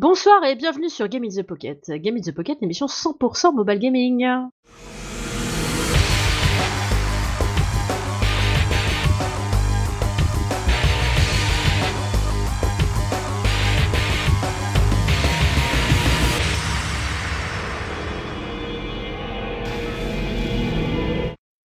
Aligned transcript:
Bonsoir 0.00 0.42
et 0.44 0.56
bienvenue 0.56 0.88
sur 0.88 1.08
Game 1.08 1.24
in 1.24 1.28
the 1.28 1.42
Pocket. 1.42 1.90
Game 1.90 2.16
in 2.16 2.22
the 2.22 2.34
Pocket, 2.34 2.56
l'émission 2.62 2.86
100% 2.86 3.54
mobile 3.54 3.78
gaming. 3.78 4.26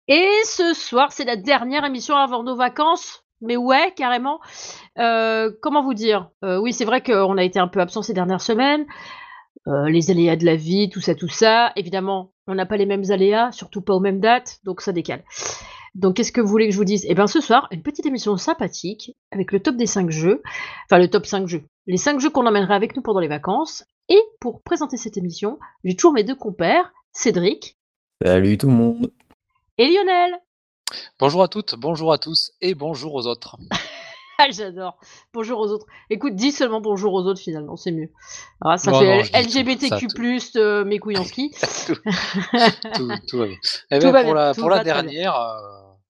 Et 0.07 0.29
ce 0.45 0.75
soir, 0.75 1.11
c'est 1.11 1.25
la 1.25 1.35
dernière 1.35 1.83
émission 1.83 2.15
avant 2.15 2.43
nos 2.43 2.55
vacances. 2.55 3.23
Mais 3.41 3.57
ouais, 3.57 3.93
carrément. 3.95 4.39
Euh, 4.97 5.51
comment 5.61 5.83
vous 5.83 5.93
dire? 5.93 6.29
Euh, 6.43 6.59
Oui, 6.59 6.73
c'est 6.73 6.85
vrai 6.85 7.01
qu'on 7.01 7.37
a 7.37 7.43
été 7.43 7.59
un 7.59 7.67
peu 7.67 7.79
absent 7.79 8.01
ces 8.01 8.13
dernières 8.13 8.41
semaines. 8.41 8.85
Euh, 9.67 9.89
les 9.89 10.09
aléas 10.11 10.35
de 10.35 10.45
la 10.45 10.55
vie, 10.55 10.89
tout 10.89 11.01
ça, 11.01 11.15
tout 11.15 11.27
ça. 11.27 11.71
Évidemment, 11.75 12.31
on 12.47 12.55
n'a 12.55 12.65
pas 12.65 12.77
les 12.77 12.85
mêmes 12.85 13.09
aléas, 13.09 13.51
surtout 13.51 13.81
pas 13.81 13.93
aux 13.93 13.99
mêmes 13.99 14.19
dates, 14.19 14.59
donc 14.63 14.81
ça 14.81 14.91
décale. 14.91 15.23
Donc, 15.95 16.15
qu'est-ce 16.15 16.31
que 16.31 16.41
vous 16.41 16.47
voulez 16.47 16.67
que 16.67 16.71
je 16.71 16.77
vous 16.77 16.85
dise? 16.85 17.05
Eh 17.09 17.15
bien, 17.15 17.27
ce 17.27 17.41
soir, 17.41 17.67
une 17.71 17.81
petite 17.81 18.05
émission 18.05 18.37
sympathique 18.37 19.15
avec 19.31 19.51
le 19.51 19.59
top 19.59 19.75
des 19.75 19.87
5 19.87 20.09
jeux. 20.09 20.41
Enfin, 20.85 20.99
le 20.99 21.09
top 21.09 21.25
5 21.25 21.47
jeux. 21.47 21.63
Les 21.87 21.97
5 21.97 22.19
jeux 22.19 22.29
qu'on 22.29 22.45
emmènerait 22.45 22.75
avec 22.75 22.95
nous 22.95 23.01
pendant 23.01 23.19
les 23.19 23.27
vacances. 23.27 23.83
Et 24.07 24.21
pour 24.39 24.61
présenter 24.61 24.97
cette 24.97 25.17
émission, 25.17 25.59
j'ai 25.83 25.95
toujours 25.95 26.13
mes 26.13 26.23
deux 26.23 26.35
compères, 26.35 26.93
Cédric. 27.11 27.77
Salut 28.23 28.57
tout 28.57 28.67
le 28.67 28.73
monde. 28.73 29.11
Et 29.77 29.87
Lionel. 29.87 30.39
Bonjour 31.19 31.43
à 31.43 31.47
toutes, 31.47 31.75
bonjour 31.75 32.13
à 32.13 32.17
tous 32.17 32.51
et 32.61 32.75
bonjour 32.75 33.13
aux 33.13 33.27
autres. 33.27 33.57
ah, 34.39 34.47
j'adore. 34.49 34.97
Bonjour 35.33 35.59
aux 35.59 35.67
autres. 35.67 35.85
Écoute, 36.09 36.35
dis 36.35 36.51
seulement 36.51 36.81
bonjour 36.81 37.13
aux 37.13 37.23
autres 37.23 37.41
finalement, 37.41 37.75
c'est 37.75 37.91
mieux. 37.91 38.09
Alors, 38.61 38.79
ça 38.79 38.93
fait 38.93 39.21
LGBTQ+, 39.33 40.07
euh, 40.55 40.85
mes 40.85 40.99
couilles 40.99 41.17
en 41.17 41.23
ski. 41.23 41.51
tout, 41.87 43.09
tout, 43.27 43.37
va 43.37 43.47
bien. 43.47 43.57
Eh 43.91 43.99
pour 43.99 44.33
la, 44.33 44.53
pour 44.53 44.69
la 44.69 44.83
dernière, 44.83 45.35
euh, 45.35 45.59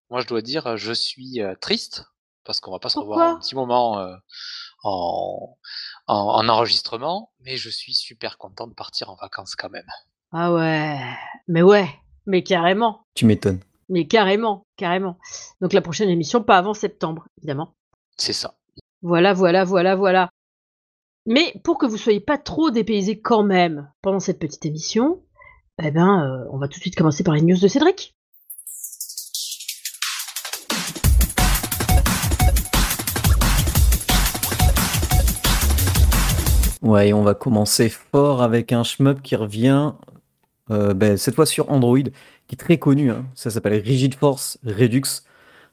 moi 0.10 0.22
je 0.22 0.28
dois 0.28 0.42
dire, 0.42 0.78
je 0.78 0.94
suis 0.94 1.42
euh, 1.42 1.56
triste 1.60 2.06
parce 2.46 2.60
qu'on 2.60 2.72
va 2.72 2.80
pas 2.80 2.90
se 2.90 3.00
revoir 3.00 3.20
un 3.20 3.40
petit 3.40 3.56
moment 3.56 4.20
en, 4.84 5.58
en 6.08 6.50
enregistrement, 6.50 7.32
mais 7.42 7.58
je 7.58 7.70
suis 7.70 7.94
super 7.94 8.38
content 8.38 8.66
de 8.66 8.74
partir 8.74 9.10
en 9.10 9.16
vacances 9.16 9.56
quand 9.56 9.70
même. 9.70 9.88
Ah 10.32 10.54
ouais, 10.54 11.00
mais 11.48 11.62
ouais, 11.62 11.90
mais 12.26 12.44
carrément. 12.44 13.06
Tu 13.14 13.26
m'étonnes. 13.26 13.60
Mais 13.90 14.06
carrément, 14.06 14.66
carrément. 14.78 15.18
Donc 15.62 15.74
la 15.74 15.82
prochaine 15.82 16.10
émission, 16.10 16.44
pas 16.44 16.58
avant 16.58 16.74
septembre, 16.74 17.28
évidemment. 17.40 17.74
C'est 18.18 18.34
ça. 18.34 18.54
Voilà, 19.02 19.34
voilà, 19.34 19.64
voilà, 19.64 19.96
voilà. 19.96 20.30
Mais 21.26 21.54
pour 21.64 21.78
que 21.78 21.86
vous 21.86 21.98
soyez 21.98 22.20
pas 22.20 22.38
trop 22.38 22.70
dépaysés 22.70 23.20
quand 23.20 23.44
même 23.44 23.92
pendant 24.02 24.20
cette 24.20 24.40
petite 24.40 24.66
émission, 24.66 25.24
eh 25.82 25.92
ben, 25.92 26.24
euh, 26.24 26.50
on 26.52 26.58
va 26.58 26.68
tout 26.68 26.78
de 26.78 26.82
suite 26.82 26.96
commencer 26.96 27.24
par 27.24 27.34
les 27.34 27.42
news 27.42 27.58
de 27.58 27.68
Cédric. 27.68 28.16
Ouais, 36.82 37.12
on 37.14 37.24
va 37.24 37.34
commencer 37.34 37.90
fort 37.90 38.42
avec 38.42 38.72
un 38.72 38.84
shmup 38.84 39.22
qui 39.22 39.36
revient, 39.36 39.94
euh, 40.72 40.94
ben, 40.94 41.18
cette 41.18 41.36
fois 41.36 41.46
sur 41.46 41.70
Android 41.72 42.00
qui 42.50 42.56
est 42.56 42.58
très 42.58 42.78
connu. 42.78 43.12
Hein. 43.12 43.26
Ça 43.36 43.52
s'appelle 43.52 43.80
Rigid 43.82 44.16
Force 44.16 44.58
Redux. 44.66 45.04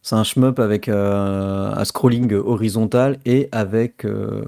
C'est 0.02 0.14
un 0.14 0.22
shmup 0.22 0.60
avec 0.60 0.88
euh, 0.88 1.72
un 1.74 1.84
scrolling 1.84 2.32
horizontal 2.34 3.18
et 3.24 3.48
avec 3.50 4.04
euh, 4.04 4.44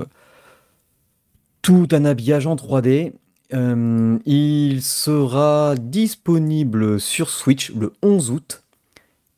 tout 1.62 1.88
un 1.90 2.04
habillage 2.04 2.46
en 2.46 2.54
3D. 2.54 3.12
Euh, 3.54 4.18
il 4.26 4.82
sera 4.82 5.74
disponible 5.80 7.00
sur 7.00 7.30
Switch 7.30 7.72
le 7.74 7.94
11 8.02 8.30
août. 8.30 8.62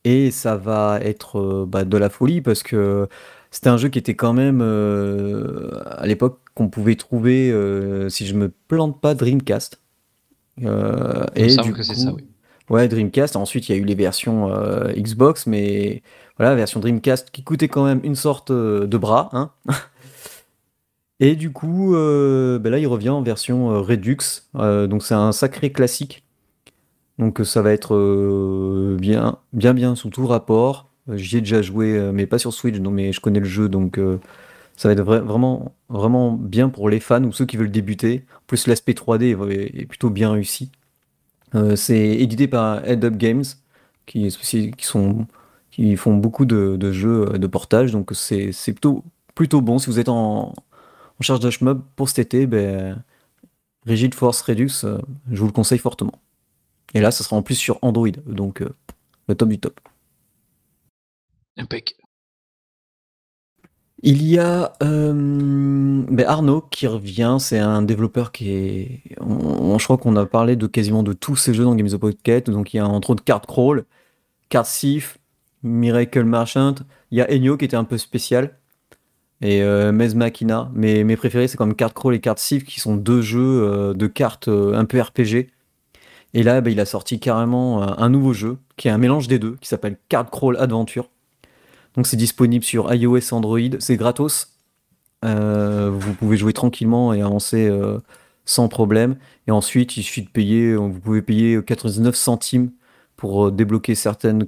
Et 0.02 0.30
ça 0.30 0.56
va 0.56 0.98
être 1.00 1.66
bah, 1.68 1.84
de 1.84 1.96
la 1.96 2.10
folie 2.10 2.40
parce 2.40 2.62
que 2.64 3.06
c'était 3.50 3.68
un 3.68 3.76
jeu 3.76 3.88
qui 3.88 3.98
était 3.98 4.16
quand 4.16 4.32
même 4.32 4.62
à 4.62 6.06
l'époque 6.06 6.40
qu'on 6.54 6.68
pouvait 6.68 6.96
trouver, 6.96 7.54
si 8.08 8.26
je 8.26 8.34
me 8.34 8.48
plante 8.48 8.98
pas, 9.00 9.14
Dreamcast. 9.14 9.78
et 10.58 10.64
du 10.64 11.72
que 11.72 11.82
c'est 11.82 11.94
ça, 11.94 12.12
oui. 12.14 12.24
Ouais, 12.70 12.86
Dreamcast. 12.86 13.34
Ensuite, 13.34 13.68
il 13.68 13.72
y 13.72 13.78
a 13.78 13.78
eu 13.78 13.84
les 13.84 13.96
versions 13.96 14.48
euh, 14.48 14.92
Xbox, 14.92 15.46
mais 15.48 16.02
voilà, 16.38 16.54
version 16.54 16.78
Dreamcast 16.78 17.30
qui 17.32 17.42
coûtait 17.42 17.66
quand 17.66 17.84
même 17.84 18.00
une 18.04 18.14
sorte 18.14 18.52
euh, 18.52 18.86
de 18.86 18.96
bras. 18.96 19.28
Hein 19.32 19.50
Et 21.20 21.34
du 21.34 21.52
coup, 21.52 21.94
euh, 21.96 22.60
ben 22.60 22.70
là, 22.70 22.78
il 22.78 22.86
revient 22.86 23.10
en 23.10 23.22
version 23.22 23.82
Redux. 23.82 24.18
donc, 24.54 25.02
c'est 25.02 25.14
un 25.14 25.32
sacré 25.32 25.70
classique. 25.72 26.24
Donc, 27.18 27.40
ça 27.44 27.60
va 27.60 27.72
être 27.72 28.96
bien, 28.98 29.36
bien, 29.52 29.74
bien 29.74 29.94
sous 29.96 30.08
tout 30.08 30.26
rapport. 30.26 30.88
J'y 31.12 31.38
ai 31.38 31.40
déjà 31.40 31.60
joué, 31.60 32.10
mais 32.14 32.26
pas 32.26 32.38
sur 32.38 32.54
Switch, 32.54 32.76
donc, 32.78 32.94
mais 32.94 33.12
je 33.12 33.20
connais 33.20 33.40
le 33.40 33.46
jeu, 33.46 33.68
donc 33.68 34.00
ça 34.76 34.88
va 34.88 34.92
être 34.92 35.02
vraiment, 35.02 35.74
vraiment 35.90 36.32
bien 36.32 36.70
pour 36.70 36.88
les 36.88 37.00
fans 37.00 37.22
ou 37.24 37.32
ceux 37.32 37.44
qui 37.44 37.58
veulent 37.58 37.70
débuter. 37.70 38.24
En 38.36 38.42
plus, 38.46 38.66
l'aspect 38.66 38.92
3D 38.92 39.36
est 39.74 39.84
plutôt 39.84 40.08
bien 40.08 40.32
réussi. 40.32 40.70
Euh, 41.54 41.76
c'est 41.76 41.98
édité 41.98 42.48
par 42.48 42.86
Head 42.86 43.04
Up 43.04 43.16
Games, 43.16 43.44
qui, 44.06 44.30
font 45.96 46.16
beaucoup 46.16 46.44
de, 46.44 46.92
jeux 46.92 47.26
de 47.38 47.46
portage, 47.46 47.92
donc 47.92 48.10
c'est 48.14 48.52
plutôt, 49.34 49.60
bon. 49.60 49.78
Si 49.78 49.86
vous 49.86 49.98
êtes 49.98 50.08
en, 50.08 50.54
charge 51.20 51.40
d'HMob 51.40 51.82
pour 51.96 52.08
cet 52.08 52.18
été, 52.18 52.46
ben, 52.46 53.02
Rigid 53.86 54.14
Force 54.14 54.42
Redux, 54.42 54.70
euh, 54.84 54.98
je 55.30 55.40
vous 55.40 55.46
le 55.46 55.52
conseille 55.52 55.78
fortement. 55.78 56.18
Et 56.94 57.00
là, 57.00 57.10
ça 57.10 57.24
sera 57.24 57.36
en 57.36 57.42
plus 57.42 57.54
sur 57.54 57.78
Android, 57.82 58.10
donc 58.26 58.62
euh, 58.62 58.74
le 59.28 59.34
top 59.34 59.48
du 59.48 59.58
top. 59.58 59.80
Impec. 61.56 61.96
Il 64.02 64.26
y 64.26 64.38
a 64.38 64.72
euh, 64.82 65.12
ben 66.08 66.26
Arnaud 66.26 66.62
qui 66.70 66.86
revient, 66.86 67.36
c'est 67.38 67.58
un 67.58 67.82
développeur 67.82 68.32
qui 68.32 68.50
est. 68.50 69.02
Je 69.20 69.84
crois 69.84 69.98
qu'on 69.98 70.16
a 70.16 70.24
parlé 70.24 70.56
de 70.56 70.66
quasiment 70.66 71.02
de 71.02 71.12
tous 71.12 71.36
ces 71.36 71.52
jeux 71.52 71.64
dans 71.64 71.74
Games 71.74 71.88
of 71.92 72.00
Pocket. 72.00 72.48
Donc 72.48 72.72
il 72.72 72.78
y 72.78 72.80
a 72.80 72.88
entre 72.88 73.10
autres 73.10 73.24
Card 73.24 73.42
Crawl, 73.42 73.84
Card 74.48 74.66
Thief, 74.66 75.18
Miracle 75.62 76.24
Merchant. 76.24 76.76
Il 77.10 77.18
y 77.18 77.20
a 77.20 77.30
Enyo 77.30 77.58
qui 77.58 77.66
était 77.66 77.76
un 77.76 77.84
peu 77.84 77.98
spécial. 77.98 78.56
Et 79.42 79.62
euh. 79.62 79.92
Mais 79.92 81.04
mes 81.04 81.16
préférés, 81.16 81.48
c'est 81.48 81.56
comme 81.58 81.74
Card 81.74 81.92
Crawl 81.92 82.14
et 82.14 82.20
Card 82.20 82.36
Thief 82.36 82.64
qui 82.64 82.80
sont 82.80 82.96
deux 82.96 83.20
jeux 83.20 83.62
euh, 83.62 83.92
de 83.92 84.06
cartes 84.06 84.48
un 84.48 84.84
peu 84.86 85.00
RPG. 85.00 85.48
Et 86.32 86.42
là, 86.42 86.60
ben, 86.62 86.70
il 86.70 86.80
a 86.80 86.86
sorti 86.86 87.20
carrément 87.20 87.82
un 87.98 88.08
nouveau 88.08 88.32
jeu 88.32 88.58
qui 88.76 88.88
est 88.88 88.90
un 88.90 88.98
mélange 88.98 89.28
des 89.28 89.38
deux, 89.38 89.56
qui 89.60 89.68
s'appelle 89.68 89.98
Card 90.08 90.30
Crawl 90.30 90.56
Adventure. 90.58 91.08
Donc 91.96 92.06
c'est 92.06 92.16
disponible 92.16 92.64
sur 92.64 92.92
iOS 92.92 93.32
Android, 93.34 93.58
c'est 93.78 93.96
gratos. 93.96 94.48
Euh, 95.24 95.90
vous 95.92 96.14
pouvez 96.14 96.36
jouer 96.36 96.52
tranquillement 96.52 97.12
et 97.12 97.20
avancer 97.20 97.68
euh, 97.68 97.98
sans 98.44 98.68
problème. 98.68 99.16
Et 99.46 99.50
ensuite, 99.50 99.96
il 99.96 100.02
suffit 100.02 100.22
de 100.22 100.28
payer, 100.28 100.74
vous 100.74 101.00
pouvez 101.00 101.22
payer 101.22 101.62
99 101.62 102.14
centimes 102.14 102.70
pour 103.16 103.46
euh, 103.46 103.50
débloquer 103.50 103.94
certaines 103.94 104.46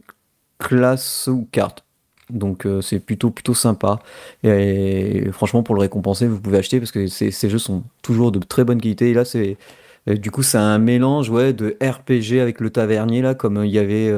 classes 0.58 1.28
ou 1.28 1.48
cartes. 1.53 1.84
Donc 2.30 2.66
c'est 2.80 3.00
plutôt 3.00 3.30
plutôt 3.30 3.53
sympa. 3.53 3.98
Et, 4.42 5.28
franchement, 5.32 5.62
pour 5.62 5.74
le 5.74 5.82
récompenser, 5.82 6.26
vous 6.26 6.41
pouvez 6.41 6.56
acheter 6.59 6.78
parce 6.78 6.92
que 6.92 7.06
ces, 7.06 7.30
jeux 7.30 7.59
sont 7.59 7.82
toujours 8.00 8.32
de 8.32 8.38
très 8.38 8.64
bonne 8.64 8.80
qualité. 8.80 9.10
Et 9.10 9.14
là, 9.14 9.26
c'est 9.26 9.59
du 10.06 10.30
coup 10.30 10.42
c'est 10.42 10.56
un 10.56 10.78
mélange 10.78 11.28
ouais 11.28 11.53
de 11.53 11.76
RPG 11.82 12.41
avec 12.41 12.60
le 12.60 12.70
tavernier 12.70 13.20
là, 13.20 13.34
comme 13.34 13.62
il 13.64 13.70
y 13.70 13.78
avait 13.78 14.10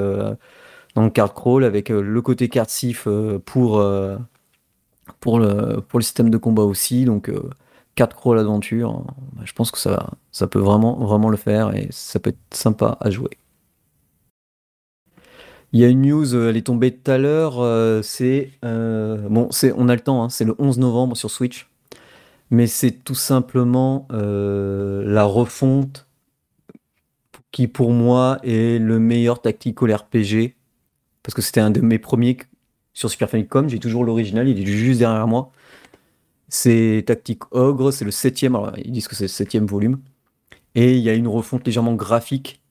dans 0.94 1.02
le 1.02 1.10
card 1.10 1.34
crawl 1.34 1.64
avec 1.64 1.90
euh, 1.90 2.00
le 2.00 2.22
côté 2.22 2.48
card 2.48 2.70
sif 2.70 3.04
euh, 3.06 3.38
pour, 3.44 3.78
euh, 3.78 4.16
pour, 5.20 5.38
le, 5.38 5.82
système 6.00 6.30
de 6.30 6.38
combat 6.38 6.62
aussi. 6.62 7.04
Donc 7.04 7.30
card 7.94 8.08
crawl 8.10 8.38
aventure, 8.38 9.04
bah, 9.32 9.42
je 9.44 9.52
pense 9.52 9.70
que 9.70 9.78
ça, 9.78 10.46
peut 10.48 10.58
vraiment, 10.58 11.28
le 11.28 11.36
faire 11.36 11.74
et 11.74 11.88
ça 11.90 12.18
peut 12.18 12.30
être 12.30 12.38
sympa 12.56 12.96
à 13.00 13.10
jouer. 13.10 13.38
Il 15.72 15.80
y 15.80 15.84
a 15.84 15.88
une 15.88 16.02
news, 16.02 16.36
elle 16.36 16.56
est 16.56 16.66
tombée 16.66 16.92
tout 16.92 17.10
à 17.10 17.18
l'heure, 17.18 17.54
c'est 18.04 18.52
bon, 18.62 19.48
on 19.76 19.88
a 19.88 19.94
le 19.94 20.00
temps, 20.00 20.22
hein, 20.22 20.28
c'est 20.28 20.44
le 20.44 20.54
11 20.58 20.78
novembre 20.78 21.16
sur 21.16 21.32
Switch, 21.32 21.68
mais 22.50 22.68
c'est 22.68 22.92
tout 22.92 23.16
simplement 23.16 24.06
la 24.10 25.24
refonte 25.24 26.06
qui 27.50 27.66
pour 27.66 27.90
moi 27.90 28.38
est 28.44 28.80
le 28.80 29.00
meilleur 29.00 29.42
tactical 29.42 29.92
RPG 29.92 30.54
parce 31.24 31.34
que 31.34 31.42
c'était 31.42 31.60
un 31.60 31.70
de 31.70 31.80
mes 31.80 31.98
premiers 31.98 32.36
sur 32.92 33.10
Super 33.10 33.28
Famicom. 33.28 33.68
J'ai 33.68 33.80
toujours 33.80 34.04
l'original, 34.04 34.48
il 34.48 34.60
est 34.60 34.66
juste 34.66 35.00
derrière 35.00 35.26
moi. 35.26 35.50
C'est 36.48 37.02
Tactique 37.06 37.42
Ogre, 37.50 37.90
c'est 37.90 38.04
le 38.04 38.10
septième, 38.12 38.54
alors 38.54 38.78
ils 38.78 38.92
disent 38.92 39.08
que 39.08 39.16
c'est 39.16 39.24
le 39.24 39.28
septième 39.28 39.66
volume. 39.66 39.98
Et 40.74 40.92
il 40.94 41.00
y 41.00 41.08
a 41.08 41.14
une 41.14 41.26
refonte 41.26 41.66
légèrement 41.66 41.94
graphique, 41.94 42.62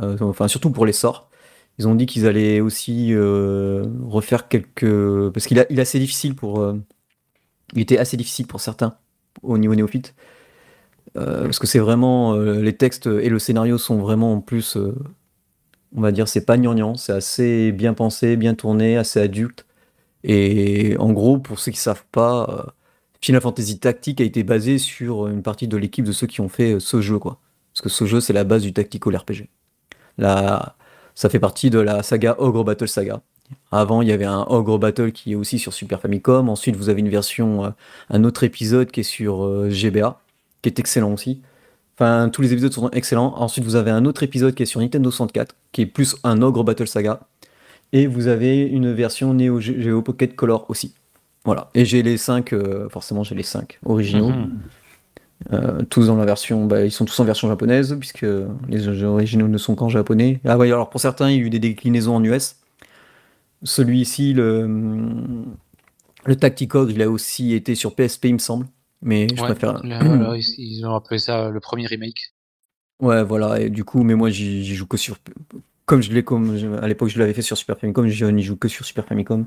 euh, 0.00 0.16
enfin 0.20 0.46
surtout 0.46 0.70
pour 0.70 0.86
les 0.86 0.92
sorts. 0.92 1.30
Ils 1.78 1.88
ont 1.88 1.94
dit 1.94 2.04
qu'ils 2.04 2.26
allaient 2.26 2.60
aussi 2.60 3.14
euh, 3.14 3.86
refaire 4.06 4.46
quelques... 4.48 5.30
Parce 5.32 5.46
qu'il 5.46 5.58
est 5.58 5.80
assez 5.80 5.98
difficile 5.98 6.36
pour... 6.36 6.60
Euh, 6.60 6.74
il 7.72 7.80
était 7.80 7.96
assez 7.96 8.18
difficile 8.18 8.46
pour 8.46 8.60
certains 8.60 8.96
au 9.42 9.56
niveau 9.56 9.74
néophyte. 9.74 10.14
parce 11.14 11.58
que 11.58 11.66
c'est 11.66 11.78
vraiment 11.78 12.34
les 12.34 12.76
textes 12.76 13.06
et 13.06 13.30
le 13.30 13.38
scénario 13.38 13.78
sont 13.78 13.96
vraiment 13.96 14.34
en 14.34 14.40
plus, 14.42 14.76
on 15.96 16.00
va 16.00 16.12
dire, 16.12 16.28
c'est 16.28 16.44
pas 16.44 16.56
gnangnan, 16.56 16.96
c'est 16.96 17.12
assez 17.12 17.72
bien 17.72 17.94
pensé, 17.94 18.36
bien 18.36 18.54
tourné, 18.54 18.96
assez 18.96 19.20
adulte. 19.20 19.66
Et 20.24 20.96
en 20.98 21.12
gros, 21.12 21.38
pour 21.38 21.58
ceux 21.58 21.72
qui 21.72 21.78
savent 21.78 22.04
pas, 22.12 22.74
Final 23.20 23.40
Fantasy 23.40 23.78
Tactique 23.78 24.20
a 24.20 24.24
été 24.24 24.42
basé 24.44 24.78
sur 24.78 25.28
une 25.28 25.42
partie 25.42 25.68
de 25.68 25.76
l'équipe 25.76 26.04
de 26.04 26.12
ceux 26.12 26.26
qui 26.26 26.40
ont 26.40 26.48
fait 26.48 26.80
ce 26.80 27.00
jeu, 27.00 27.18
quoi. 27.18 27.40
Parce 27.72 27.82
que 27.82 27.88
ce 27.88 28.04
jeu, 28.06 28.20
c'est 28.20 28.32
la 28.32 28.44
base 28.44 28.62
du 28.62 28.72
tactical 28.72 29.16
RPG. 29.16 29.48
Là, 30.18 30.76
ça 31.14 31.28
fait 31.28 31.40
partie 31.40 31.70
de 31.70 31.78
la 31.78 32.02
saga 32.02 32.36
Ogre 32.38 32.64
Battle 32.64 32.88
Saga. 32.88 33.22
Avant, 33.70 34.02
il 34.02 34.08
y 34.08 34.12
avait 34.12 34.24
un 34.24 34.46
Ogre 34.48 34.78
Battle 34.78 35.12
qui 35.12 35.32
est 35.32 35.34
aussi 35.34 35.58
sur 35.58 35.72
Super 35.72 36.00
Famicom. 36.00 36.48
Ensuite, 36.48 36.76
vous 36.76 36.88
avez 36.88 37.00
une 37.00 37.08
version, 37.08 37.64
euh, 37.64 37.70
un 38.10 38.24
autre 38.24 38.44
épisode 38.44 38.90
qui 38.90 39.00
est 39.00 39.04
sur 39.04 39.44
euh, 39.44 39.70
GBA, 39.70 40.20
qui 40.62 40.68
est 40.68 40.78
excellent 40.78 41.12
aussi. 41.12 41.42
Enfin, 42.02 42.30
tous 42.30 42.42
les 42.42 42.52
épisodes 42.52 42.72
sont 42.72 42.90
excellents. 42.90 43.32
Ensuite, 43.36 43.64
vous 43.64 43.76
avez 43.76 43.92
un 43.92 44.04
autre 44.06 44.24
épisode 44.24 44.56
qui 44.56 44.64
est 44.64 44.66
sur 44.66 44.80
Nintendo 44.80 45.08
64, 45.08 45.54
qui 45.70 45.82
est 45.82 45.86
plus 45.86 46.16
un 46.24 46.42
Ogre 46.42 46.64
Battle 46.64 46.88
Saga. 46.88 47.20
Et 47.92 48.08
vous 48.08 48.26
avez 48.26 48.62
une 48.62 48.92
version 48.92 49.32
Neo 49.34 49.60
Geo 49.60 50.02
Pocket 50.02 50.34
Color 50.34 50.68
aussi. 50.68 50.94
Voilà. 51.44 51.70
Et 51.74 51.84
j'ai 51.84 52.02
les 52.02 52.16
5, 52.16 52.54
euh, 52.54 52.88
forcément, 52.88 53.22
j'ai 53.22 53.36
les 53.36 53.44
5 53.44 53.78
originaux. 53.84 54.30
Mhm. 54.30 55.86
tous 55.90 56.08
dans 56.08 56.16
la 56.16 56.24
version, 56.24 56.66
bah, 56.66 56.84
ils 56.84 56.90
sont 56.90 57.04
tous 57.04 57.20
en 57.20 57.24
version 57.24 57.48
japonaise 57.48 57.96
puisque 58.00 58.26
les 58.68 59.04
originaux 59.04 59.46
ne 59.46 59.58
sont 59.58 59.76
qu'en 59.76 59.88
japonais. 59.88 60.40
Ah 60.44 60.58
ouais, 60.58 60.72
alors 60.72 60.90
pour 60.90 61.00
certains, 61.00 61.30
il 61.30 61.36
y 61.36 61.40
a 61.40 61.46
eu 61.46 61.50
des 61.50 61.60
déclinaisons 61.60 62.16
en 62.16 62.24
US. 62.24 62.56
Celui-ci, 63.62 64.32
le, 64.32 64.66
le 66.24 66.36
Tacticog, 66.36 66.90
il 66.90 67.00
a 67.00 67.08
aussi 67.08 67.54
été 67.54 67.76
sur 67.76 67.94
PSP, 67.94 68.24
il 68.24 68.34
me 68.34 68.38
semble. 68.38 68.66
Mais 69.02 69.26
je 69.28 69.42
préfère. 69.42 69.82
ils 70.58 70.86
ont 70.86 70.94
appelé 70.94 71.18
ça 71.18 71.50
le 71.50 71.60
premier 71.60 71.86
remake. 71.86 72.32
Ouais, 73.00 73.24
voilà. 73.24 73.60
Et 73.60 73.68
du 73.68 73.84
coup, 73.84 74.02
mais 74.04 74.14
moi, 74.14 74.30
j'y 74.30 74.74
joue 74.74 74.86
que 74.86 74.96
sur. 74.96 75.16
Comme 75.84 76.02
je 76.02 76.12
l'ai, 76.12 76.22
comme 76.22 76.78
à 76.80 76.86
l'époque, 76.86 77.08
je 77.08 77.18
l'avais 77.18 77.34
fait 77.34 77.42
sur 77.42 77.56
Super 77.56 77.78
Famicom, 77.78 78.06
je 78.06 78.26
n'y 78.26 78.42
joue 78.42 78.56
que 78.56 78.68
sur 78.68 78.84
Super 78.84 79.04
Famicom. 79.04 79.46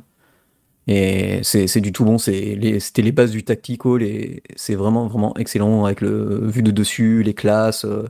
Et 0.88 1.40
c'est 1.44 1.82
du 1.82 1.92
tout 1.92 2.06
bon. 2.06 2.18
C'était 2.18 3.02
les, 3.02 3.12
bases 3.12 3.32
du 3.32 3.44
Tactical 3.44 4.04
et 4.04 4.44
c'est 4.56 4.76
vraiment, 4.76 5.08
vraiment 5.08 5.36
excellent 5.38 5.86
avec 5.86 6.02
le 6.02 6.48
vue 6.48 6.62
de 6.62 6.72
dessus, 6.72 7.24
les 7.24 7.34
classes. 7.34 7.86
Euh. 7.86 8.08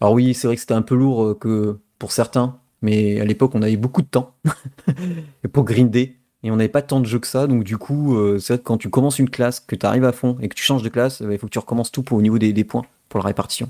Alors 0.00 0.14
oui, 0.14 0.32
c'est 0.32 0.46
vrai 0.46 0.56
que 0.56 0.60
c'était 0.60 0.74
un 0.74 0.82
peu 0.82 0.94
lourd 0.94 1.24
euh, 1.24 1.34
que 1.34 1.78
pour 1.98 2.12
certains, 2.12 2.58
mais 2.82 3.20
à 3.20 3.24
l'époque, 3.24 3.54
on 3.54 3.62
avait 3.62 3.76
beaucoup 3.76 4.02
de 4.02 4.06
temps 4.06 4.34
pour 5.52 5.64
grinder. 5.64 6.16
Et 6.46 6.50
on 6.52 6.56
n'avait 6.56 6.68
pas 6.68 6.82
tant 6.82 7.00
de 7.00 7.06
jeux 7.06 7.18
que 7.18 7.26
ça. 7.26 7.48
Donc, 7.48 7.64
du 7.64 7.76
coup, 7.76 8.16
euh, 8.16 8.38
c'est 8.38 8.52
vrai 8.52 8.58
que 8.60 8.62
quand 8.62 8.76
tu 8.76 8.88
commences 8.88 9.18
une 9.18 9.28
classe, 9.28 9.58
que 9.58 9.74
tu 9.74 9.84
arrives 9.84 10.04
à 10.04 10.12
fond 10.12 10.36
et 10.40 10.48
que 10.48 10.54
tu 10.54 10.62
changes 10.62 10.84
de 10.84 10.88
classe, 10.88 11.20
euh, 11.20 11.32
il 11.32 11.38
faut 11.38 11.48
que 11.48 11.52
tu 11.52 11.58
recommences 11.58 11.90
tout 11.90 12.04
pour, 12.04 12.16
au 12.16 12.22
niveau 12.22 12.38
des, 12.38 12.52
points 12.62 12.84
pour 13.08 13.18
la 13.18 13.26
répartition. 13.26 13.68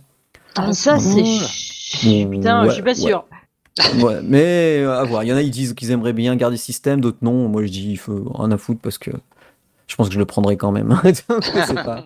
Ah, 0.57 0.75
ça, 0.75 0.99
c'est. 0.99 1.23
Putain, 2.29 2.67
je 2.67 2.75
suis 2.75 2.83
pas 2.83 2.95
sûr. 2.95 3.25
Ouais. 4.03 4.21
mais 4.23 4.81
euh, 4.81 4.93
à 4.93 5.05
voir. 5.05 5.25
Il 5.25 5.29
y 5.29 5.33
en 5.33 5.37
a, 5.37 5.43
ils 5.43 5.51
disent 5.51 5.73
qu'ils 5.73 5.91
aimeraient 5.91 6.13
bien 6.13 6.37
garder 6.37 6.57
le 6.57 6.61
système, 6.61 7.01
d'autres 7.01 7.17
non. 7.23 7.49
Moi, 7.49 7.65
je 7.65 7.71
dis, 7.71 7.93
il 7.93 7.97
faut 7.97 8.31
rien 8.35 8.53
à 8.53 8.59
foutre 8.59 8.81
parce 8.83 8.99
que 8.99 9.11
je 9.87 9.97
pense 9.97 10.09
que 10.09 10.15
je 10.15 10.19
le 10.19 10.27
prendrai 10.27 10.59
quand 10.59 10.71
même. 10.71 11.01
pas... 11.75 12.05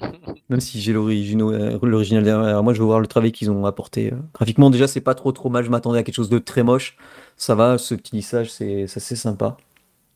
Même 0.51 0.61
si 0.61 0.81
j'ai 0.81 0.93
l'original 0.93 2.23
derrière 2.23 2.63
moi, 2.63 2.75
je 2.75 2.79
veux 2.79 2.87
voir 2.87 3.01
le 3.01 3.09
travail 3.09 3.33
qu'ils 3.33 3.51
ont 3.51 3.67
apporté. 3.67 4.13
Graphiquement, 4.35 4.71
déjà, 4.71 4.87
c'est 4.87 5.01
pas 5.01 5.17
trop 5.17 5.33
trop 5.33 5.51
mal. 5.51 5.65
Je 5.65 5.71
m'attendais 5.71 5.99
à 5.99 6.05
quelque 6.05 6.15
chose 6.15 6.31
de 6.31 6.39
très 6.39 6.63
moche. 6.63 6.97
Ça 7.37 7.57
va, 7.57 7.77
ce 7.77 7.97
petit 7.97 8.15
lissage, 8.15 8.53
c'est 8.53 8.85
assez 8.85 9.17
sympa. 9.17 9.57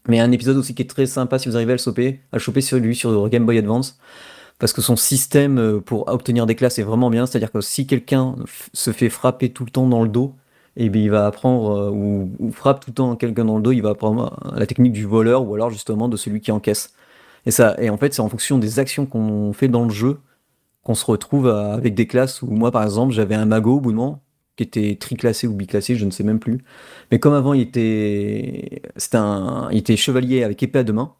Mais 0.09 0.21
un 0.21 0.33
épisode 0.33 0.57
aussi 0.57 0.75
qui 0.75 0.83
est 0.83 0.91
très 0.91 1.07
sympa 1.07 1.39
si 1.39 1.49
vous 1.49 1.57
arrivez 1.57 1.73
à 1.73 1.77
le 1.77 1.81
choper, 1.81 2.21
à 2.33 2.39
choper 2.39 2.61
sur 2.61 2.79
lui 2.79 2.95
sur 2.95 3.29
Game 3.29 3.47
Boy 3.47 3.59
Advance. 3.59 3.99
Parce 4.59 4.73
que 4.73 4.83
son 4.83 4.97
système 4.97 5.59
euh, 5.59 5.81
pour 5.81 6.09
obtenir 6.09 6.47
des 6.47 6.55
classes 6.55 6.79
est 6.79 6.83
vraiment 6.83 7.11
bien. 7.11 7.27
C'est-à-dire 7.27 7.51
que 7.51 7.61
si 7.61 7.87
quelqu'un 7.87 8.37
se 8.73 8.93
fait 8.93 9.09
frapper 9.09 9.53
tout 9.53 9.65
le 9.65 9.71
temps 9.71 9.89
dans 9.89 10.03
le 10.03 10.09
dos, 10.09 10.35
et 10.77 10.87
eh 10.87 10.89
bien 10.91 11.03
il 11.03 11.11
va 11.11 11.27
apprendre, 11.27 11.71
euh, 11.71 11.91
ou, 11.91 12.51
frappe 12.53 12.81
tout 12.81 12.91
le 12.91 12.95
temps 12.95 13.17
quelqu'un 13.17 13.45
dans 13.45 13.57
le 13.57 13.63
dos, 13.63 13.73
il 13.73 13.83
va 13.83 13.91
apprendre 13.91 14.39
la 14.55 14.67
technique 14.67 14.93
du 14.93 15.07
voleur 15.07 15.47
ou 15.47 15.55
alors 15.55 15.71
justement 15.71 16.09
de 16.09 16.17
celui 16.17 16.41
qui 16.41 16.53
encaisse. 16.53 16.95
Et, 17.47 17.51
ça, 17.51 17.77
et 17.81 17.91
en 17.91 17.99
fait, 17.99 18.15
c'est 18.15 18.23
en 18.23 18.29
fonction 18.29 18.59
des 18.59 18.79
actions 18.79 19.07
qu'on 19.07 19.53
fait 19.53 19.69
dans 19.69 19.85
le 19.85 19.91
jeu 19.91 20.21
qu'on 20.83 20.95
se 20.95 21.05
retrouve 21.07 21.49
avec 21.49 21.95
des 21.95 22.07
classes 22.07 22.43
où 22.43 22.49
moi, 22.49 22.71
par 22.71 22.85
exemple, 22.85 23.13
j'avais 23.15 23.35
un 23.35 23.47
mago 23.47 23.77
au 23.77 23.81
bout 23.81 23.91
de 23.93 23.97
moment 23.97 24.23
qui 24.57 24.63
était 24.63 24.97
triclassé 24.97 25.47
ou 25.47 25.55
biclassé, 25.55 25.97
je 25.97 26.05
ne 26.05 26.11
sais 26.11 26.23
même 26.25 26.39
plus. 26.39 26.59
Mais 27.11 27.19
comme 27.19 27.35
avant, 27.35 27.55
il 27.55 27.61
était, 27.63 28.83
un, 29.15 29.69
il 29.73 29.79
était 29.79 29.97
chevalier 29.97 30.45
avec 30.45 30.63
épée 30.63 30.81
à 30.81 30.85
deux 30.85 30.93
mains, 30.93 31.15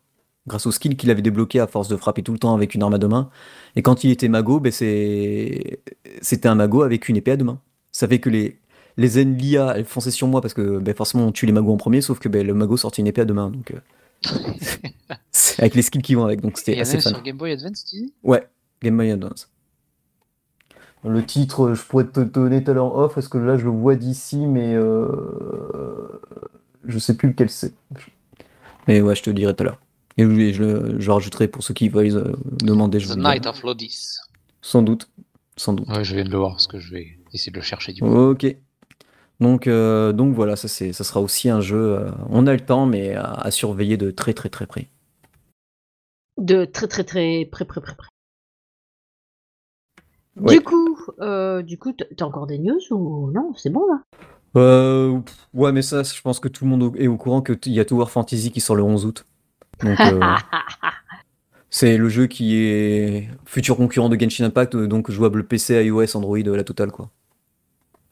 grâce 0.47 0.67
au 0.67 0.73
skill 0.73 0.97
qu'il 0.97 1.11
avait 1.11 1.23
débloqué 1.23 1.61
à 1.61 1.67
force 1.67 1.89
de 1.89 1.97
frapper 1.97 2.23
tout 2.23 2.33
le 2.33 2.39
temps 2.39 2.55
avec 2.55 2.75
une 2.75 2.83
arme 2.83 2.95
à 2.95 2.99
deux 2.99 3.09
mains. 3.09 3.31
Et 3.77 3.83
quand 3.83 4.05
il 4.05 4.11
était 4.11 4.29
mago, 4.29 4.61
ben 4.61 4.73
c'était 4.73 6.49
un 6.49 6.55
mago 6.55 6.83
avec 6.83 7.09
une 7.09 7.17
épée 7.17 7.33
à 7.33 7.37
deux 7.37 7.45
mains. 7.45 7.61
Ça 7.93 8.07
fait 8.09 8.21
que 8.21 8.31
les, 8.31 8.59
les 8.97 9.23
Enlia, 9.23 9.75
elles 9.77 9.85
fonçaient 9.85 10.11
sur 10.11 10.29
moi 10.29 10.41
parce 10.41 10.55
que 10.55 10.79
ben 10.79 10.95
forcément 10.95 11.27
on 11.27 11.33
tue 11.33 11.47
les 11.47 11.53
magos 11.53 11.73
en 11.73 11.77
premier, 11.77 12.01
sauf 12.01 12.19
que 12.19 12.29
ben, 12.29 12.47
le 12.47 12.55
mago 12.55 12.77
sortait 12.77 13.03
une 13.03 13.09
épée 13.09 13.23
à 13.23 13.25
deux 13.25 13.35
mains. 13.35 13.51
Donc, 13.51 13.73
euh, 13.73 14.31
avec 15.59 15.75
les 15.75 15.83
skills 15.83 16.03
qui 16.03 16.15
vont 16.15 16.25
avec, 16.25 16.41
donc 16.41 16.59
c'était 16.59 16.81
assez 16.81 17.01
fun. 17.01 17.11
sur 17.11 17.23
Game 17.23 17.37
Boy 17.37 17.53
Advance, 17.53 17.85
tu 17.85 17.97
dis? 17.97 18.15
Ouais, 18.23 18.47
Game 18.83 18.97
Boy 18.97 19.11
Advance. 19.11 19.51
Le 21.05 21.25
titre, 21.25 21.75
je 21.75 21.83
pourrais 21.83 22.07
te 22.07 22.21
donner 22.21 22.65
tout 22.65 22.71
à 22.71 22.75
l'heure 22.75 22.95
off, 22.97 23.15
parce 23.15 23.29
que 23.29 23.39
là 23.39 23.59
je 23.59 23.65
le 23.65 23.71
vois 23.71 23.95
d'ici, 23.95 24.47
mais 24.47 24.75
euh... 24.75 25.09
je 26.85 26.99
sais 26.99 27.17
plus 27.17 27.29
lequel 27.29 27.51
c'est. 27.51 27.75
Mais 28.89 29.01
ouais, 29.01 29.15
je 29.15 29.23
te 29.23 29.31
le 29.31 29.35
dirai 29.35 29.55
tout 29.55 29.63
à 29.63 29.67
l'heure. 29.67 29.79
Et 30.17 30.23
je, 30.23 30.53
je, 30.53 31.01
je, 31.01 31.11
rajouterai 31.11 31.49
pour 31.49 31.63
ceux 31.63 31.75
qui 31.75 31.89
veulent 31.89 32.17
euh, 32.17 32.33
demander. 32.63 32.99
The 32.99 33.17
Night 33.17 33.47
of 33.47 33.63
Lodis. 33.63 34.19
Sans 34.63 34.83
doute. 34.83 35.09
Sans 35.57 35.73
doute. 35.73 35.89
Ouais, 35.89 36.05
je 36.05 36.15
viens 36.15 36.25
de 36.25 36.31
le 36.31 36.39
voir, 36.39 36.53
parce 36.53 36.67
que 36.67 36.79
je 36.79 36.93
vais 36.93 37.19
essayer 37.33 37.53
de 37.53 37.57
le 37.57 37.63
chercher 37.63 37.93
du 37.93 38.01
coup. 38.01 38.07
Ok. 38.09 38.47
Donc, 39.41 39.67
euh, 39.67 40.13
donc 40.13 40.35
voilà, 40.35 40.57
ça, 40.57 40.69
ça 40.69 40.93
sera 40.93 41.21
aussi 41.21 41.49
un 41.49 41.61
jeu. 41.61 41.99
Euh, 41.99 42.11
on 42.31 42.47
a 42.47 42.53
le 42.53 42.61
temps, 42.61 42.87
mais 42.87 43.15
à, 43.15 43.51
surveiller 43.51 43.97
de 43.97 44.11
très 44.11 44.33
très 44.33 44.49
très 44.49 44.67
près. 44.67 44.89
De 46.39 46.65
très 46.65 46.87
très 46.87 47.05
très 47.05 47.45
près 47.51 47.65
près 47.65 47.81
près 47.81 47.95
près. 47.95 48.09
Du 50.37 50.61
coup, 50.61 50.94
euh, 51.21 51.63
du 51.63 51.79
coup, 51.79 51.93
t'as 51.93 52.25
encore 52.25 52.47
des 52.47 52.59
news 52.59 52.81
ou 52.91 53.31
non 53.31 53.53
C'est 53.57 53.71
bon 53.71 53.87
là? 53.87 54.03
Euh, 54.57 55.21
Ouais, 55.53 55.73
mais 55.73 55.83
ça, 55.83 56.03
je 56.03 56.21
pense 56.21 56.41
que 56.41 56.49
tout 56.49 56.65
le 56.65 56.71
monde 56.71 56.95
est 56.97 57.07
au 57.07 57.17
courant 57.17 57.43
qu'il 57.43 57.73
y 57.73 57.81
a 57.81 57.85
Tower 57.85 58.07
Fantasy 58.07 58.51
qui 58.53 58.61
sort 58.61 58.77
le 58.77 58.83
11 58.83 59.07
août. 59.07 59.27
c'est 61.71 61.97
le 61.97 62.09
jeu 62.09 62.27
qui 62.27 62.57
est 62.57 63.29
futur 63.45 63.77
concurrent 63.77 64.09
de 64.09 64.19
Genshin 64.19 64.45
Impact, 64.45 64.77
donc 64.77 65.11
jouable 65.11 65.47
PC, 65.47 65.85
iOS, 65.85 66.17
Android, 66.17 66.39
la 66.39 66.65
totale 66.65 66.93
quoi. 66.93 67.11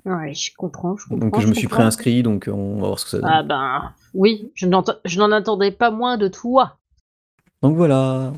Ouais, 0.05 0.35
je 0.35 0.51
comprends, 0.57 0.97
je 0.97 1.07
comprends. 1.07 1.29
Donc 1.29 1.41
je, 1.41 1.47
me 1.47 1.55
suis 1.55 1.69
préinscrit, 1.69 2.25
donc 2.25 2.51
on 2.53 2.81
va 2.81 2.89
voir 2.89 2.99
ce 2.99 3.05
que 3.05 3.11
ça 3.13 3.19
donne. 3.19 3.31
Ah 3.31 3.43
ben 3.45 3.93
oui, 4.15 4.51
je 4.55 4.67
n'en 4.67 5.33
attendais 5.33 5.71
pas 5.71 5.93
moins 5.93 6.17
de 6.17 6.27
toi. 6.27 6.79
Donc 7.63 7.77
voilà. 7.77 8.33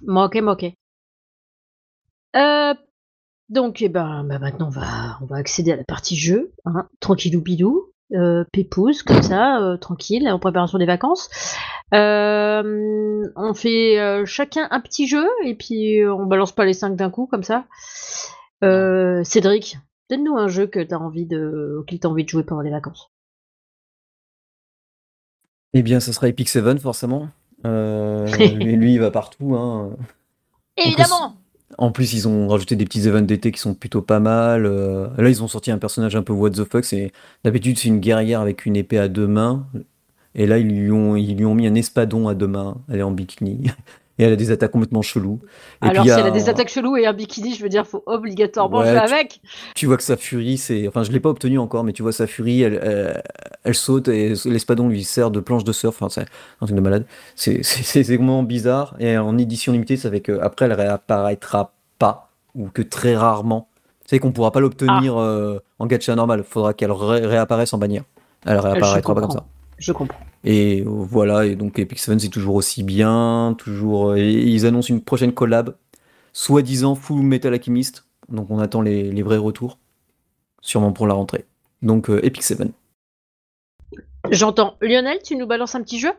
Moqué, 0.00 0.40
moqué. 0.40 0.74
Euh, 2.34 2.74
donc 3.52 3.82
eh 3.82 3.88
ben, 3.88 4.24
bah, 4.24 4.38
maintenant 4.38 4.66
on 4.66 4.70
va, 4.70 5.18
on 5.20 5.26
va 5.26 5.36
accéder 5.36 5.72
à 5.72 5.76
la 5.76 5.84
partie 5.84 6.16
jeu, 6.16 6.52
hein, 6.64 6.88
tranquillou 7.00 7.40
bidou, 7.40 7.92
euh, 8.14 8.44
pépouze, 8.52 9.02
comme 9.02 9.22
ça, 9.22 9.60
euh, 9.62 9.76
tranquille, 9.76 10.28
en 10.28 10.38
préparation 10.38 10.78
des 10.78 10.86
vacances. 10.86 11.30
Euh, 11.94 13.22
on 13.36 13.54
fait 13.54 14.00
euh, 14.00 14.24
chacun 14.26 14.66
un 14.70 14.80
petit 14.80 15.06
jeu 15.06 15.26
et 15.44 15.54
puis 15.54 16.00
on 16.06 16.26
balance 16.26 16.52
pas 16.52 16.64
les 16.64 16.72
cinq 16.72 16.96
d'un 16.96 17.10
coup 17.10 17.26
comme 17.26 17.44
ça. 17.44 17.64
Cédric, 19.24 19.78
Donne-nous 20.12 20.36
un 20.36 20.48
jeu 20.48 20.66
que 20.66 20.78
tu 20.78 20.92
as 20.92 21.00
envie 21.00 21.24
de, 21.24 21.78
auquel 21.80 21.98
tu 21.98 22.06
as 22.06 22.10
envie 22.10 22.24
de 22.24 22.28
jouer 22.28 22.42
pendant 22.42 22.60
les 22.60 22.70
vacances. 22.70 23.10
Eh 25.72 25.82
bien, 25.82 26.00
ce 26.00 26.12
sera 26.12 26.28
Epic 26.28 26.50
Seven, 26.50 26.78
forcément. 26.78 27.30
Euh, 27.64 28.26
lui, 28.36 28.92
il 28.92 29.00
va 29.00 29.10
partout. 29.10 29.54
Hein. 29.54 29.96
Évidemment 30.76 31.36
En 31.82 31.90
plus, 31.90 32.12
ils 32.12 32.28
ont 32.28 32.46
rajouté 32.46 32.76
des 32.76 32.84
petits 32.84 33.08
events 33.08 33.22
d'été 33.22 33.50
qui 33.50 33.58
sont 33.58 33.74
plutôt 33.74 34.02
pas 34.02 34.20
mal. 34.20 34.66
Euh, 34.66 35.08
là, 35.18 35.28
ils 35.28 35.42
ont 35.42 35.48
sorti 35.48 35.72
un 35.72 35.78
personnage 35.78 36.14
un 36.14 36.22
peu 36.22 36.32
what 36.32 36.50
the 36.50 36.62
fuck. 36.62 36.84
D'habitude, 37.42 37.76
c'est 37.76 37.88
une 37.88 37.98
guerrière 37.98 38.40
avec 38.40 38.66
une 38.66 38.76
épée 38.76 38.98
à 38.98 39.08
deux 39.08 39.26
mains. 39.26 39.66
Et 40.36 40.46
là, 40.46 40.58
ils 40.58 40.68
lui 40.68 40.92
ont, 40.92 41.16
ils 41.16 41.36
lui 41.36 41.44
ont 41.44 41.56
mis 41.56 41.66
un 41.66 41.74
espadon 41.74 42.28
à 42.28 42.34
deux 42.36 42.46
mains. 42.46 42.76
Elle 42.88 43.00
est 43.00 43.02
en 43.02 43.10
bikini. 43.10 43.72
Et 44.18 44.24
elle 44.24 44.32
a 44.32 44.36
des 44.36 44.50
attaques 44.50 44.72
complètement 44.72 45.02
cheloues. 45.02 45.40
Alors, 45.80 46.04
si 46.04 46.10
elle 46.10 46.26
a 46.26 46.30
des 46.30 46.48
attaques 46.48 46.68
cheloues 46.68 46.96
et 46.96 47.06
un 47.06 47.12
bikini, 47.12 47.54
je 47.54 47.62
veux 47.62 47.68
dire, 47.68 47.86
faut 47.86 48.02
obligatoirement 48.06 48.82
jouer 48.82 48.98
avec. 48.98 49.40
Tu 49.74 49.86
vois 49.86 49.96
que 49.96 50.02
sa 50.02 50.16
furie, 50.16 50.58
c'est. 50.58 50.86
Enfin, 50.86 51.02
je 51.02 51.12
l'ai 51.12 51.20
pas 51.20 51.30
obtenu 51.30 51.58
encore, 51.58 51.84
mais 51.84 51.92
tu 51.92 52.02
vois 52.02 52.12
sa 52.12 52.26
furie, 52.26 52.62
elle, 52.62 53.22
elle, 53.64 53.74
saute 53.74 54.08
et 54.08 54.34
l'espadon 54.44 54.88
lui 54.88 55.04
sert 55.04 55.30
de 55.30 55.40
planche 55.40 55.64
de 55.64 55.72
surf. 55.72 55.96
Enfin, 56.00 56.08
c'est 56.08 56.26
un 56.60 56.66
truc 56.66 56.76
de 56.76 56.82
malade. 56.82 57.06
C'est 57.34 57.62
vraiment 58.02 58.42
bizarre. 58.42 58.94
Et 58.98 59.16
en 59.16 59.38
édition 59.38 59.72
limitée, 59.72 59.96
ça 59.96 60.10
fait 60.10 60.20
qu'après, 60.20 60.66
elle 60.66 60.74
réapparaîtra 60.74 61.72
pas, 61.98 62.28
ou 62.54 62.68
que 62.68 62.82
très 62.82 63.16
rarement. 63.16 63.68
Tu 64.04 64.10
sais 64.10 64.18
qu'on 64.18 64.32
pourra 64.32 64.50
pas 64.50 64.60
l'obtenir 64.60 65.16
ah. 65.16 65.22
euh, 65.22 65.58
en 65.78 65.86
gacha 65.86 66.14
normal. 66.14 66.40
Il 66.40 66.50
faudra 66.50 66.74
qu'elle 66.74 66.92
réapparaisse 66.92 67.72
en 67.72 67.78
bannière. 67.78 68.04
Elle 68.44 68.58
réapparaîtra 68.58 69.14
pas 69.14 69.20
comme 69.20 69.30
ça. 69.30 69.44
Je 69.82 69.90
comprends. 69.90 70.20
Et 70.44 70.84
voilà, 70.86 71.44
et 71.44 71.56
donc 71.56 71.76
Epic 71.80 71.98
Seven 71.98 72.20
c'est 72.20 72.28
toujours 72.28 72.54
aussi 72.54 72.84
bien, 72.84 73.56
toujours. 73.58 74.10
Euh, 74.10 74.18
ils 74.20 74.64
annoncent 74.64 74.94
une 74.94 75.02
prochaine 75.02 75.34
collab, 75.34 75.76
soi-disant 76.32 76.94
Full 76.94 77.22
Metal 77.22 77.52
Alchemist. 77.52 78.06
Donc 78.28 78.48
on 78.50 78.60
attend 78.60 78.80
les, 78.80 79.22
vrais 79.22 79.38
retours, 79.38 79.78
sûrement 80.60 80.92
pour 80.92 81.08
la 81.08 81.14
rentrée. 81.14 81.46
Donc 81.82 82.08
Epic 82.08 82.44
7. 82.44 82.62
J'entends. 84.30 84.76
Lionel, 84.80 85.18
tu 85.24 85.34
nous 85.34 85.48
balances 85.48 85.74
un 85.74 85.82
petit 85.82 85.98
jeu? 85.98 86.12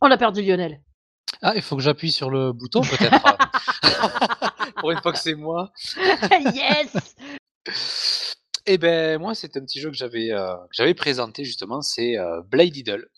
On 0.00 0.10
a 0.10 0.16
perdu 0.16 0.40
Lionel. 0.40 0.80
Ah, 1.42 1.52
il 1.54 1.60
faut 1.60 1.76
que 1.76 1.82
j'appuie 1.82 2.12
sur 2.12 2.30
le 2.30 2.52
bouton 2.52 2.80
peut-être. 2.80 3.36
Pour 4.76 4.90
une 4.90 5.02
fois 5.02 5.12
que 5.12 5.18
c'est 5.18 5.34
moi. 5.34 5.70
yes 6.54 7.14
Eh 8.66 8.78
ben 8.78 9.20
moi, 9.20 9.34
c'est 9.34 9.56
un 9.56 9.60
petit 9.60 9.80
jeu 9.80 9.90
que 9.90 9.96
j'avais 9.96 10.30
euh, 10.30 10.54
j'avais 10.70 10.94
présenté 10.94 11.44
justement, 11.44 11.80
c'est 11.80 12.16
euh, 12.16 12.40
Blade 12.42 12.76
Idol. 12.76 13.08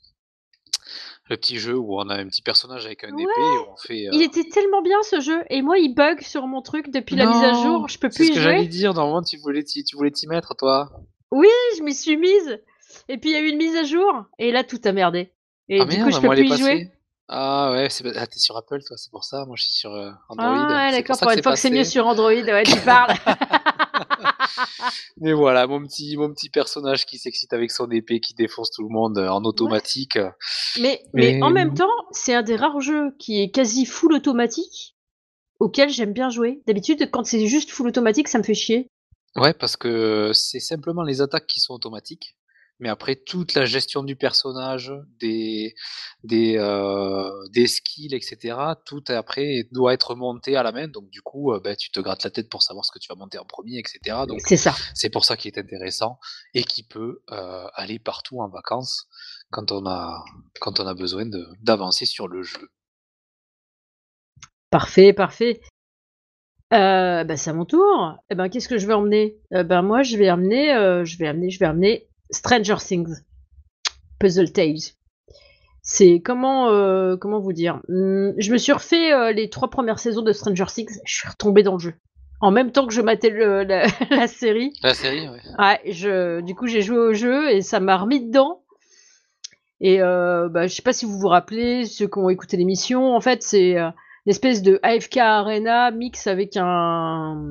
Le 1.31 1.37
petit 1.39 1.59
jeu 1.59 1.75
où 1.75 1.99
on 1.99 2.09
a 2.11 2.17
un 2.17 2.27
petit 2.27 2.43
personnage 2.43 2.85
avec 2.85 3.03
un 3.05 3.17
épée 3.17 3.23
et 3.23 3.69
on 3.71 3.77
fait. 3.77 3.99
Il 4.13 4.21
euh 4.21 4.25
était 4.25 4.45
tellement 4.45 4.83
bien 4.83 4.99
ce 5.03 5.21
jeu 5.21 5.43
et 5.49 5.63
moi 5.63 5.79
il 5.79 5.95
bug 5.95 6.21
sur 6.21 6.47
mon 6.47 6.61
truc 6.61 6.91
depuis 6.91 7.17
la 7.17 7.27
mise 7.27 7.43
à 7.43 7.53
jour, 7.55 7.89
je 7.89 7.99
peux 7.99 8.11
plus 8.11 8.27
C'est 8.27 8.33
ce 8.33 8.37
que 8.37 8.41
j'allais 8.41 8.67
dire. 8.67 8.93
Normalement, 8.93 9.23
tu 9.23 9.39
voulais 9.39 9.65
tu 9.65 9.97
voulais 9.97 10.11
t'y 10.11 10.27
mettre 10.27 10.55
toi. 10.55 10.91
Oui, 11.31 11.49
je 11.79 11.83
m'y 11.83 11.95
suis 11.95 12.19
mise. 12.19 12.61
Et 13.09 13.17
puis 13.19 13.31
il 13.31 13.33
y 13.33 13.37
a 13.37 13.41
eu 13.41 13.49
une 13.49 13.57
mise 13.57 13.75
à 13.75 13.85
jour 13.85 14.27
et 14.39 14.53
là 14.53 14.65
tout 14.65 14.81
a 14.85 14.93
merdé. 14.93 15.33
Et 15.69 15.81
ah, 15.81 15.87
du 15.87 16.03
coup 16.03 16.11
je 16.11 16.21
peux 16.21 16.29
plus 16.29 16.45
y 16.45 16.59
jouer. 16.59 16.91
Ah 17.27 17.73
ouais, 17.73 17.89
c'est 17.89 18.05
ah, 18.17 18.27
t'es 18.27 18.39
sur 18.39 18.57
Apple 18.59 18.83
toi, 18.87 18.99
c'est 18.99 19.11
pour 19.11 19.25
ça. 19.25 19.47
Moi 19.47 19.57
je 19.57 19.63
suis 19.65 19.73
sur 19.73 19.91
Android. 20.29 20.67
Ah 20.69 20.87
ouais, 20.87 20.91
d'accord. 20.93 21.19
Pour, 21.19 21.31
une 21.31 21.43
fois 21.43 21.53
que 21.53 21.59
c'est 21.59 21.71
mieux 21.71 21.85
sur 21.85 22.07
Android, 22.07 22.31
ouais, 22.31 22.65
tu 22.65 22.79
parles. 22.81 23.15
Mais 25.19 25.33
voilà, 25.33 25.67
mon 25.67 25.83
petit, 25.83 26.17
mon 26.17 26.33
petit 26.33 26.51
personnage 26.51 27.07
qui 27.07 27.19
s'excite 27.19 27.53
avec 27.53 27.71
son 27.71 27.91
épée, 27.91 28.21
qui 28.21 28.35
défonce 28.35 28.71
tout 28.71 28.83
le 28.83 28.89
monde 28.89 29.19
euh, 29.19 29.29
en 29.29 29.45
automatique. 29.45 30.19
Mais, 30.81 31.03
mais... 31.13 31.43
en 31.43 31.51
même 31.51 31.75
temps, 31.75 31.89
c'est 32.11 32.35
un 32.35 32.43
des 32.43 32.57
rares 32.57 32.81
jeux 32.81 33.15
qui 33.19 33.41
est 33.41 33.51
quasi 33.51 33.87
full 33.87 34.13
automatique, 34.13 34.97
auquel 35.61 35.91
j'aime 35.91 36.13
bien 36.13 36.31
jouer. 36.31 36.63
D'habitude, 36.67 37.11
quand 37.11 37.25
c'est 37.25 37.47
juste 37.47 37.71
full 37.71 37.89
automatique, 37.89 38.29
ça 38.29 38.39
me 38.39 38.45
fait 38.45 38.55
chier. 38.55 38.89
Ouais, 39.37 39.53
parce 39.53 39.77
que 39.77 40.31
c'est 40.33 40.61
simplement 40.61 41.03
les 41.03 41.21
attaques 41.21 41.47
qui 41.47 41.61
sont 41.61 41.75
automatiques. 41.75 42.37
Mais 42.81 42.89
après, 42.89 43.15
toute 43.15 43.55
la 43.55 43.65
gestion 43.67 44.03
du 44.03 44.17
personnage, 44.17 44.93
des, 45.21 45.75
des, 46.25 46.57
euh, 46.59 47.31
des 47.53 47.69
skills, 47.69 48.15
etc., 48.15 48.57
tout 48.85 49.05
après 49.09 49.69
doit 49.71 49.95
être 49.95 50.17
monté 50.17 50.57
à 50.57 50.65
la 50.65 50.73
main. 50.73 50.89
Donc, 50.89 51.09
du 51.09 51.23
coup, 51.23 51.53
euh, 51.53 51.61
ben, 51.61 51.77
tu 51.77 51.91
te 51.91 52.01
grattes 52.01 52.25
la 52.25 52.31
tête 52.31 52.49
pour 52.49 52.63
savoir 52.63 52.85
ce 52.85 52.91
que 52.91 52.99
tu 52.99 53.07
vas 53.09 53.15
monter 53.15 53.39
en 53.39 53.45
premier, 53.45 53.79
etc. 53.79 54.25
Donc, 54.27 54.41
c'est 54.41 54.57
ça. 54.57 54.75
C'est 54.93 55.11
pour 55.11 55.25
ça 55.25 55.37
qu'il 55.37 55.53
est 55.55 55.59
intéressant 55.59 56.19
et 56.53 56.65
qui 56.65 56.83
peut 56.83 57.23
euh, 57.31 57.67
aller 57.75 58.01
partout 58.01 58.41
en 58.41 58.49
vacances 58.49 59.07
quand 59.51 59.71
on 59.71 59.87
a, 59.87 60.25
quand 60.61 60.81
on 60.81 60.87
a 60.87 60.95
besoin 60.95 61.27
d'avancer 61.61 62.07
sur 62.07 62.27
le 62.27 62.43
jeu. 62.43 62.69
Parfait, 64.71 65.13
parfait. 65.13 65.61
bah, 66.73 67.37
c'est 67.37 67.51
à 67.51 67.53
mon 67.53 67.67
tour. 67.67 68.17
Eh 68.31 68.35
ben, 68.35 68.49
qu'est-ce 68.49 68.69
que 68.69 68.79
je 68.79 68.89
vais 68.89 68.95
emmener? 68.95 69.39
Ben, 69.53 69.83
moi, 69.83 70.03
je 70.03 70.17
vais 70.17 70.27
amener, 70.27 70.75
je 71.05 71.17
vais 71.19 71.29
amener, 71.29 71.51
je 71.51 71.61
vais 71.61 71.67
amener 71.67 72.09
Stranger 72.31 72.77
Things, 72.79 73.23
Puzzle 74.19 74.53
Tales. 74.53 74.95
C'est 75.83 76.21
comment 76.25 76.71
euh, 76.71 77.17
comment 77.17 77.41
vous 77.41 77.53
dire? 77.53 77.81
Hmm, 77.89 78.33
Je 78.39 78.53
me 78.53 78.59
suis 78.59 78.73
refait 78.73 79.13
euh, 79.13 79.33
les 79.33 79.51
trois 79.51 79.69
premières 79.69 79.99
saisons 79.99 80.23
de 80.23 80.33
Stranger 80.33 80.67
Things. 80.67 80.99
Je 81.05 81.15
suis 81.15 81.29
retombé 81.29 81.63
dans 81.63 81.75
le 81.75 81.79
jeu. 81.79 81.95
En 82.41 82.51
même 82.51 82.73
temps 82.73 82.87
que 82.87 82.93
je 82.93 83.01
matais 83.01 83.31
la, 84.11 84.27
série. 84.27 84.73
La 84.83 84.95
série, 84.95 85.29
ouais. 85.29 85.41
Ouais, 85.59 85.81
je, 85.93 86.41
du 86.41 86.55
coup 86.55 86.67
j'ai 86.67 86.83
joué 86.83 86.99
au 86.99 87.15
jeu 87.15 87.51
et 87.51 87.63
ça 87.63 87.81
m'a 87.81 87.97
remis 87.97 88.27
dedans. 88.27 88.63
Et 89.81 90.01
euh, 90.01 90.49
bah, 90.49 90.67
je 90.67 90.75
sais 90.75 90.83
pas 90.83 90.93
si 90.93 91.05
vous 91.05 91.19
vous 91.19 91.29
rappelez, 91.29 91.85
ceux 91.85 92.07
qui 92.07 92.19
ont 92.19 92.31
écouté 92.31 92.57
l'émission, 92.57 93.15
en 93.15 93.21
fait 93.21 93.43
c'est 93.43 93.77
euh, 93.79 93.91
une 94.27 94.31
espèce 94.31 94.63
de 94.63 94.81
AFK 94.83 95.19
Arena 95.19 95.91
mix 95.91 96.27
avec 96.27 96.57
un 96.57 97.43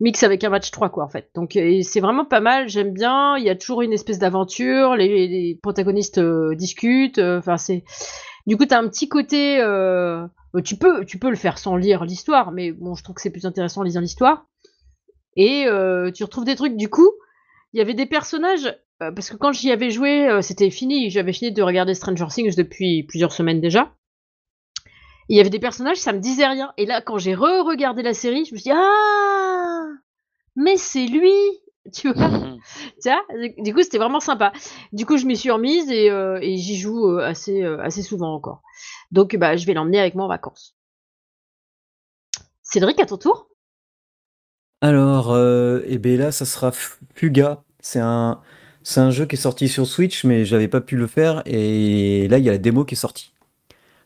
mix 0.00 0.22
avec 0.22 0.44
un 0.44 0.50
match 0.50 0.70
3 0.70 0.90
quoi 0.90 1.04
en 1.04 1.08
fait. 1.08 1.30
Donc 1.34 1.58
c'est 1.82 2.00
vraiment 2.00 2.24
pas 2.24 2.40
mal, 2.40 2.68
j'aime 2.68 2.92
bien, 2.92 3.36
il 3.36 3.44
y 3.44 3.50
a 3.50 3.56
toujours 3.56 3.82
une 3.82 3.92
espèce 3.92 4.18
d'aventure, 4.18 4.96
les, 4.96 5.58
protagonistes 5.62 6.18
euh, 6.18 6.54
discutent, 6.54 7.18
euh, 7.18 7.38
enfin 7.38 7.56
c'est 7.56 7.84
du 8.46 8.56
coup 8.56 8.66
tu 8.66 8.74
as 8.74 8.78
un 8.78 8.88
petit 8.88 9.08
côté 9.08 9.60
euh, 9.60 10.26
tu 10.64 10.76
peux 10.76 11.04
tu 11.04 11.18
peux 11.18 11.30
le 11.30 11.36
faire 11.36 11.58
sans 11.58 11.76
lire 11.76 12.04
l'histoire 12.04 12.52
mais 12.52 12.72
bon, 12.72 12.94
je 12.94 13.02
trouve 13.02 13.16
que 13.16 13.22
c'est 13.22 13.30
plus 13.30 13.46
intéressant 13.46 13.80
en 13.80 13.84
lisant 13.84 14.00
l'histoire. 14.00 14.46
Et 15.36 15.66
tu 16.14 16.24
retrouves 16.24 16.44
des 16.44 16.56
trucs 16.56 16.76
du 16.76 16.88
coup, 16.88 17.12
il 17.72 17.78
y 17.78 17.80
avait 17.80 17.94
des 17.94 18.06
personnages 18.06 18.76
parce 18.98 19.30
que 19.30 19.36
quand 19.36 19.52
j'y 19.52 19.70
avais 19.70 19.90
joué, 19.90 20.28
c'était 20.42 20.70
fini, 20.70 21.10
j'avais 21.10 21.32
fini 21.32 21.52
de 21.52 21.62
regarder 21.62 21.94
Stranger 21.94 22.26
Things 22.28 22.56
depuis 22.56 23.04
plusieurs 23.04 23.32
semaines 23.32 23.60
déjà. 23.60 23.94
Il 25.28 25.36
y 25.36 25.40
avait 25.40 25.50
des 25.50 25.58
personnages, 25.58 25.98
ça 25.98 26.12
me 26.12 26.20
disait 26.20 26.46
rien. 26.46 26.72
Et 26.76 26.86
là, 26.86 27.02
quand 27.02 27.18
j'ai 27.18 27.34
re-regardé 27.34 28.02
la 28.02 28.14
série, 28.14 28.44
je 28.46 28.54
me 28.54 28.58
suis 28.58 28.70
dit 28.70 28.72
Ah 28.72 29.86
Mais 30.56 30.76
c'est 30.76 31.06
lui 31.06 31.32
Tu 31.92 32.12
vois 32.12 32.28
Tiens, 33.00 33.20
du 33.58 33.74
coup, 33.74 33.82
c'était 33.82 33.98
vraiment 33.98 34.20
sympa. 34.20 34.52
Du 34.92 35.06
coup, 35.06 35.16
je 35.16 35.26
m'y 35.26 35.36
suis 35.36 35.50
remise 35.50 35.90
et, 35.90 36.10
euh, 36.10 36.38
j'y 36.42 36.76
joue 36.76 37.08
euh, 37.08 37.24
assez, 37.24 37.62
euh, 37.62 37.80
assez 37.82 38.02
souvent 38.02 38.34
encore. 38.34 38.62
Donc, 39.10 39.36
bah, 39.36 39.56
je 39.56 39.66
vais 39.66 39.74
l'emmener 39.74 40.00
avec 40.00 40.14
moi 40.14 40.24
en 40.24 40.28
vacances. 40.28 40.74
Cédric, 42.62 43.00
à 43.00 43.06
ton 43.06 43.16
tour 43.16 43.48
Alors, 44.82 45.36
et 45.36 45.84
eh 45.86 45.98
bien 45.98 46.18
là, 46.18 46.32
ça 46.32 46.44
sera 46.44 46.70
Fuga. 47.14 47.62
C'est 47.80 48.00
un, 48.00 48.42
c'est 48.82 49.00
un 49.00 49.10
jeu 49.10 49.24
qui 49.24 49.36
est 49.36 49.38
sorti 49.38 49.68
sur 49.68 49.86
Switch, 49.86 50.24
mais 50.24 50.44
j'avais 50.44 50.68
pas 50.68 50.82
pu 50.82 50.96
le 50.96 51.06
faire. 51.06 51.42
Et 51.46 52.28
là, 52.28 52.38
il 52.38 52.44
y 52.44 52.48
a 52.50 52.52
la 52.52 52.58
démo 52.58 52.84
qui 52.84 52.94
est 52.94 52.98
sortie. 52.98 53.32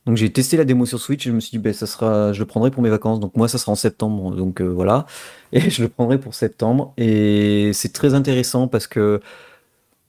Donc 0.06 0.16
j'ai 0.16 0.32
testé 0.32 0.56
la 0.56 0.64
démo 0.64 0.84
sur 0.84 0.98
Switch 0.98 1.26
et 1.26 1.30
je 1.30 1.34
me 1.34 1.40
suis 1.40 1.52
dit, 1.52 1.58
ben, 1.58 1.72
ça 1.72 1.86
sera, 1.86 2.32
je 2.32 2.40
le 2.40 2.46
prendrai 2.46 2.70
pour 2.70 2.82
mes 2.82 2.90
vacances. 2.90 3.20
Donc 3.20 3.36
moi, 3.36 3.46
ça 3.46 3.58
sera 3.58 3.72
en 3.72 3.76
septembre. 3.76 4.34
Donc 4.34 4.60
euh, 4.60 4.66
voilà. 4.66 5.06
Et 5.52 5.70
je 5.70 5.82
le 5.82 5.88
prendrai 5.88 6.18
pour 6.18 6.34
septembre. 6.34 6.92
Et 6.96 7.70
c'est 7.72 7.92
très 7.92 8.14
intéressant 8.14 8.68
parce 8.68 8.86
que 8.86 9.20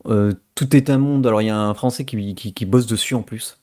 euh, 0.08 0.34
tout 0.56 0.76
est 0.76 0.90
un 0.90 0.98
monde. 0.98 1.28
Alors 1.28 1.42
il 1.42 1.46
y 1.46 1.52
a 1.52 1.58
un 1.58 1.74
Français 1.74 2.06
qui, 2.06 2.34
qui, 2.36 2.66
bosse 2.66 2.88
dessus 2.88 3.14
en 3.14 3.22
plus. 3.22 3.60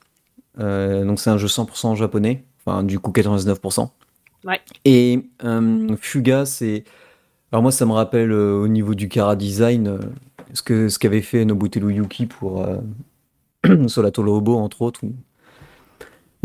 Euh, 0.58 1.04
donc 1.04 1.18
c'est 1.20 1.30
un 1.30 1.38
jeu 1.38 1.48
100% 1.48 1.96
japonais. 1.96 2.44
Enfin, 2.64 2.84
du 2.84 2.98
coup 2.98 3.10
99%. 3.10 3.88
Ouais. 4.44 4.60
Et 4.84 5.28
Fuga, 5.98 6.46
c'est. 6.46 6.84
Alors 7.50 7.62
moi, 7.62 7.72
ça 7.72 7.84
me 7.86 7.92
rappelle 7.92 8.32
au 8.32 8.68
niveau 8.68 8.94
du 8.94 9.08
Kara 9.08 9.34
Design 9.34 9.98
ce 10.52 10.62
que 10.62 10.88
ce 10.88 10.98
qu'avait 10.98 11.22
fait 11.22 11.44
Nobutelu 11.44 11.94
Yuki 11.94 12.26
pour 12.26 12.64
Solato 13.88 14.22
Lobo, 14.22 14.56
entre 14.56 14.82
autres, 14.82 15.04
ou 15.04 15.14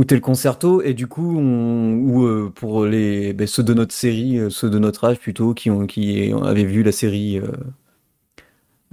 tel 0.04 0.20
concerto 0.20 0.82
et 0.82 0.94
du 0.94 1.08
coup 1.08 1.40
ou 1.40 2.26
euh, 2.26 2.52
pour 2.54 2.86
les 2.86 3.34
ben, 3.34 3.48
ceux 3.48 3.64
de 3.64 3.74
notre 3.74 3.94
série 3.94 4.38
euh, 4.38 4.50
ceux 4.50 4.70
de 4.70 4.78
notre 4.78 5.06
âge 5.06 5.20
plutôt 5.20 5.54
qui 5.54 5.72
ont 5.72 5.88
qui 5.88 6.34
avaient 6.44 6.66
vu 6.66 6.84
la 6.84 6.92
série 6.92 7.42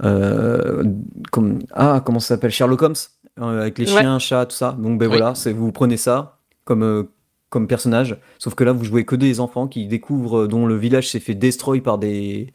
euh, 0.03 0.83
comme 1.31 1.59
ah 1.71 2.01
comment 2.05 2.19
ça 2.19 2.29
s'appelle 2.29 2.51
Sherlock 2.51 2.81
Holmes 2.81 2.95
avec 3.37 3.79
les 3.79 3.85
chiens 3.85 4.19
chats 4.19 4.45
tout 4.45 4.55
ça. 4.55 4.77
Donc 4.79 4.99
ben 4.99 5.07
voilà 5.07 5.33
vous 5.53 5.71
prenez 5.71 5.97
ça 5.97 6.39
comme 6.63 7.07
comme 7.49 7.67
personnage. 7.67 8.17
Sauf 8.39 8.55
que 8.55 8.63
là 8.63 8.71
vous 8.71 8.85
jouez 8.85 9.03
que 9.03 9.15
des 9.15 9.39
enfants 9.39 9.67
qui 9.67 9.87
découvrent 9.87 10.47
dont 10.47 10.65
le 10.65 10.77
village 10.77 11.09
s'est 11.09 11.19
fait 11.19 11.35
destroy 11.35 11.81
par 11.81 11.97
des 11.97 12.53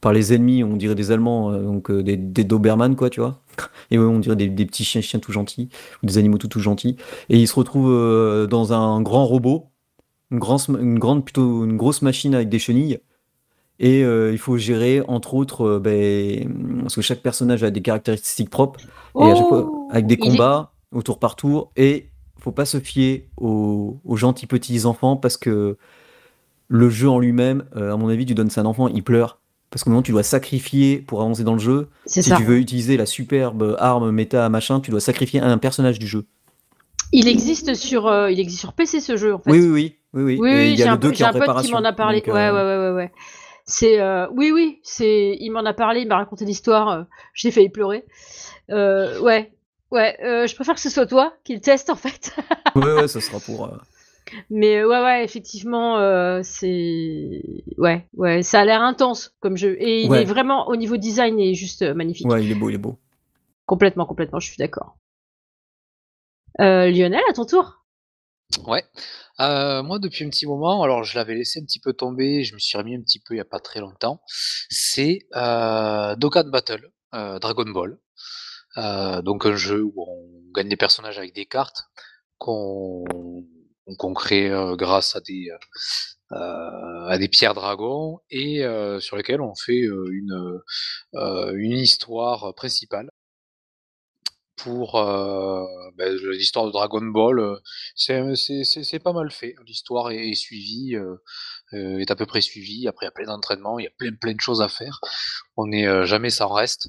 par 0.00 0.12
les 0.12 0.34
ennemis, 0.34 0.62
on 0.62 0.76
dirait 0.76 0.94
des 0.94 1.12
Allemands, 1.12 1.50
donc 1.52 1.90
des, 1.90 2.18
des 2.18 2.44
Doberman, 2.44 2.94
quoi, 2.94 3.08
tu 3.08 3.20
vois. 3.20 3.40
Et 3.90 3.98
on 3.98 4.18
dirait 4.18 4.36
des, 4.36 4.66
petits 4.66 4.84
chiens, 4.84 5.00
chiens 5.00 5.20
tout 5.20 5.32
gentils, 5.32 5.68
ou 6.02 6.06
des 6.06 6.18
animaux 6.18 6.38
tout, 6.38 6.48
tout 6.48 6.60
gentils. 6.60 6.96
Et 7.28 7.38
ils 7.38 7.48
se 7.48 7.54
retrouvent 7.54 7.92
euh, 7.92 8.46
dans 8.46 8.72
un 8.72 9.00
grand 9.00 9.26
robot, 9.26 9.66
une, 10.30 10.40
une, 10.80 10.98
grande, 10.98 11.24
plutôt 11.24 11.64
une 11.64 11.76
grosse 11.76 12.02
machine 12.02 12.34
avec 12.34 12.48
des 12.48 12.58
chenilles. 12.58 12.98
Et 13.80 14.04
euh, 14.04 14.30
il 14.32 14.38
faut 14.38 14.56
gérer, 14.56 15.02
entre 15.08 15.34
autres, 15.34 15.62
euh, 15.62 15.80
ben, 15.80 16.80
parce 16.82 16.94
que 16.94 17.02
chaque 17.02 17.22
personnage 17.22 17.64
a 17.64 17.70
des 17.70 17.82
caractéristiques 17.82 18.50
propres, 18.50 18.80
et 18.80 18.86
oh 19.16 19.88
avec 19.90 20.06
des 20.06 20.16
combats 20.16 20.72
au 20.92 21.02
tour 21.02 21.18
par 21.18 21.36
tour. 21.36 21.72
Et 21.76 22.10
faut 22.38 22.52
pas 22.52 22.66
se 22.66 22.78
fier 22.78 23.28
aux, 23.36 23.98
gentils 24.14 24.46
petits 24.46 24.84
enfants 24.84 25.16
parce 25.16 25.38
que 25.38 25.76
le 26.68 26.90
jeu 26.90 27.08
en 27.08 27.18
lui-même, 27.18 27.64
à 27.74 27.96
mon 27.96 28.08
avis, 28.08 28.26
tu 28.26 28.34
donnes 28.34 28.50
ça 28.50 28.60
à 28.60 28.64
un 28.64 28.66
enfant, 28.66 28.88
il 28.88 29.02
pleure 29.02 29.38
parce 29.74 29.82
qu'au 29.82 29.90
moment 29.90 30.02
tu 30.02 30.12
dois 30.12 30.22
sacrifier 30.22 30.98
pour 30.98 31.20
avancer 31.20 31.42
dans 31.42 31.54
le 31.54 31.58
jeu. 31.58 31.88
Si 32.06 32.22
tu 32.22 32.44
veux 32.44 32.58
utiliser 32.58 32.96
la 32.96 33.06
superbe 33.06 33.74
arme 33.80 34.12
méta 34.12 34.48
machin, 34.48 34.78
tu 34.78 34.92
dois 34.92 35.00
sacrifier 35.00 35.40
un 35.40 35.58
personnage 35.58 35.98
du 35.98 36.06
jeu. 36.06 36.26
Il 37.10 37.26
existe 37.26 37.74
sur, 37.74 38.06
euh, 38.06 38.30
il 38.30 38.38
existe 38.38 38.60
sur 38.60 38.72
PC 38.72 39.00
ce 39.00 39.16
jeu 39.16 39.34
en 39.34 39.40
fait. 39.40 39.50
Oui 39.50 39.58
oui 39.58 39.96
oui 40.12 40.22
oui. 40.22 40.38
oui, 40.40 40.72
il 40.74 40.78
y 40.78 40.84
a 40.84 40.92
le 40.92 40.96
2 40.96 41.10
qui 41.10 41.24
m'en 41.24 41.82
a 41.82 41.92
parlé. 41.92 42.22
ouais, 42.24 42.32
ouais 42.32 42.50
ouais 42.50 42.78
ouais 42.78 42.90
ouais. 42.92 43.12
C'est 43.64 44.00
euh, 44.00 44.28
oui 44.32 44.52
oui 44.52 44.78
c'est 44.84 45.36
il 45.40 45.50
m'en 45.50 45.64
a 45.64 45.72
parlé, 45.72 46.02
il 46.02 46.06
m'a 46.06 46.18
raconté 46.18 46.44
l'histoire. 46.44 46.88
Euh, 46.90 47.02
j'ai 47.34 47.50
failli 47.50 47.68
pleurer. 47.68 48.04
ouais 48.68 49.50
ouais 49.90 50.16
je 50.20 50.54
préfère 50.54 50.76
que 50.76 50.80
ce 50.80 50.90
soit 50.90 51.06
toi 51.06 51.32
qui 51.42 51.52
le 51.52 51.60
teste 51.60 51.90
en 51.90 51.96
fait. 51.96 52.32
ouais 52.76 52.92
ouais 52.92 53.08
ça 53.08 53.20
sera 53.20 53.40
pour. 53.40 53.76
Mais 54.50 54.78
euh, 54.78 54.88
ouais, 54.88 55.02
ouais, 55.02 55.24
effectivement, 55.24 55.98
euh, 55.98 56.40
c'est 56.42 57.42
ouais, 57.78 58.06
ouais, 58.14 58.42
ça 58.42 58.60
a 58.60 58.64
l'air 58.64 58.82
intense 58.82 59.34
comme 59.40 59.56
jeu 59.56 59.76
et 59.80 60.02
il 60.02 60.14
est 60.14 60.24
vraiment 60.24 60.68
au 60.68 60.76
niveau 60.76 60.96
design, 60.96 61.38
il 61.38 61.50
est 61.50 61.54
juste 61.54 61.82
euh, 61.82 61.94
magnifique. 61.94 62.26
Ouais, 62.26 62.44
il 62.44 62.50
est 62.50 62.54
beau, 62.54 62.70
il 62.70 62.74
est 62.74 62.78
beau. 62.78 62.98
Complètement, 63.66 64.06
complètement, 64.06 64.40
je 64.40 64.48
suis 64.48 64.58
d'accord. 64.58 64.96
Lionel, 66.58 67.22
à 67.28 67.32
ton 67.32 67.44
tour. 67.44 67.84
Ouais. 68.66 68.84
moi, 69.38 69.98
depuis 69.98 70.24
un 70.24 70.30
petit 70.30 70.46
moment, 70.46 70.82
alors 70.82 71.02
je 71.02 71.16
l'avais 71.16 71.34
laissé 71.34 71.60
un 71.60 71.64
petit 71.64 71.80
peu 71.80 71.92
tomber, 71.92 72.44
je 72.44 72.54
me 72.54 72.58
suis 72.58 72.78
remis 72.78 72.94
un 72.94 73.00
petit 73.00 73.18
peu 73.18 73.34
il 73.34 73.38
y 73.38 73.40
a 73.40 73.44
pas 73.44 73.58
très 73.58 73.80
longtemps. 73.80 74.20
C'est, 74.26 75.20
heu, 75.34 76.16
Dokkan 76.16 76.48
Battle, 76.50 76.90
Dragon 77.12 77.70
Ball. 77.70 77.98
donc 79.24 79.46
un 79.46 79.56
jeu 79.56 79.82
où 79.82 79.92
on 79.96 80.52
gagne 80.54 80.68
des 80.68 80.76
personnages 80.76 81.18
avec 81.18 81.34
des 81.34 81.46
cartes 81.46 81.84
qu'on 82.38 83.04
qu'on 83.98 84.14
crée, 84.14 84.50
grâce 84.76 85.16
à 85.16 85.20
des, 85.20 85.50
à 86.30 87.18
des 87.18 87.28
pierres 87.28 87.54
dragons 87.54 88.20
et 88.30 88.64
sur 89.00 89.16
lesquelles 89.16 89.40
on 89.40 89.54
fait, 89.54 89.80
une, 89.82 90.62
histoire 91.62 92.54
principale 92.54 93.10
pour 94.56 94.92
ben, 95.96 96.16
l'histoire 96.30 96.66
de 96.66 96.70
Dragon 96.70 97.02
Ball. 97.02 97.58
C'est 97.94 98.98
pas 99.02 99.12
mal 99.12 99.30
fait. 99.30 99.54
L'histoire 99.66 100.10
est, 100.10 100.34
suivie, 100.34 100.96
est 101.72 102.10
à 102.10 102.16
peu 102.16 102.26
près 102.26 102.40
suivie. 102.40 102.88
Après, 102.88 103.06
il 103.06 103.08
y 103.08 103.10
a 103.10 103.12
plein 103.12 103.26
d'entraînements, 103.26 103.78
il 103.78 103.84
y 103.84 103.88
a 103.88 103.92
plein, 103.98 104.14
plein 104.14 104.34
de 104.34 104.40
choses 104.40 104.62
à 104.62 104.68
faire. 104.68 105.00
On 105.56 105.66
n'est 105.66 106.06
jamais 106.06 106.30
sans 106.30 106.48
reste. 106.48 106.88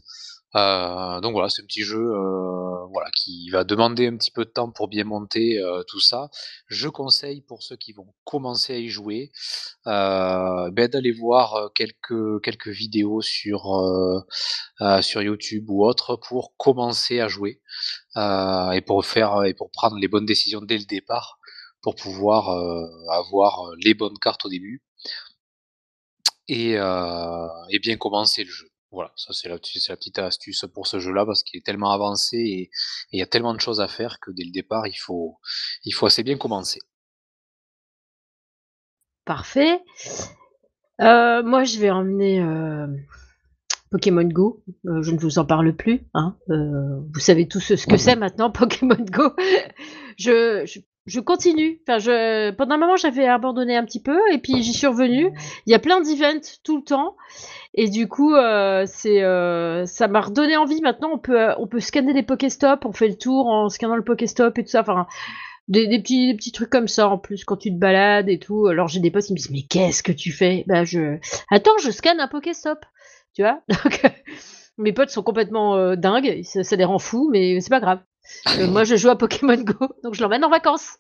Euh, 0.56 1.20
donc 1.20 1.34
voilà, 1.34 1.50
c'est 1.50 1.62
un 1.62 1.66
petit 1.66 1.84
jeu 1.84 2.00
euh, 2.00 2.86
voilà, 2.92 3.10
qui 3.12 3.50
va 3.50 3.64
demander 3.66 4.08
un 4.08 4.16
petit 4.16 4.32
peu 4.32 4.46
de 4.46 4.50
temps 4.50 4.72
pour 4.72 4.88
bien 4.88 5.04
monter 5.04 5.60
euh, 5.60 5.84
tout 5.88 6.00
ça. 6.00 6.30
Je 6.68 6.88
conseille 6.88 7.42
pour 7.42 7.62
ceux 7.62 7.76
qui 7.76 7.92
vont 7.92 8.14
commencer 8.24 8.74
à 8.74 8.78
y 8.78 8.88
jouer 8.88 9.32
ben 9.86 10.88
d'aller 10.88 11.12
voir 11.12 11.72
quelques, 11.76 12.42
quelques 12.42 12.70
vidéos 12.70 13.22
sur, 13.22 13.64
sur 15.02 15.22
YouTube 15.22 15.70
ou 15.70 15.86
autre 15.86 16.16
pour 16.16 16.56
commencer 16.58 17.20
à 17.20 17.28
jouer 17.28 17.62
et 18.16 18.82
pour 18.86 19.06
faire 19.06 19.44
et 19.44 19.54
pour 19.54 19.72
prendre 19.72 19.98
les 19.98 20.08
bonnes 20.08 20.26
décisions 20.26 20.62
dès 20.62 20.78
le 20.78 20.86
départ 20.86 21.40
pour 21.82 21.96
pouvoir 21.96 22.50
avoir 23.12 23.72
les 23.84 23.94
bonnes 23.94 24.18
cartes 24.20 24.46
au 24.46 24.50
début 24.50 24.84
et, 26.48 26.74
et 26.74 27.80
bien 27.80 27.98
commencer 27.98 28.44
le 28.44 28.52
jeu. 28.52 28.75
Voilà, 28.96 29.12
ça 29.18 29.34
c'est 29.34 29.50
la, 29.50 29.56
la, 29.56 29.96
petite 29.98 30.20
astuce 30.20 30.64
pour 30.74 30.88
ce 30.88 31.00
jeu-là 31.02 31.26
parce 31.26 31.44
qu'il 31.44 31.58
est 31.58 31.66
tellement 31.66 31.92
avancé 31.92 32.38
et 32.38 32.70
il 33.12 33.20
y 33.20 33.22
a 33.22 33.26
tellement 33.26 33.54
de 33.54 33.60
choses 33.60 33.82
à 33.82 33.90
faire 33.90 34.22
que 34.22 34.32
dès 34.32 34.46
le 34.46 34.52
départ, 34.52 34.88
il 34.88 34.96
faut, 34.96 35.36
il 35.84 35.92
faut 35.92 36.06
assez 36.06 36.24
bien 36.24 36.38
commencer. 36.38 36.80
Parfait. 39.26 39.82
Euh, 41.02 41.44
moi, 41.44 41.66
je 41.66 41.78
vais 41.78 41.90
emmener 41.90 42.40
euh, 42.40 42.88
Pokémon 43.92 44.24
Go. 44.24 44.64
Euh, 44.86 45.02
je 45.02 45.12
ne 45.12 45.20
vous 45.20 45.40
en 45.40 45.46
parle 45.46 45.76
plus. 45.76 46.08
Hein. 46.14 46.38
vous 46.48 47.20
savez 47.20 47.50
tous 47.50 47.76
ce 47.76 47.86
que 47.86 47.98
c'est 47.98 48.16
maintenant, 48.16 48.50
Pokémon 48.50 48.96
Go. 48.96 49.36
je, 50.18 50.66
je, 50.66 50.80
continue. 51.20 51.80
Enfin, 51.84 52.00
je, 52.00 52.52
pendant 52.52 52.76
un 52.76 52.78
moment, 52.78 52.96
j'avais 52.96 53.28
abandonné 53.28 53.76
un 53.78 53.86
petit 53.86 54.02
peu 54.02 54.18
et 54.32 54.38
puis 54.40 54.64
j'y 54.64 54.74
suis 54.74 54.88
revenue. 54.88 55.32
Il 55.66 55.72
y 55.72 55.76
a 55.76 55.80
plein 55.80 56.02
d'events 56.02 56.42
tout 56.64 56.78
le 56.78 56.84
temps. 56.84 57.16
Et 57.76 57.90
du 57.90 58.08
coup, 58.08 58.34
euh, 58.34 58.86
c'est, 58.88 59.22
euh, 59.22 59.86
ça 59.86 60.08
m'a 60.08 60.22
redonné 60.22 60.58
envie. 60.58 60.82
Maintenant, 60.82 61.12
on 61.14 61.20
peut, 61.20 61.40
euh, 61.40 61.54
on 61.60 61.68
peut 61.68 61.82
scanner 61.82 62.14
des 62.14 62.24
Pokéstop. 62.24 62.86
On 62.86 62.94
fait 62.94 63.10
le 63.10 63.18
tour 63.18 63.48
en 63.48 63.70
scannant 63.70 63.98
le 63.98 64.04
Pokéstop 64.04 64.58
et 64.58 64.64
tout 64.64 64.70
ça. 64.70 64.82
Enfin, 64.82 65.08
des, 65.68 65.88
petits, 66.00 66.34
petits 66.36 66.54
trucs 66.54 66.70
comme 66.70 66.88
ça. 66.88 67.10
En 67.10 67.18
plus, 67.18 67.44
quand 67.44 67.58
tu 67.58 67.70
te 67.70 67.78
balades 67.78 68.30
et 68.30 68.40
tout. 68.40 68.68
Alors, 68.68 68.88
j'ai 68.88 69.02
des 69.02 69.12
potes 69.12 69.26
qui 69.26 69.34
me 69.34 69.38
disent 69.38 69.52
mais 69.52 69.64
qu'est-ce 69.64 70.04
que 70.04 70.14
tu 70.14 70.32
fais? 70.32 70.64
Bah, 70.68 70.86
je, 70.86 71.18
attends, 71.52 71.78
je 71.84 71.92
scanne 71.92 72.20
un 72.20 72.30
Pokéstop. 72.30 72.86
Tu 73.36 73.42
vois? 73.42 73.62
Donc, 73.84 74.02
mes 74.78 74.94
potes 74.94 75.10
sont 75.10 75.24
complètement 75.24 75.96
dingues. 75.96 76.42
Ça, 76.44 76.64
ça, 76.64 76.78
les 76.78 76.86
rend 76.86 77.00
fous, 77.00 77.30
mais 77.32 77.60
c'est 77.60 77.70
pas 77.70 77.82
grave. 77.82 78.00
Moi, 78.70 78.84
je 78.84 78.96
joue 78.96 79.10
à 79.10 79.18
Pokémon 79.18 79.58
Go, 79.58 79.88
donc 80.04 80.16
je 80.16 80.22
l'emmène 80.22 80.44
en 80.44 80.50
vacances. 80.50 80.98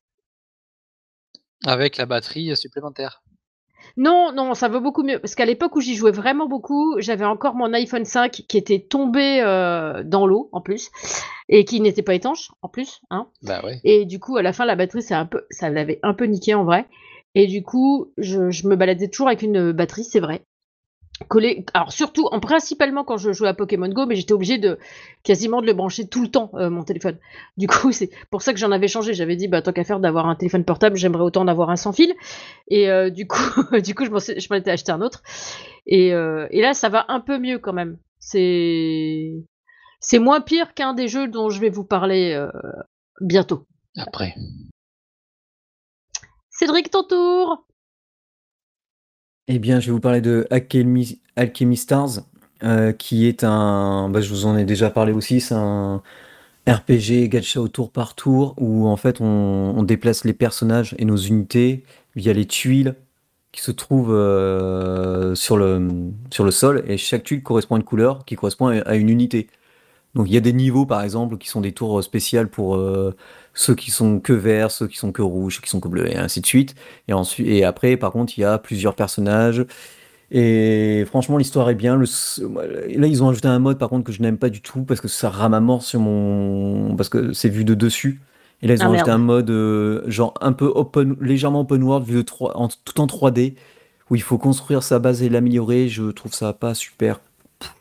Avec 1.66 1.98
la 1.98 2.06
batterie 2.06 2.56
supplémentaire. 2.56 3.24
Non, 3.98 4.32
non, 4.34 4.54
ça 4.54 4.68
vaut 4.68 4.82
beaucoup 4.82 5.04
mieux. 5.04 5.20
Parce 5.20 5.36
qu'à 5.36 5.46
l'époque 5.46 5.76
où 5.76 5.82
j'y 5.82 5.96
jouais 5.96 6.12
vraiment 6.12 6.48
beaucoup, 6.48 7.00
j'avais 7.00 7.26
encore 7.26 7.56
mon 7.56 7.72
iPhone 7.74 8.06
5 8.06 8.32
qui 8.32 8.58
était 8.58 8.80
tombé 8.80 9.42
euh, 9.42 10.04
dans 10.04 10.28
l'eau 10.28 10.50
en 10.52 10.62
plus 10.62 10.92
et 11.48 11.66
qui 11.66 11.80
n'était 11.80 12.02
pas 12.02 12.14
étanche 12.14 12.52
en 12.62 12.68
plus. 12.68 13.02
Hein. 13.10 13.28
Bah 13.42 13.62
ouais. 13.64 13.80
Et 13.84 14.06
du 14.06 14.20
coup, 14.20 14.38
à 14.38 14.42
la 14.42 14.54
fin, 14.54 14.66
la 14.66 14.76
batterie, 14.76 15.06
un 15.12 15.26
peu, 15.26 15.46
ça 15.50 15.70
l'avait 15.70 16.00
un 16.04 16.14
peu 16.14 16.26
niqué 16.26 16.54
en 16.54 16.66
vrai. 16.66 16.88
Et 17.36 17.48
du 17.48 17.64
coup, 17.64 18.12
je, 18.18 18.50
je 18.50 18.68
me 18.68 18.76
baladais 18.76 19.08
toujours 19.08 19.28
avec 19.28 19.42
une 19.42 19.72
batterie, 19.72 20.04
c'est 20.04 20.20
vrai 20.20 20.46
coller. 21.28 21.66
Alors 21.74 21.92
surtout, 21.92 22.28
en 22.32 22.40
principalement 22.40 23.04
quand 23.04 23.18
je 23.18 23.32
jouais 23.32 23.48
à 23.48 23.54
Pokémon 23.54 23.88
Go, 23.88 24.06
mais 24.06 24.16
j'étais 24.16 24.34
obligée 24.34 24.58
de 24.58 24.78
quasiment 25.24 25.62
de 25.62 25.68
le 25.68 25.74
brancher 25.74 26.08
tout 26.08 26.22
le 26.22 26.30
temps 26.30 26.52
euh, 26.56 26.70
mon 26.70 26.84
téléphone. 26.84 27.18
Du 27.58 27.68
coup, 27.68 27.92
c'est 27.92 28.10
pour 28.30 28.42
ça 28.42 28.54
que 28.54 28.60
j'en 28.60 28.72
avais 28.72 28.88
changé. 28.88 29.14
J'avais 29.14 29.36
dit, 29.36 29.48
bah 29.48 29.62
tant 29.62 29.72
qu'à 29.72 29.84
faire 29.84 30.00
d'avoir 30.00 30.28
un 30.28 30.36
téléphone 30.36 30.66
portable, 30.66 30.98
j'aimerais 30.98 31.24
autant 31.24 31.42
en 31.42 31.48
avoir 31.48 31.70
un 31.70 31.76
sans 31.76 31.94
fil. 31.94 32.14
Et 32.68 32.90
euh, 32.90 33.10
du 33.10 33.28
coup, 33.28 33.62
du 33.84 33.96
coup, 33.96 34.06
je 34.06 34.12
m'en 34.12 34.56
étais 34.58 34.72
acheté 34.72 34.92
un 34.92 35.02
autre. 35.02 35.24
Et, 35.88 36.14
euh, 36.14 36.48
et 36.52 36.62
là, 36.62 36.74
ça 36.74 36.90
va 36.90 37.06
un 37.08 37.20
peu 37.20 37.40
mieux 37.40 37.60
quand 37.60 37.74
même. 37.74 37.98
C'est 38.20 39.34
c'est 40.00 40.20
moins 40.20 40.42
pire 40.42 40.74
qu'un 40.74 40.94
des 40.94 41.08
jeux 41.08 41.28
dont 41.28 41.50
je 41.50 41.60
vais 41.60 41.70
vous 41.70 41.84
parler 41.84 42.40
bientôt. 43.22 43.66
Après. 43.98 44.36
Cédric, 46.50 46.90
ton 46.90 47.04
tour. 47.04 47.65
Eh 49.48 49.60
bien, 49.60 49.80
je 49.80 49.88
vais 49.88 49.92
vous 49.92 50.00
parler 50.00 50.22
de 50.22 50.48
Alchemy, 50.50 51.78
Stars, 51.78 52.22
euh, 52.64 52.92
qui 52.94 53.28
est 53.28 53.44
un. 53.44 54.10
Bah, 54.10 54.20
je 54.22 54.30
vous 54.30 54.48
en 54.48 54.58
ai 54.58 54.66
déjà 54.66 54.90
parlé 54.90 55.12
aussi. 55.14 55.40
C'est 55.40 55.54
un 55.54 56.02
RPG 56.68 57.30
gacha 57.30 57.62
au 57.62 57.68
tour 57.68 57.92
par 57.92 58.16
tour 58.16 58.56
où 58.58 58.88
en 58.88 58.98
fait 58.98 59.22
on, 59.22 59.84
déplace 59.84 60.26
les 60.26 60.34
personnages 60.34 60.96
et 60.98 61.06
nos 61.06 61.18
unités 61.18 61.84
via 62.16 62.34
les 62.34 62.46
tuiles 62.48 62.96
qui 63.52 63.62
se 63.62 63.72
trouvent 63.72 64.14
euh, 64.14 65.36
sur, 65.36 65.58
le, 65.58 65.90
sur 66.32 66.44
le 66.44 66.52
sol 66.52 66.84
et 66.88 66.98
chaque 66.98 67.24
tuile 67.24 67.44
correspond 67.44 67.76
à 67.76 67.78
une 67.80 67.84
couleur 67.86 68.26
qui 68.26 68.36
correspond 68.36 68.68
à 68.68 68.96
une 68.96 69.10
unité. 69.10 69.48
Donc 70.16 70.28
il 70.28 70.34
y 70.34 70.38
a 70.38 70.42
des 70.42 70.54
niveaux 70.54 70.86
par 70.86 71.04
exemple 71.04 71.38
qui 71.38 71.50
sont 71.50 71.62
des 71.62 71.74
tours 71.74 72.04
spéciales 72.04 72.50
pour 72.50 72.76
euh, 72.78 73.16
ceux 73.56 73.74
qui 73.74 73.90
sont 73.90 74.20
que 74.20 74.34
verts, 74.34 74.70
ceux 74.70 74.88
qui 74.88 74.98
sont 74.98 75.12
que 75.12 75.24
rouges, 75.24 75.56
ceux 75.56 75.62
qui 75.62 75.70
sont 75.70 75.80
que 75.80 75.88
bleus 75.88 76.12
et 76.12 76.18
ainsi 76.18 76.42
de 76.42 76.46
suite. 76.46 76.76
Et 77.08 77.14
ensuite 77.14 77.48
et 77.48 77.64
après 77.64 77.98
par 77.98 78.12
contre 78.12 78.38
il 78.38 78.42
y 78.42 78.44
a 78.44 78.60
plusieurs 78.60 78.96
personnages 78.96 79.66
et 80.30 81.06
franchement 81.08 81.38
l'histoire 81.38 81.70
est 81.70 81.76
bien. 81.76 81.98
là 81.98 83.08
ils 83.08 83.24
ont 83.24 83.30
ajouté 83.30 83.48
un 83.48 83.60
mode 83.60 83.80
par 83.80 83.90
contre 83.90 84.04
que 84.04 84.12
je 84.12 84.22
n'aime 84.22 84.38
pas 84.38 84.50
du 84.50 84.62
tout 84.62 84.84
parce 84.84 85.02
que 85.02 85.08
ça 85.08 85.30
rame 85.30 85.54
à 85.54 85.62
mort 85.62 85.82
sur 85.82 86.00
mon 86.00 86.96
parce 86.96 87.10
que 87.10 87.34
c'est 87.34 87.50
vu 87.50 87.66
de 87.66 87.74
dessus. 87.74 88.22
Et 88.62 88.68
là 88.68 88.76
ils 88.76 88.84
ont 88.84 88.92
ah, 88.92 88.96
ajouté 88.96 89.12
un 89.12 89.18
mode 89.18 89.50
euh, 89.50 90.04
genre 90.08 90.34
un 90.42 90.54
peu 90.54 90.66
open 90.66 91.16
légèrement 91.22 91.62
open 91.62 91.82
world 91.84 92.06
vu 92.06 92.16
de 92.18 92.22
3, 92.22 92.58
en, 92.58 92.68
tout 92.68 93.02
en 93.02 93.08
3D 93.08 93.56
où 94.10 94.16
il 94.16 94.22
faut 94.22 94.38
construire 94.38 94.84
sa 94.84 95.00
base 95.00 95.24
et 95.24 95.30
l'améliorer. 95.30 95.88
Je 95.90 96.12
trouve 96.12 96.34
ça 96.34 96.54
pas 96.54 96.74
super 96.74 97.20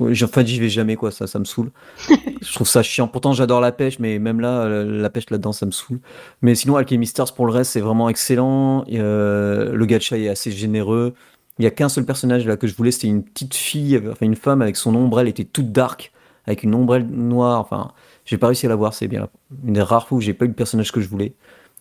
Enfin, 0.01 0.45
j'y 0.45 0.61
vais 0.61 0.69
jamais, 0.69 0.97
quoi, 0.97 1.11
ça, 1.11 1.27
ça 1.27 1.39
me 1.39 1.45
saoule. 1.45 1.71
je 2.09 2.53
trouve 2.53 2.67
ça 2.69 2.83
chiant. 2.83 3.09
Pourtant, 3.09 3.33
j'adore 3.33 3.61
la 3.61 3.73
pêche, 3.73 3.99
mais 3.99 4.19
même 4.19 4.41
là, 4.41 4.69
la 4.69 5.11
pêche 5.11 5.31
là-dedans, 5.31 5.53
ça 5.53 5.67
me 5.67 5.71
saoule. 5.71 6.01
Mais 6.43 6.55
sinon, 6.55 6.77
Alchemy 6.77 7.07
Stars, 7.07 7.35
pour 7.35 7.47
le 7.47 7.53
reste, 7.53 7.73
c'est 7.73 7.81
vraiment 7.81 8.09
excellent. 8.09 8.85
Euh, 8.93 9.73
le 9.73 9.87
gacha 9.87 10.19
est 10.19 10.29
assez 10.29 10.51
généreux. 10.53 11.15
Il 11.59 11.63
n'y 11.63 11.67
a 11.67 11.71
qu'un 11.71 11.89
seul 11.89 12.05
personnage 12.05 12.47
là 12.47 12.57
que 12.57 12.67
je 12.67 12.75
voulais, 12.75 12.91
c'était 12.91 13.07
une 13.07 13.23
petite 13.23 13.55
fille, 13.55 14.01
enfin 14.11 14.27
une 14.27 14.35
femme 14.35 14.61
avec 14.61 14.77
son 14.77 14.95
ombrelle, 14.97 15.29
était 15.29 15.45
toute 15.45 15.71
dark, 15.71 16.13
avec 16.47 16.65
une 16.65 16.75
ombrelle 16.75 17.07
noire. 17.07 17.61
Enfin, 17.61 17.93
j'ai 18.25 18.39
pas 18.39 18.49
réussi 18.49 18.67
à 18.67 18.69
la 18.69 18.77
voir, 18.77 18.93
c'est 18.93 19.07
bien 19.07 19.29
une 19.65 19.75
des 19.75 19.83
rares 19.83 20.09
fois 20.09 20.19
où 20.19 20.21
j'ai 20.21 20.35
pas 20.35 20.47
eu 20.47 20.49
le 20.49 20.55
personnage 20.55 20.91
que 20.91 21.01
je 21.01 21.09
voulais. 21.09 21.35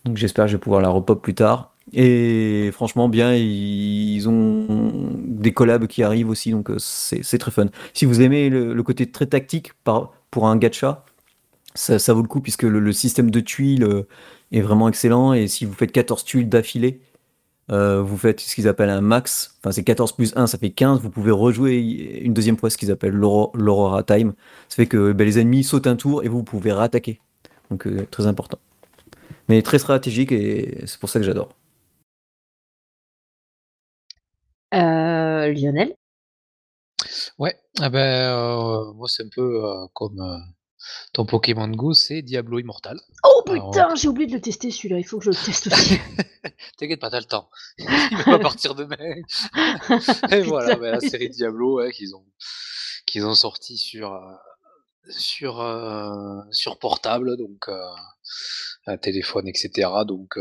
Donc 0.04 0.16
j'espère 0.16 0.44
que 0.44 0.52
je 0.52 0.56
vais 0.56 0.60
pouvoir 0.60 0.80
la 0.80 0.90
repop 0.90 1.20
plus 1.20 1.34
tard. 1.34 1.73
Et 1.92 2.70
franchement, 2.72 3.08
bien, 3.08 3.34
ils 3.34 4.28
ont 4.28 5.12
des 5.26 5.52
collabs 5.52 5.86
qui 5.86 6.02
arrivent 6.02 6.30
aussi, 6.30 6.50
donc 6.50 6.70
euh, 6.70 6.76
c'est 6.78 7.38
très 7.38 7.50
fun. 7.50 7.66
Si 7.92 8.04
vous 8.06 8.22
aimez 8.22 8.48
le, 8.48 8.82
côté 8.82 9.10
très 9.10 9.26
tactique 9.26 9.72
pour 10.30 10.48
un 10.48 10.56
gacha, 10.56 11.04
ça, 11.74 12.12
vaut 12.14 12.22
le 12.22 12.28
coup 12.28 12.40
puisque 12.40 12.62
le, 12.62 12.92
système 12.92 13.30
de 13.30 13.40
tuiles 13.40 13.84
euh, 13.84 14.08
est 14.52 14.62
vraiment 14.62 14.88
excellent. 14.88 15.34
Et 15.34 15.46
si 15.46 15.64
vous 15.64 15.74
faites 15.74 15.92
14 15.92 16.24
tuiles 16.24 16.48
d'affilée, 16.48 17.00
euh, 17.70 18.02
vous 18.02 18.16
faites 18.16 18.40
ce 18.40 18.54
qu'ils 18.54 18.68
appellent 18.68 18.90
un 18.90 19.00
max. 19.00 19.56
Enfin, 19.60 19.72
c'est 19.72 19.84
14 19.84 20.12
plus 20.12 20.32
1, 20.36 20.46
ça 20.46 20.58
fait 20.58 20.70
15. 20.70 21.00
Vous 21.00 21.10
pouvez 21.10 21.32
rejouer 21.32 21.76
une 22.22 22.32
deuxième 22.32 22.56
fois 22.56 22.70
ce 22.70 22.78
qu'ils 22.78 22.90
appellent 22.90 23.14
l'Aurora 23.14 24.02
Time. 24.02 24.32
Ça 24.68 24.76
fait 24.76 24.86
que 24.86 25.12
ben, 25.12 25.24
les 25.24 25.38
ennemis 25.38 25.64
sautent 25.64 25.86
un 25.86 25.96
tour 25.96 26.24
et 26.24 26.28
vous, 26.28 26.42
pouvez 26.42 26.72
réattaquer. 26.72 27.20
Donc, 27.70 27.88
très 28.10 28.26
important. 28.26 28.58
Mais 29.48 29.60
très 29.62 29.78
stratégique 29.78 30.32
et 30.32 30.82
c'est 30.86 30.98
pour 30.98 31.10
ça 31.10 31.18
que 31.18 31.26
j'adore. 31.26 31.50
Euh, 34.74 35.52
Lionel? 35.52 35.94
Ouais, 37.38 37.56
ah 37.80 37.90
ben, 37.90 37.98
euh, 37.98 38.92
moi 38.94 39.08
c'est 39.08 39.22
un 39.22 39.28
peu, 39.28 39.64
euh, 39.64 39.86
comme, 39.92 40.42
ton 41.12 41.26
Pokémon 41.26 41.68
Go, 41.68 41.94
c'est 41.94 42.22
Diablo 42.22 42.58
Immortal. 42.58 43.00
Oh 43.24 43.42
putain, 43.44 43.94
j'ai 43.94 44.08
oublié 44.08 44.26
de 44.26 44.32
le 44.32 44.40
tester 44.40 44.70
celui-là, 44.70 44.98
il 44.98 45.04
faut 45.04 45.18
que 45.18 45.24
je 45.24 45.30
le 45.30 45.36
teste 45.36 45.68
aussi. 45.68 45.98
T'inquiète 46.78 47.00
pas, 47.00 47.10
t'as 47.10 47.20
le 47.20 47.26
temps. 47.26 47.48
Il 47.78 47.86
va 47.86 48.24
pas 48.24 48.38
partir 48.38 48.74
demain. 48.74 48.96
Et 50.32 50.40
voilà, 50.42 50.74
ben, 50.76 50.92
la 50.92 51.00
série 51.00 51.30
Diablo, 51.30 51.88
qu'ils 51.90 52.14
ont 52.16 52.24
qu'ils 53.06 53.26
ont 53.26 53.34
sorti 53.34 53.76
sur, 53.78 54.18
sur, 55.08 55.62
sur 56.50 56.78
portable, 56.78 57.36
donc, 57.36 57.68
téléphone 59.02 59.46
etc. 59.46 59.88
donc, 60.06 60.36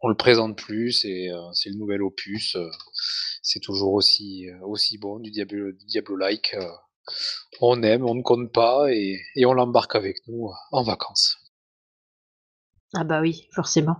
on 0.00 0.08
le 0.08 0.16
présente 0.16 0.56
plus, 0.56 0.92
c'est 0.92 1.28
c'est 1.52 1.70
le 1.70 1.76
nouvel 1.76 2.02
opus. 2.02 2.56
C'est 3.42 3.60
toujours 3.60 3.92
aussi 3.92 4.46
aussi 4.62 4.98
bon 4.98 5.18
du 5.18 5.30
Diablo, 5.30 5.72
Diablo-like. 5.86 6.56
on 7.60 7.82
aime, 7.82 8.04
on 8.04 8.14
ne 8.14 8.22
compte 8.22 8.52
pas 8.52 8.92
et, 8.92 9.20
et 9.34 9.46
on 9.46 9.52
l'embarque 9.52 9.94
avec 9.94 10.18
nous 10.26 10.50
en 10.72 10.82
vacances. 10.82 11.36
Ah 12.94 13.04
bah 13.04 13.20
oui, 13.20 13.48
forcément. 13.52 13.96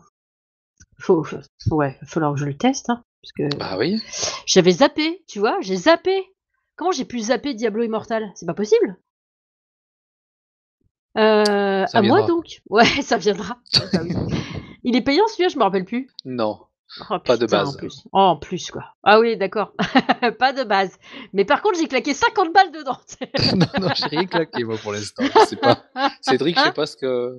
Faut, 0.99 1.23
faut 1.25 1.41
ouais, 1.71 1.99
falloir 2.07 2.35
que 2.35 2.41
je 2.41 2.47
le 2.47 2.57
teste, 2.57 2.91
hein, 2.91 3.03
parce 3.23 3.33
que. 3.33 3.57
Bah 3.57 3.77
oui. 3.79 4.01
J'avais 4.47 4.73
zappé, 4.73 5.25
tu 5.29 5.39
vois, 5.39 5.59
j'ai 5.61 5.77
zappé. 5.77 6.25
Comment 6.77 6.93
j'ai 6.93 7.05
pu 7.05 7.21
zapper 7.21 7.55
Diablo 7.55 7.83
Immortal? 7.83 8.31
C'est 8.35 8.47
pas 8.47 8.55
possible. 8.55 8.99
Euh, 11.17 11.85
à 11.93 12.03
moi 12.03 12.27
donc? 12.27 12.61
Ouais, 12.71 12.85
ça 13.03 13.17
viendra. 13.17 13.59
Ah 13.75 13.99
Il 14.85 14.95
est 14.97 15.03
payant 15.03 15.27
celui-là, 15.29 15.49
je 15.49 15.59
me 15.59 15.65
rappelle 15.65 15.85
plus. 15.85 16.09
Non. 16.25 16.61
Oh, 17.11 17.19
pas 17.19 17.37
de 17.37 17.47
base. 17.47 17.69
En 17.69 17.77
plus. 17.77 18.05
Oh, 18.13 18.19
en 18.19 18.37
plus, 18.37 18.71
quoi. 18.71 18.85
Ah 19.03 19.21
oui, 19.21 19.37
d'accord. 19.37 19.73
pas 20.39 20.53
de 20.53 20.65
base. 20.65 20.99
Mais 21.33 21.45
par 21.45 21.61
contre, 21.61 21.79
j'ai 21.79 21.87
claqué 21.87 22.15
50 22.15 22.53
balles 22.53 22.73
dedans. 22.73 22.99
non, 23.57 23.67
non, 23.87 23.93
j'ai 23.95 24.07
rien 24.07 24.27
claqué, 24.27 24.65
moi, 24.65 24.77
pour 24.83 24.93
l'instant. 24.93 25.25
pas. 25.61 25.85
Cédric, 26.21 26.59
je 26.59 26.65
sais 26.65 26.73
pas 26.73 26.87
ce 26.87 26.97
que. 26.97 27.39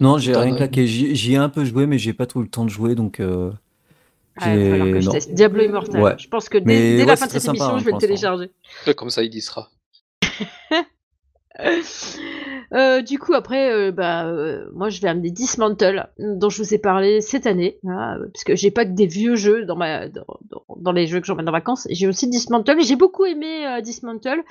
Non, 0.00 0.18
j'ai 0.18 0.36
rien 0.36 0.54
claqué. 0.56 0.86
J'y 0.86 1.34
ai 1.34 1.36
un 1.36 1.48
peu 1.48 1.64
joué, 1.64 1.86
mais 1.86 1.98
j'ai 1.98 2.12
pas 2.12 2.26
trop 2.26 2.40
le 2.40 2.48
temps 2.48 2.64
de 2.64 2.70
jouer, 2.70 2.94
donc. 2.94 3.20
Euh... 3.20 3.52
Diablo 4.40 5.62
Immortal. 5.62 6.16
Je 6.18 6.28
pense 6.28 6.48
que 6.48 6.58
dès, 6.58 7.04
la 7.04 7.16
fin 7.16 7.26
de 7.26 7.32
cette 7.32 7.44
émission, 7.44 7.78
je 7.78 7.84
vais 7.84 7.92
le 7.92 7.98
télécharger. 7.98 8.50
Comme 8.96 9.10
ça, 9.10 9.22
il 9.22 9.34
y 9.34 9.40
sera. 9.40 9.70
Euh, 12.74 13.02
du 13.02 13.18
coup, 13.18 13.34
après, 13.34 13.70
euh, 13.70 13.92
bah, 13.92 14.26
euh, 14.26 14.64
moi, 14.72 14.88
je 14.88 15.00
vais 15.00 15.08
amener 15.08 15.30
Dismantle, 15.30 16.08
dont 16.18 16.48
je 16.48 16.62
vous 16.62 16.74
ai 16.74 16.78
parlé 16.78 17.20
cette 17.20 17.46
année, 17.46 17.78
parce 17.82 18.44
que 18.44 18.56
j'ai 18.56 18.70
pas 18.70 18.84
que 18.84 18.92
des 18.92 19.06
vieux 19.06 19.36
jeux 19.36 19.64
dans, 19.64 19.76
ma, 19.76 20.08
dans, 20.08 20.92
les 20.92 21.06
jeux 21.06 21.20
que 21.20 21.26
j'emmène 21.26 21.48
en 21.48 21.52
vacances. 21.52 21.86
J'ai 21.90 22.08
aussi 22.08 22.28
Dismantle, 22.28 22.80
et 22.80 22.84
j'ai 22.84 22.96
beaucoup 22.96 23.26
aimé 23.26 23.80
Dismantle. 23.82 24.42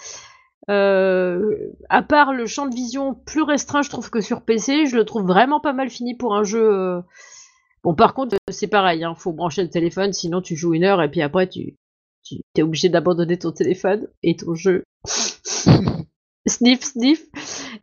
à 0.67 2.01
part 2.07 2.33
le 2.33 2.45
champ 2.45 2.67
de 2.67 2.75
vision 2.75 3.15
plus 3.15 3.41
restreint, 3.41 3.81
je 3.81 3.89
trouve 3.89 4.09
que 4.11 4.21
sur 4.21 4.41
PC, 4.41 4.85
je 4.85 4.95
le 4.95 5.05
trouve 5.05 5.25
vraiment 5.25 5.59
pas 5.59 5.73
mal 5.73 5.89
fini 5.89 6.15
pour 6.15 6.35
un 6.35 6.43
jeu. 6.43 7.01
Bon, 7.83 7.95
par 7.95 8.13
contre, 8.13 8.37
c'est 8.51 8.67
pareil, 8.67 9.03
hein, 9.03 9.15
faut 9.17 9.33
brancher 9.33 9.63
le 9.63 9.69
téléphone, 9.69 10.13
sinon 10.13 10.41
tu 10.41 10.55
joues 10.55 10.75
une 10.75 10.83
heure 10.83 11.01
et 11.01 11.09
puis 11.09 11.23
après 11.23 11.49
tu, 11.49 11.77
tu 12.23 12.35
es 12.55 12.61
obligé 12.61 12.89
d'abandonner 12.89 13.39
ton 13.39 13.51
téléphone 13.51 14.07
et 14.21 14.35
ton 14.35 14.53
jeu. 14.53 14.83
Sniff, 16.47 16.81
sniff. 16.81 17.27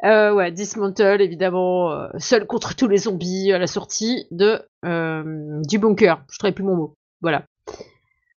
Euh, 0.05 0.35
ouais, 0.35 0.51
Dismantle, 0.51 1.21
évidemment, 1.21 1.92
euh, 1.92 2.09
seul 2.18 2.47
contre 2.47 2.75
tous 2.75 2.88
les 2.88 2.99
zombies 2.99 3.53
à 3.53 3.59
la 3.59 3.68
sortie 3.68 4.27
de 4.31 4.61
euh, 4.85 5.61
du 5.68 5.79
bunker. 5.79 6.25
Je 6.31 6.44
ne 6.44 6.51
plus 6.51 6.64
mon 6.64 6.77
mot. 6.77 6.94
Voilà. 7.21 7.44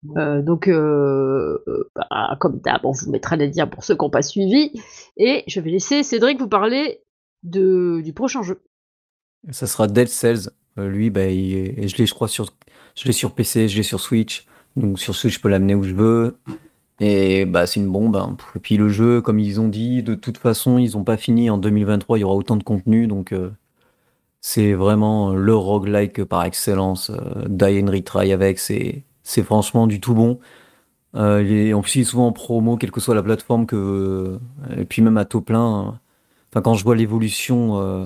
donc, 0.04 0.70
bah, 0.70 2.38
comme 2.40 2.60
d'hab, 2.60 2.82
on 2.86 2.92
vous 2.92 3.12
mettra 3.12 3.36
les 3.36 3.50
liens 3.50 3.68
pour 3.68 3.84
ceux 3.84 3.96
qui 3.96 4.04
n'ont 4.04 4.10
pas 4.10 4.22
suivi. 4.22 4.72
Et 5.18 5.44
je 5.48 5.60
vais 5.62 5.72
laisser 5.72 6.04
Cédric 6.04 6.40
vous 6.40 6.50
parler 6.50 7.02
de, 7.44 8.02
du 8.02 8.14
prochain 8.14 8.42
jeu. 8.44 8.62
Ça 9.52 9.68
sera 9.68 9.88
Dead 9.88 10.08
Cells. 10.08 10.50
lui, 10.78 11.10
bah, 11.10 11.30
je 11.30 11.98
l'ai, 11.98 12.06
je 12.06 12.14
crois, 12.14 12.28
sur, 12.28 12.48
je 12.96 13.06
l'ai 13.06 13.14
sur 13.14 13.34
PC, 13.34 13.70
je 13.70 13.78
l'ai 13.78 13.84
sur 13.84 14.02
Switch. 14.02 14.46
Donc 14.76 15.00
sur 15.00 15.16
Switch, 15.16 15.36
je 15.36 15.40
peux 15.40 15.50
l'amener 15.50 15.76
où 15.76 15.84
je 15.84 15.94
veux. 15.94 16.38
Et 17.00 17.46
bah, 17.46 17.66
c'est 17.66 17.80
une 17.80 17.92
bombe. 17.92 18.16
Hein. 18.16 18.36
Et 18.56 18.60
puis 18.60 18.78
le 18.78 18.90
jeu, 18.90 19.22
comme 19.22 19.40
ils 19.40 19.62
ont 19.62 19.70
dit, 19.70 20.04
de 20.04 20.16
toute 20.16 20.38
façon, 20.38 20.78
ils 20.78 20.98
n'ont 20.98 21.04
pas 21.04 21.18
fini. 21.18 21.50
En 21.50 21.58
2023, 21.58 22.18
il 22.18 22.22
y 22.22 22.24
aura 22.24 22.36
autant 22.36 22.58
de 22.58 22.64
contenu. 22.64 23.08
Donc 23.08 23.32
euh, 23.32 23.52
c'est 24.42 24.74
vraiment 24.74 25.34
le 25.34 25.56
roguelike 25.56 26.24
par 26.24 26.44
excellence. 26.44 27.10
Euh, 27.10 27.46
Die 27.48 27.82
and 27.84 27.92
Retry 27.92 28.32
avec, 28.32 28.60
c'est, 28.60 29.04
c'est 29.24 29.44
franchement 29.44 29.88
du 29.88 30.00
tout 30.00 30.14
bon. 30.14 30.40
Euh, 31.16 31.74
en 31.74 31.82
plus, 31.82 31.96
il 31.96 32.02
est 32.02 32.06
souvent 32.06 32.28
en 32.28 32.32
promo, 32.32 32.78
quelle 32.78 32.92
que 32.92 33.02
soit 33.02 33.16
la 33.16 33.24
plateforme. 33.24 33.66
Que, 33.66 34.40
et 34.78 34.86
puis 34.86 35.02
même 35.02 35.18
à 35.18 35.26
taux 35.26 35.42
plein. 35.42 36.00
Enfin, 36.52 36.62
quand 36.62 36.76
je 36.76 36.84
vois 36.84 36.96
l'évolution 36.96 37.80
euh, 37.80 38.06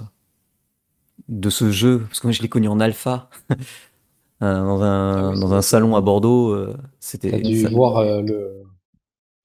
de 1.29 1.49
ce 1.49 1.71
jeu, 1.71 1.99
parce 1.99 2.19
que 2.19 2.27
moi 2.27 2.31
je 2.31 2.41
l'ai 2.41 2.49
connu 2.49 2.67
en 2.67 2.79
alpha. 2.79 3.29
dans, 4.41 4.83
un, 4.83 5.31
ah 5.31 5.39
dans 5.39 5.53
un 5.53 5.61
salon 5.61 5.95
à 5.95 6.01
Bordeaux, 6.01 6.57
c'était. 6.99 7.31
T'as 7.31 7.39
dû 7.39 7.67
voir 7.67 8.03
le, 8.21 8.63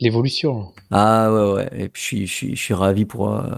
l'évolution. 0.00 0.72
Ah 0.90 1.32
ouais, 1.32 1.52
ouais. 1.52 1.68
Et 1.84 1.88
puis 1.88 2.26
je 2.26 2.32
suis, 2.32 2.56
je 2.56 2.62
suis, 2.62 2.74
ravi 2.74 3.04
pour, 3.04 3.34
euh, 3.34 3.56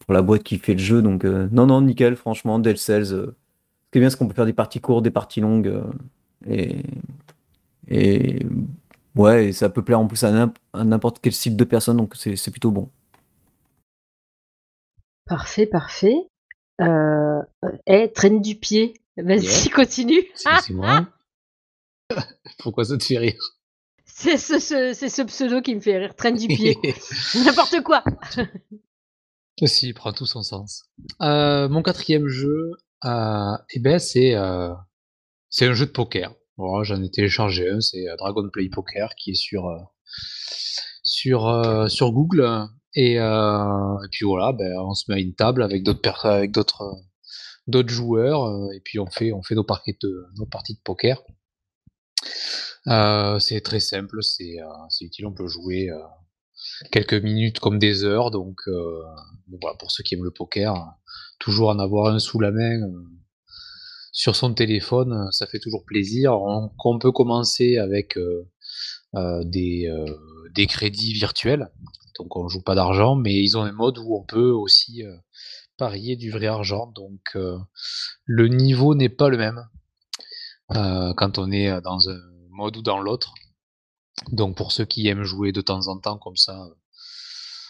pour 0.00 0.14
la 0.14 0.22
boîte 0.22 0.42
qui 0.42 0.58
fait 0.58 0.74
le 0.74 0.78
jeu. 0.78 1.02
Donc, 1.02 1.24
euh, 1.24 1.48
non, 1.52 1.66
non, 1.66 1.80
nickel, 1.80 2.16
franchement, 2.16 2.58
Dead 2.58 2.76
Cells. 2.76 3.12
Euh, 3.12 3.36
c'est 3.92 4.00
bien, 4.00 4.10
ce 4.10 4.16
qu'on 4.16 4.26
peut 4.26 4.34
faire 4.34 4.46
des 4.46 4.52
parties 4.52 4.80
courtes, 4.80 5.04
des 5.04 5.10
parties 5.10 5.40
longues. 5.40 5.82
et, 6.48 6.82
et 7.88 8.46
ouais, 9.14 9.48
et 9.48 9.52
ça 9.52 9.68
peut 9.68 9.82
plaire 9.84 10.00
en 10.00 10.06
plus 10.06 10.24
à 10.24 10.50
n'importe 10.84 11.20
quel 11.20 11.32
style 11.32 11.56
de 11.56 11.64
personne. 11.64 11.96
Donc, 11.96 12.14
c'est 12.16 12.50
plutôt 12.50 12.72
bon. 12.72 12.90
Parfait, 15.26 15.66
parfait. 15.66 16.16
Euh, 16.80 17.40
eh, 17.86 18.10
traîne 18.12 18.40
du 18.40 18.56
pied. 18.56 18.94
Vas-y, 19.16 19.70
continue. 19.74 20.24
C'est 20.34 20.70
moi. 20.70 21.06
Pourquoi 22.58 22.84
ça 22.84 22.98
te 22.98 23.04
fait 23.04 23.18
rire? 23.18 23.56
C'est 24.16 24.38
ce, 24.38 25.22
pseudo 25.24 25.60
qui 25.60 25.74
me 25.74 25.80
fait 25.80 25.98
rire. 25.98 26.14
Traîne 26.14 26.36
du 26.36 26.46
pied. 26.46 26.78
N'importe 27.44 27.82
quoi. 27.82 28.04
Si, 29.64 29.88
il 29.88 29.94
prend 29.94 30.12
tout 30.12 30.26
son 30.26 30.42
sens. 30.42 30.84
Euh, 31.20 31.68
mon 31.68 31.82
quatrième 31.82 32.28
jeu, 32.28 32.70
euh, 33.04 33.56
eh 33.70 33.80
ben, 33.80 33.98
c'est 33.98 34.36
euh, 34.36 34.72
c'est 35.50 35.66
un 35.66 35.74
jeu 35.74 35.86
de 35.86 35.90
poker. 35.90 36.32
J'en 36.58 37.02
ai 37.02 37.10
téléchargé 37.10 37.68
un, 37.68 37.80
c'est 37.80 38.06
Dragon 38.16 38.48
Play 38.52 38.68
Poker 38.68 39.10
qui 39.16 39.32
est 39.32 39.34
sur, 39.34 39.68
sur, 41.02 41.90
sur 41.90 42.12
Google. 42.12 42.68
Et, 42.94 43.18
puis 44.12 44.24
voilà, 44.24 44.52
ben, 44.52 44.78
on 44.78 44.94
se 44.94 45.10
met 45.10 45.16
à 45.16 45.20
une 45.20 45.34
table 45.34 45.64
avec 45.64 45.82
d'autres 45.82 46.26
avec 46.26 46.52
d'autres 46.52 46.94
d'autres 47.66 47.92
joueurs 47.92 48.72
et 48.72 48.80
puis 48.80 49.00
on 49.00 49.06
fait 49.06 49.32
on 49.32 49.42
fait 49.42 49.56
nos, 49.56 49.64
parties 49.64 49.96
de, 50.00 50.26
nos 50.36 50.46
parties 50.46 50.74
de 50.74 50.80
poker. 50.84 51.20
Euh, 52.88 53.38
c'est 53.38 53.60
très 53.62 53.80
simple, 53.80 54.22
c'est 54.22 54.60
euh, 54.60 54.66
utile, 55.00 55.26
on 55.26 55.32
peut 55.32 55.46
jouer 55.46 55.88
euh, 55.88 55.98
quelques 56.92 57.14
minutes 57.14 57.58
comme 57.58 57.78
des 57.78 58.04
heures, 58.04 58.30
donc 58.30 58.60
pour 59.78 59.90
ceux 59.90 60.02
qui 60.02 60.14
aiment 60.14 60.24
le 60.24 60.30
poker, 60.30 60.74
toujours 61.38 61.70
en 61.70 61.78
avoir 61.78 62.12
un 62.12 62.18
sous 62.18 62.40
la 62.40 62.50
main 62.50 62.80
sur 64.12 64.36
son 64.36 64.54
téléphone, 64.54 65.28
ça 65.32 65.46
fait 65.46 65.58
toujours 65.58 65.84
plaisir. 65.84 66.38
On, 66.40 66.98
peut 66.98 67.10
commencer 67.10 67.78
avec 67.78 68.18
des, 69.14 69.92
des 70.54 70.66
crédits 70.66 71.12
virtuels, 71.12 71.70
donc 72.18 72.36
on 72.36 72.48
joue 72.48 72.62
pas 72.62 72.74
d'argent, 72.74 73.16
mais 73.16 73.34
ils 73.34 73.56
ont 73.56 73.62
un 73.62 73.72
mode 73.72 73.98
où 73.98 74.16
on 74.16 74.22
peut 74.22 74.50
aussi 74.50 75.02
parier 75.76 76.16
du 76.16 76.30
vrai 76.30 76.46
argent, 76.46 76.86
donc 76.94 77.36
le 78.24 78.48
niveau 78.48 78.94
n'est 78.94 79.08
pas 79.08 79.28
le 79.28 79.38
même 79.38 79.64
quand 80.68 81.38
on 81.38 81.50
est 81.50 81.80
dans 81.82 82.08
un 82.08 82.33
mode 82.54 82.76
ou 82.76 82.82
dans 82.82 83.00
l'autre. 83.00 83.34
Donc 84.32 84.56
pour 84.56 84.72
ceux 84.72 84.84
qui 84.84 85.06
aiment 85.08 85.24
jouer 85.24 85.52
de 85.52 85.60
temps 85.60 85.88
en 85.88 85.98
temps 85.98 86.18
comme 86.18 86.36
ça, 86.36 86.68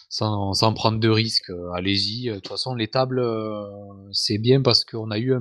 sans, 0.08 0.74
prendre 0.74 1.00
de 1.00 1.08
risques, 1.08 1.50
euh, 1.50 1.72
allez-y. 1.72 2.28
De 2.28 2.34
toute 2.34 2.48
façon, 2.48 2.74
les 2.74 2.88
tables, 2.88 3.18
euh, 3.18 3.64
c'est 4.12 4.38
bien 4.38 4.62
parce 4.62 4.84
qu'on 4.84 5.10
a 5.10 5.18
eu 5.18 5.34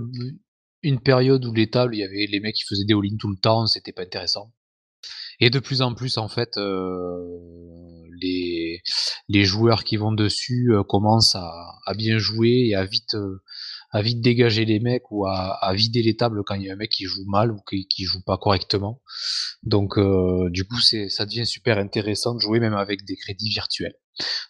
une 0.82 1.00
période 1.00 1.46
où 1.46 1.54
les 1.54 1.70
tables, 1.70 1.96
il 1.96 2.00
y 2.00 2.04
avait 2.04 2.26
les 2.28 2.40
mecs 2.40 2.56
qui 2.56 2.64
faisaient 2.64 2.86
des 2.86 2.94
all 2.94 3.18
tout 3.20 3.30
le 3.30 3.38
temps, 3.38 3.68
c'était 3.68 3.92
pas 3.92 4.02
intéressant. 4.02 4.52
Et 5.40 5.50
de 5.50 5.60
plus 5.60 5.82
en 5.82 5.94
plus, 5.94 6.18
en 6.18 6.28
fait, 6.28 6.58
euh, 6.58 7.40
les, 8.22 8.82
joueurs 9.44 9.84
qui 9.84 9.98
vont 9.98 10.14
dessus 10.14 10.72
commencent 10.88 11.36
à, 11.36 11.94
bien 11.96 12.18
jouer 12.18 12.68
et 12.70 12.76
à 12.76 12.86
vite 12.86 13.16
à 13.94 14.02
vite 14.02 14.22
dégager 14.22 14.66
les 14.66 14.80
mecs 14.80 15.12
ou 15.12 15.28
à, 15.28 15.72
vider 15.74 16.02
les 16.02 16.18
tables 16.18 16.44
quand 16.44 16.56
il 16.56 16.64
y 16.64 16.70
a 16.70 16.74
un 16.74 16.76
mec 16.76 16.90
qui 16.90 17.06
joue 17.06 17.24
mal 17.28 17.52
ou 17.52 17.60
qui, 17.70 17.88
qui 17.88 18.04
joue 18.04 18.22
pas 18.26 18.38
correctement. 18.38 19.02
Donc 19.62 19.98
euh, 19.98 20.50
du 20.50 20.66
coup, 20.66 20.80
c'est 20.80 21.10
ça 21.10 21.26
devient 21.26 21.46
super 21.46 21.78
intéressant 21.78 22.34
de 22.34 22.40
jouer 22.40 22.60
même 22.60 22.74
avec 22.74 23.06
des 23.06 23.16
crédits 23.16 23.52
virtuels. 23.52 23.94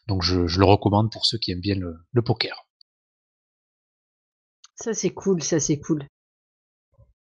Donc 0.07 0.23
je, 0.23 0.39
le 0.39 0.65
recommande 0.65 1.11
pour 1.11 1.25
ceux 1.25 1.37
qui 1.37 1.51
aiment 1.51 1.59
bien 1.59 1.75
le, 1.75 2.21
poker. 2.21 2.65
Ça 4.75 4.93
c'est 4.93 5.11
cool, 5.11 5.43
ça 5.43 5.59
c'est 5.59 5.77
cool. 5.77 6.07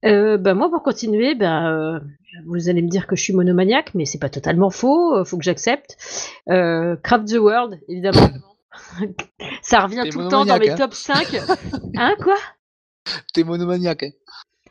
Euh, 0.06 0.38
bah 0.38 0.54
moi 0.54 0.70
pour 0.70 0.84
continuer, 0.84 1.36
bah, 1.36 1.72
euh, 1.72 2.00
vous 2.46 2.70
allez 2.70 2.82
me 2.82 2.90
dire 2.90 3.08
que 3.08 3.16
je 3.16 3.24
suis 3.24 3.34
monomaniaque, 3.34 3.96
mais 3.96 4.06
c'est 4.06 4.20
pas 4.20 4.30
totalement 4.30 4.70
faux, 4.70 5.24
faut 5.24 5.38
que 5.38 5.44
j'accepte. 5.44 5.98
Craft 6.48 7.28
the 7.30 7.38
World, 7.38 7.80
évidemment. 7.88 8.30
ça 9.62 9.82
revient 9.82 10.10
tout 10.12 10.20
le 10.20 10.28
temps 10.28 10.46
dans 10.46 10.58
mes 10.58 10.70
hein. 10.72 10.76
top 10.76 10.94
5. 10.94 11.36
hein, 11.96 12.16
quoi? 12.22 12.38
T'es 13.34 13.44
monomaniaque. 13.44 14.04
Hein. 14.04 14.12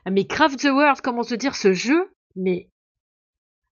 Ah, 0.04 0.10
mais 0.10 0.26
Craft 0.26 0.60
the 0.60 0.64
World, 0.70 1.00
comment 1.02 1.22
se 1.22 1.34
dire 1.34 1.54
ce 1.54 1.72
jeu? 1.72 2.10
Mais 2.36 2.70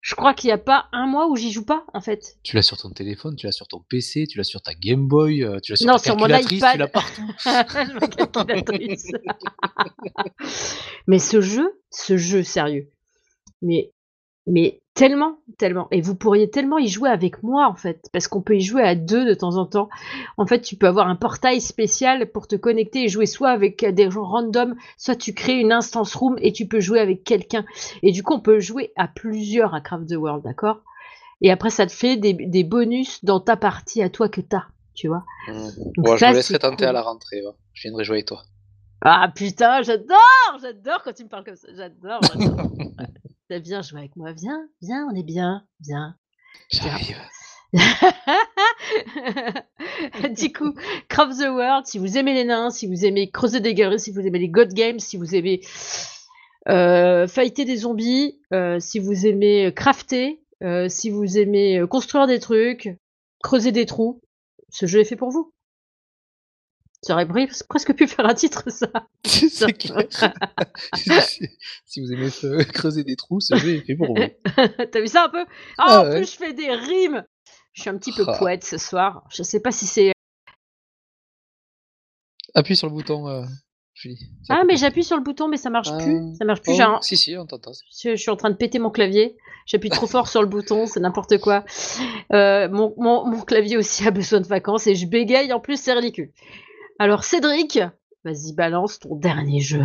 Je 0.00 0.14
crois 0.14 0.34
qu'il 0.34 0.48
n'y 0.48 0.52
a 0.52 0.58
pas 0.58 0.88
un 0.92 1.06
mois 1.06 1.28
où 1.28 1.36
j'y 1.36 1.50
joue 1.52 1.64
pas, 1.64 1.84
en 1.94 2.00
fait. 2.00 2.38
Tu 2.42 2.56
l'as 2.56 2.62
sur 2.62 2.76
ton 2.76 2.90
téléphone, 2.90 3.36
tu 3.36 3.46
l'as 3.46 3.52
sur 3.52 3.68
ton 3.68 3.80
PC, 3.88 4.26
tu 4.26 4.38
l'as 4.38 4.44
sur 4.44 4.60
ta 4.62 4.74
Game 4.74 5.06
Boy, 5.06 5.44
euh, 5.44 5.60
tu 5.60 5.72
l'as 5.72 5.76
sur 5.76 5.86
Non, 5.86 5.94
ta 5.94 6.02
sur 6.02 6.16
mon 6.16 6.26
calculatrice, 6.26 6.60
tu 6.60 6.66
iPad. 6.66 6.78
l'as 6.78 6.88
partout. 6.88 7.22
Ma 7.46 7.64
calculatrice. 8.08 9.12
Mais 11.06 11.18
ce 11.18 11.40
jeu, 11.40 11.80
ce 11.90 12.16
jeu, 12.16 12.42
sérieux. 12.42 12.90
Mais, 13.62 13.93
mais 14.46 14.80
tellement, 14.94 15.38
tellement. 15.58 15.88
Et 15.90 16.00
vous 16.00 16.14
pourriez 16.14 16.50
tellement 16.50 16.78
y 16.78 16.88
jouer 16.88 17.10
avec 17.10 17.42
moi, 17.42 17.66
en 17.68 17.74
fait. 17.74 18.08
Parce 18.12 18.28
qu'on 18.28 18.42
peut 18.42 18.56
y 18.56 18.60
jouer 18.60 18.82
à 18.82 18.94
deux 18.94 19.24
de 19.24 19.34
temps 19.34 19.56
en 19.56 19.66
temps. 19.66 19.88
En 20.36 20.46
fait, 20.46 20.60
tu 20.60 20.76
peux 20.76 20.86
avoir 20.86 21.08
un 21.08 21.16
portail 21.16 21.60
spécial 21.60 22.30
pour 22.30 22.46
te 22.46 22.56
connecter 22.56 23.04
et 23.04 23.08
jouer 23.08 23.26
soit 23.26 23.50
avec 23.50 23.84
des 23.84 24.10
gens 24.10 24.24
random, 24.24 24.76
soit 24.96 25.16
tu 25.16 25.34
crées 25.34 25.58
une 25.58 25.72
instance 25.72 26.14
room 26.14 26.36
et 26.40 26.52
tu 26.52 26.66
peux 26.66 26.80
jouer 26.80 27.00
avec 27.00 27.24
quelqu'un. 27.24 27.64
Et 28.02 28.12
du 28.12 28.22
coup, 28.22 28.34
on 28.34 28.40
peut 28.40 28.60
jouer 28.60 28.92
à 28.96 29.08
plusieurs 29.08 29.74
à 29.74 29.80
Craft 29.80 30.08
the 30.08 30.16
World, 30.16 30.44
d'accord? 30.44 30.82
Et 31.40 31.50
après, 31.50 31.70
ça 31.70 31.86
te 31.86 31.92
fait 31.92 32.16
des, 32.16 32.32
des 32.32 32.64
bonus 32.64 33.24
dans 33.24 33.40
ta 33.40 33.56
partie 33.56 34.02
à 34.02 34.08
toi 34.08 34.28
que 34.28 34.40
t'as, 34.40 34.66
tu 34.94 35.08
vois? 35.08 35.24
Mmh. 35.48 35.52
Donc 35.96 36.16
je 36.16 36.26
me 36.26 36.32
laisserai 36.32 36.58
tenter 36.58 36.76
cool. 36.76 36.86
à 36.86 36.92
la 36.92 37.02
rentrée. 37.02 37.42
Je 37.72 37.82
viendrai 37.82 38.04
jouer 38.04 38.16
avec 38.16 38.26
toi. 38.26 38.42
Ah 39.02 39.30
putain, 39.34 39.82
j'adore, 39.82 40.58
j'adore 40.62 41.02
quand 41.02 41.12
tu 41.12 41.24
me 41.24 41.28
parles 41.28 41.44
comme 41.44 41.56
ça. 41.56 41.68
J'adore, 41.74 42.20
j'adore. 42.22 42.70
T'as 43.48 43.58
bien 43.58 43.82
joué 43.82 44.00
avec 44.00 44.16
moi. 44.16 44.32
Viens, 44.32 44.68
viens, 44.80 45.06
on 45.10 45.14
est 45.14 45.22
bien, 45.22 45.66
viens. 45.80 46.16
J'arrive. 46.70 47.18
du 50.30 50.52
coup, 50.52 50.74
Craft 51.08 51.40
the 51.40 51.48
World, 51.48 51.86
si 51.86 51.98
vous 51.98 52.16
aimez 52.16 52.34
les 52.34 52.44
nains, 52.44 52.70
si 52.70 52.86
vous 52.86 53.04
aimez 53.04 53.30
creuser 53.30 53.60
des 53.60 53.74
galeries, 53.74 54.00
si 54.00 54.12
vous 54.12 54.20
aimez 54.20 54.38
les 54.38 54.48
God 54.48 54.72
Games, 54.72 54.98
si 54.98 55.16
vous 55.16 55.34
aimez 55.34 55.60
euh, 56.68 57.26
fighter 57.26 57.64
des 57.64 57.78
zombies, 57.78 58.40
euh, 58.52 58.78
si 58.80 58.98
vous 58.98 59.26
aimez 59.26 59.72
crafter, 59.74 60.40
euh, 60.62 60.88
si 60.88 61.10
vous 61.10 61.36
aimez 61.36 61.82
construire 61.90 62.26
des 62.26 62.40
trucs, 62.40 62.96
creuser 63.42 63.72
des 63.72 63.86
trous, 63.86 64.22
ce 64.70 64.86
jeu 64.86 65.00
est 65.00 65.04
fait 65.04 65.16
pour 65.16 65.30
vous. 65.30 65.53
J'aurais 67.06 67.26
pris- 67.26 67.48
presque 67.68 67.94
pu 67.94 68.06
faire 68.06 68.24
un 68.26 68.34
titre, 68.34 68.64
ça. 68.70 68.86
C'est 69.26 69.72
clair. 69.72 70.06
si 71.84 72.00
vous 72.00 72.12
aimez 72.12 72.30
se- 72.30 72.62
creuser 72.72 73.04
des 73.04 73.16
trous, 73.16 73.40
ce 73.40 73.56
jeu 73.56 73.74
est 73.76 73.80
fait 73.80 73.94
pour 73.96 74.08
vous. 74.08 74.22
T'as 74.90 75.00
vu 75.00 75.08
ça 75.08 75.24
un 75.24 75.28
peu? 75.28 75.44
Ah, 75.78 75.84
Ah 75.86 76.00
en 76.00 76.04
ouais. 76.04 76.16
plus, 76.20 76.32
je 76.32 76.36
fais 76.36 76.52
des 76.54 76.70
rimes. 76.72 77.24
Je 77.72 77.82
suis 77.82 77.90
un 77.90 77.98
petit 77.98 78.12
peu 78.12 78.24
Ah. 78.26 78.36
poète 78.38 78.64
ce 78.64 78.78
soir. 78.78 79.24
Je 79.30 79.42
sais 79.42 79.60
pas 79.60 79.72
si 79.72 79.86
c'est. 79.86 80.12
Appuie 82.54 82.76
sur 82.76 82.86
le 82.88 82.92
bouton, 82.94 83.28
euh, 83.28 83.42
Julie. 83.94 84.30
Ah, 84.48 84.62
mais 84.66 84.76
j'appuie 84.76 85.02
sur 85.04 85.16
le 85.16 85.22
bouton, 85.22 85.48
mais 85.48 85.56
ça 85.56 85.70
marche 85.70 85.88
Ah. 85.92 85.98
plus. 85.98 86.36
Ça 86.38 86.44
marche 86.44 86.62
plus. 86.62 86.74
Oh, 86.78 86.82
un- 86.82 87.02
Si, 87.02 87.16
si, 87.16 87.36
on 87.36 87.46
t'entend. 87.46 87.72
Je, 87.72 88.10
je 88.10 88.16
suis 88.16 88.30
en 88.30 88.36
train 88.36 88.50
de 88.50 88.56
péter 88.56 88.78
mon 88.78 88.90
clavier. 88.90 89.36
J'appuie 89.66 89.88
trop 89.90 90.06
fort 90.06 90.28
sur 90.28 90.42
le 90.42 90.46
bouton, 90.46 90.86
c'est 90.86 91.00
n'importe 91.00 91.38
quoi. 91.38 91.64
Euh, 92.32 92.68
mon, 92.68 92.94
mon- 92.98 93.26
mon 93.26 93.40
clavier 93.42 93.76
aussi 93.78 94.06
a 94.06 94.10
besoin 94.10 94.40
de 94.40 94.46
vacances 94.46 94.86
et 94.86 94.94
je 94.94 95.06
bégaye. 95.06 95.52
En 95.52 95.60
plus, 95.60 95.80
c'est 95.80 95.92
ridicule. 95.94 96.30
Alors, 96.98 97.24
Cédric, 97.24 97.78
vas-y, 98.24 98.52
balance 98.54 98.98
ton 98.98 99.16
dernier 99.16 99.60
jeu. 99.60 99.82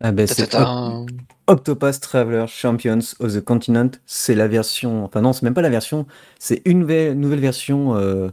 Ah 0.00 0.12
ben, 0.12 0.26
c'est 0.26 0.46
Ta-ta-ta. 0.46 1.04
Octopus 1.46 2.00
Traveler 2.00 2.46
Champions 2.48 2.98
of 3.20 3.32
the 3.34 3.40
Continent. 3.40 3.90
C'est 4.04 4.34
la 4.34 4.48
version. 4.48 5.04
Enfin, 5.04 5.20
non, 5.20 5.32
c'est 5.32 5.42
même 5.42 5.54
pas 5.54 5.62
la 5.62 5.70
version. 5.70 6.06
C'est 6.38 6.60
une 6.64 6.84
ve- 6.84 7.14
nouvelle 7.14 7.40
version 7.40 7.96
euh, 7.96 8.28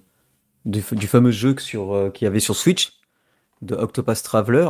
du, 0.65 0.81
fameux 0.81 1.31
jeu 1.31 1.55
sur, 1.57 1.93
euh, 1.93 2.09
qu'il 2.09 2.25
y 2.25 2.27
avait 2.27 2.39
sur 2.39 2.55
Switch 2.55 2.99
de 3.61 3.75
Octopus 3.75 4.23
Traveler. 4.23 4.69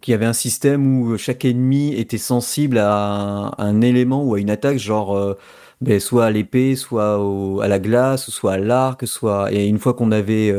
Qui 0.00 0.14
avait 0.14 0.24
un 0.26 0.32
système 0.32 1.00
où 1.02 1.18
chaque 1.18 1.44
ennemi 1.44 1.94
était 1.94 2.16
sensible 2.18 2.78
à 2.78 2.94
un, 2.96 3.48
à 3.48 3.64
un 3.64 3.80
élément 3.82 4.24
ou 4.24 4.34
à 4.34 4.40
une 4.40 4.48
attaque, 4.50 4.78
genre 4.78 5.14
euh, 5.16 5.34
ben, 5.82 6.00
soit 6.00 6.26
à 6.26 6.30
l'épée, 6.30 6.74
soit 6.76 7.18
au- 7.18 7.60
à 7.60 7.68
la 7.68 7.78
glace, 7.78 8.30
soit 8.30 8.54
à 8.54 8.58
l'arc, 8.58 9.06
soit. 9.06 9.52
Et 9.52 9.66
une 9.66 9.78
fois 9.78 9.94
qu'on 9.94 10.12
avait. 10.12 10.50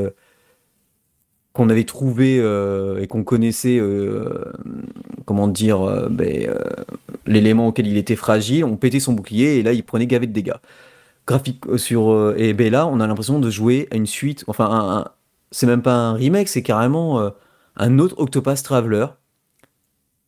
Qu'on 1.56 1.70
avait 1.70 1.86
trouvé 1.86 2.38
euh, 2.38 3.02
et 3.02 3.08
qu'on 3.08 3.24
connaissait 3.24 3.78
euh, 3.80 4.44
comment 5.24 5.48
dire, 5.48 5.82
euh, 5.82 6.10
ben, 6.10 6.54
l'élément 7.26 7.70
auquel 7.70 7.88
il 7.88 7.96
était 7.96 8.18
fragile, 8.18 8.65
on 8.65 8.76
pétait 8.76 9.00
son 9.00 9.13
bouclier 9.13 9.56
et 9.56 9.63
là 9.63 9.72
il 9.72 9.84
prenait 9.84 10.06
gavé 10.06 10.28
de 10.28 10.34
dégâts. 10.34 10.60
Graphique 11.26 11.63
sur 11.78 12.36
et 12.38 12.54
ben 12.54 12.72
là 12.72 12.86
on 12.86 13.00
a 13.00 13.08
l'impression 13.08 13.39
de 13.39 13.50
jouer 13.50 13.88
à 13.89 13.96
une 13.96 14.06
suite, 14.06 14.44
enfin 14.48 14.70
un, 14.70 15.06
c'est 15.50 15.65
même 15.65 15.82
pas 15.82 15.96
un 15.96 16.13
remake, 16.13 16.50
c'est 16.50 16.62
carrément 16.62 17.32
un 17.78 18.00
autre 18.00 18.15
Octopus 18.20 18.62
Traveler. 18.62 19.08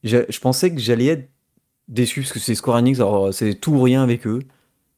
Je, 0.03 0.19
je 0.29 0.39
pensais 0.39 0.73
que 0.73 0.79
j'allais 0.79 1.07
être 1.07 1.29
déçu 1.89 2.21
parce 2.21 2.31
que 2.31 2.39
c'est 2.39 2.55
Square 2.55 2.77
Enix, 2.77 2.99
alors 2.99 3.33
c'est 3.33 3.53
tout 3.53 3.73
ou 3.73 3.81
rien 3.81 4.01
avec 4.01 4.25
eux, 4.25 4.39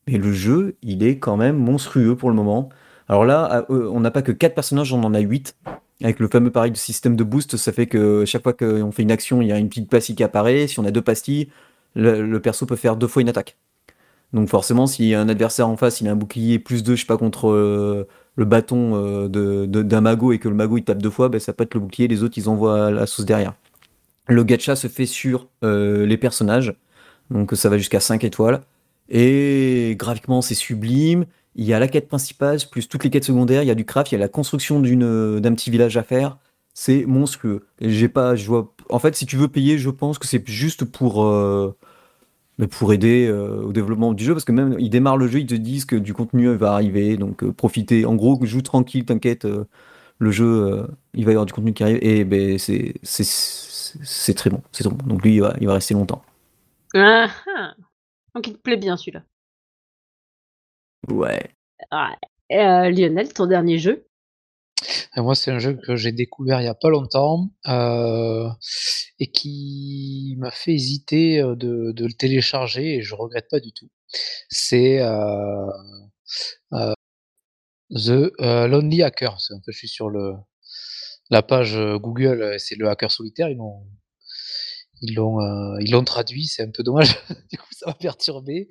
mais 0.08 0.20
le 0.20 0.32
jeu 0.32 0.78
il 0.84 1.04
est 1.04 1.18
quand 1.18 1.38
même 1.38 1.58
monstrueux 1.58 2.16
pour 2.16 2.30
le 2.30 2.36
moment. 2.36 2.70
Alors 3.10 3.26
là, 3.26 3.66
on 3.70 4.00
n'a 4.00 4.12
pas 4.12 4.22
que 4.22 4.32
4 4.32 4.54
personnages, 4.54 4.94
on 4.94 5.04
en 5.04 5.16
a 5.16 5.20
8. 5.20 5.56
Avec 6.02 6.20
le 6.20 6.30
fameux 6.30 6.52
pareil 6.52 6.72
de 6.72 6.78
système 6.78 7.16
de 7.16 7.24
boost, 7.24 7.58
ça 7.58 7.74
fait 7.74 7.88
que 7.88 8.24
chaque 8.26 8.44
fois 8.44 8.54
qu'on 8.54 8.92
fait 8.92 9.04
une 9.04 9.12
action, 9.12 9.42
il 9.42 9.50
y 9.50 9.52
a 9.52 9.58
une 9.58 9.68
petite 9.68 9.90
pastille 9.90 10.16
qui 10.16 10.24
apparaît. 10.24 10.68
Si 10.68 10.80
on 10.80 10.86
a 10.86 10.92
deux 10.92 11.02
pastilles, 11.02 11.50
le, 11.96 12.38
perso 12.40 12.66
peut 12.66 12.78
faire 12.78 12.96
deux 12.96 13.08
fois 13.08 13.22
une 13.22 13.30
attaque. 13.30 13.58
Donc 14.32 14.48
forcément, 14.48 14.88
si 14.88 15.14
un 15.14 15.28
adversaire 15.28 15.68
en 15.68 15.76
face, 15.76 16.02
il 16.02 16.08
a 16.08 16.12
un 16.12 16.16
bouclier 16.16 16.60
plus 16.60 16.84
2, 16.84 16.96
je 16.96 17.02
sais 17.02 17.08
pas, 17.08 17.18
contre 17.18 17.50
euh, 17.50 18.08
le 18.36 18.46
bâton 18.46 18.92
euh, 18.96 19.28
d'un 19.68 20.02
mago 20.02 20.32
et 20.32 20.40
que 20.40 20.48
le 20.48 20.56
mago 20.56 20.78
il 20.78 20.84
tape 20.84 21.02
deux 21.02 21.10
fois, 21.10 21.30
ben, 21.30 21.40
ça 21.40 21.52
pète 21.52 21.74
le 21.74 21.80
bouclier, 21.80 22.08
les 22.08 22.24
autres 22.24 22.38
ils 22.38 22.48
envoient 22.48 22.92
la 22.92 23.08
sauce 23.08 23.26
derrière. 23.26 23.56
Le 24.28 24.44
gacha 24.44 24.76
se 24.76 24.88
fait 24.88 25.08
sur 25.08 25.48
euh, 25.64 26.06
les 26.06 26.18
personnages, 26.18 26.76
donc 27.32 27.52
ça 27.56 27.70
va 27.70 27.78
jusqu'à 27.78 28.00
5 28.00 28.24
étoiles. 28.24 28.62
Et 29.10 29.96
graphiquement, 29.98 30.42
c'est 30.42 30.56
sublime. 30.56 31.26
Il 31.60 31.66
y 31.66 31.74
a 31.74 31.80
la 31.80 31.90
quête 31.90 32.08
principale, 32.08 32.58
plus 32.72 32.88
toutes 32.90 33.04
les 33.06 33.12
quêtes 33.12 33.26
secondaires, 33.26 33.64
il 33.64 33.68
y 33.68 33.72
a 33.72 33.76
du 33.76 33.86
craft, 33.86 34.12
il 34.12 34.16
y 34.16 34.18
a 34.18 34.20
la 34.20 34.30
construction 34.30 34.80
d'une- 34.82 35.40
d'un 35.42 35.54
petit 35.56 35.72
village 35.72 35.98
à 35.98 36.04
faire. 36.04 36.38
C'est 36.74 37.06
monstrueux. 37.06 37.68
J'ai 37.82 38.10
pas, 38.10 38.36
je 38.38 38.48
vois. 38.48 38.74
En 38.90 39.00
fait, 39.00 39.16
si 39.16 39.26
tu 39.28 39.38
veux 39.38 39.50
payer, 39.50 39.78
je 39.78 39.90
pense 39.92 40.20
que 40.20 40.28
c'est 40.28 40.48
juste 40.50 40.86
pour, 40.86 41.26
euh, 41.26 41.76
mais 42.60 42.68
pour 42.68 42.94
aider 42.94 43.28
euh, 43.28 43.64
au 43.64 43.74
développement 43.74 44.14
du 44.14 44.24
jeu, 44.26 44.34
parce 44.34 44.46
que 44.46 44.52
même 44.54 44.76
ils 44.80 44.90
démarrent 44.92 45.18
le 45.18 45.28
jeu, 45.28 45.40
ils 45.42 45.48
te 45.48 45.56
disent 45.56 45.86
que 45.86 45.96
du 45.98 46.14
contenu 46.14 46.54
va 46.56 46.74
arriver, 46.74 47.18
donc 47.18 47.44
euh, 47.44 47.54
profitez. 47.54 48.06
En 48.06 48.16
gros, 48.16 48.40
joue 48.46 48.62
tranquille, 48.62 49.06
t'inquiète. 49.06 49.46
euh, 49.46 49.66
le 50.20 50.32
jeu, 50.32 50.46
euh, 50.48 50.88
il 51.16 51.26
va 51.26 51.32
y 51.32 51.36
avoir 51.36 51.46
du 51.48 51.54
contenu 51.54 51.74
qui 51.74 51.84
arrive, 51.84 52.00
et 52.04 52.26
ben 52.26 52.58
c'est 52.60 52.96
c'est 53.04 54.34
très 54.36 54.50
bon, 54.50 54.62
c'est. 54.72 54.86
Donc 54.88 55.24
lui, 55.24 55.36
il 55.36 55.42
va, 55.42 55.56
il 55.62 55.68
va 55.68 55.74
rester 55.76 55.94
longtemps. 55.96 56.24
Ah, 56.96 57.30
ah. 57.58 57.74
Donc, 58.36 58.48
il 58.48 58.54
te 58.54 58.60
plaît 58.60 58.78
bien 58.78 58.98
celui-là. 58.98 59.24
Ouais. 61.10 61.52
Ouais. 61.92 62.18
Euh, 62.52 62.90
Lionel, 62.90 63.34
ton 63.34 63.46
dernier 63.46 63.78
jeu? 63.78 64.08
Et 65.16 65.22
moi, 65.22 65.36
c'est 65.36 65.52
un 65.52 65.60
jeu 65.60 65.74
que 65.86 65.96
j'ai 65.96 66.12
découvert 66.12 66.62
il 66.62 66.66
y 66.66 66.68
a 66.68 66.76
pas 66.76 66.90
longtemps 66.90 67.50
euh, 67.68 68.48
et 69.20 69.28
qui 69.28 70.36
m'a 70.38 70.52
fait 70.52 70.74
hésiter 70.74 71.42
euh, 71.42 71.56
de, 71.56 71.92
de 71.92 72.06
le 72.06 72.14
télécharger 72.14 72.96
et 72.96 73.02
je 73.02 73.16
regrette 73.16 73.48
pas 73.50 73.60
du 73.60 73.74
tout. 73.74 73.90
C'est 74.50 75.00
euh, 75.02 75.68
euh, 76.74 76.94
The 77.92 78.32
euh, 78.42 78.68
Lonely 78.68 79.04
Hacker. 79.04 79.34
En 79.34 79.38
fait, 79.38 79.72
je 79.72 79.78
suis 79.78 79.90
sur 79.90 80.10
le 80.10 80.34
la 81.32 81.44
page 81.44 81.78
Google, 81.98 82.56
c'est 82.58 82.76
le 82.76 82.90
hacker 82.90 83.12
solitaire. 83.12 83.50
Ils 83.50 83.58
l'ont 83.58 83.86
ils 85.02 85.16
l'ont 85.16 85.42
euh, 85.42 85.78
ils 85.82 85.92
l'ont 85.92 86.04
traduit. 86.04 86.46
C'est 86.48 86.64
un 86.64 86.72
peu 86.72 86.84
dommage. 86.84 87.18
du 87.52 87.58
coup, 87.58 87.68
ça 87.72 87.88
m'a 87.88 87.94
perturbé. 87.94 88.70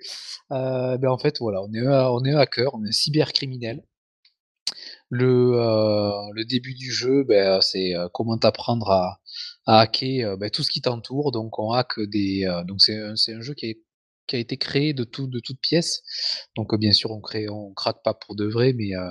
Euh, 0.53 0.99
ben 0.99 1.11
en 1.11 1.19
fait, 1.19 1.39
voilà, 1.41 1.63
on 1.63 1.73
est 1.75 1.87
un, 1.87 2.09
on 2.11 2.25
est 2.25 2.35
hacker, 2.35 2.75
on 2.75 2.85
est 2.85 2.93
cybercriminel. 2.93 3.83
Le, 5.11 5.53
euh, 5.55 6.11
le 6.35 6.45
début 6.45 6.75
du 6.75 6.91
jeu, 6.93 7.25
ben, 7.25 7.61
c'est 7.61 7.95
euh, 7.95 8.09
comment 8.13 8.37
t'apprendre 8.39 8.91
à, 8.91 9.21
hacker 9.67 10.25
euh, 10.33 10.37
ben, 10.37 10.51
tout 10.51 10.63
ce 10.63 10.71
qui 10.71 10.81
t'entoure. 10.83 11.33
Donc 11.33 11.59
on 11.59 11.73
hack 11.73 11.99
des. 12.01 12.45
euh, 12.47 12.65
donc 12.65 12.81
c'est 12.83 12.97
un, 12.99 13.13
un 13.15 13.41
jeu 13.41 13.55
qui, 13.55 13.67
est- 13.67 13.83
qui 14.29 14.37
a 14.37 14.39
été 14.39 14.57
créé 14.57 14.93
de 14.93 15.05
tout, 15.05 15.27
de 15.27 15.41
toutes 15.41 15.61
pièces. 15.61 16.03
Donc 16.57 16.79
bien 16.79 16.93
sûr 16.93 17.11
on 17.11 17.21
crée, 17.21 17.49
on 17.49 17.73
craque 17.73 18.03
pas 18.05 18.15
pour 18.15 18.37
de 18.37 18.45
vrai, 18.47 18.73
mais 18.75 18.95
euh, 18.95 19.11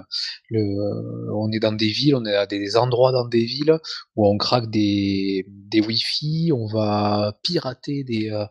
euh, 0.53 1.31
on 1.35 1.51
est 1.51 1.59
dans 1.59 1.73
des 1.73 1.89
villes, 1.89 2.15
on 2.15 2.25
est 2.25 2.35
à 2.35 2.45
des 2.45 2.77
endroits 2.77 3.11
dans 3.11 3.27
des 3.27 3.43
villes 3.43 3.77
où 4.15 4.27
on 4.27 4.37
craque 4.37 4.69
des, 4.69 5.45
des 5.49 5.81
Wi-Fi, 5.81 6.51
on 6.53 6.67
va 6.67 7.37
pirater 7.43 8.03
des, 8.03 8.29
euh, 8.31 8.45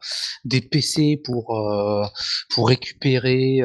des 0.44 0.60
PC 0.60 1.20
pour, 1.24 1.56
pour 2.50 2.68
récupérer 2.68 3.60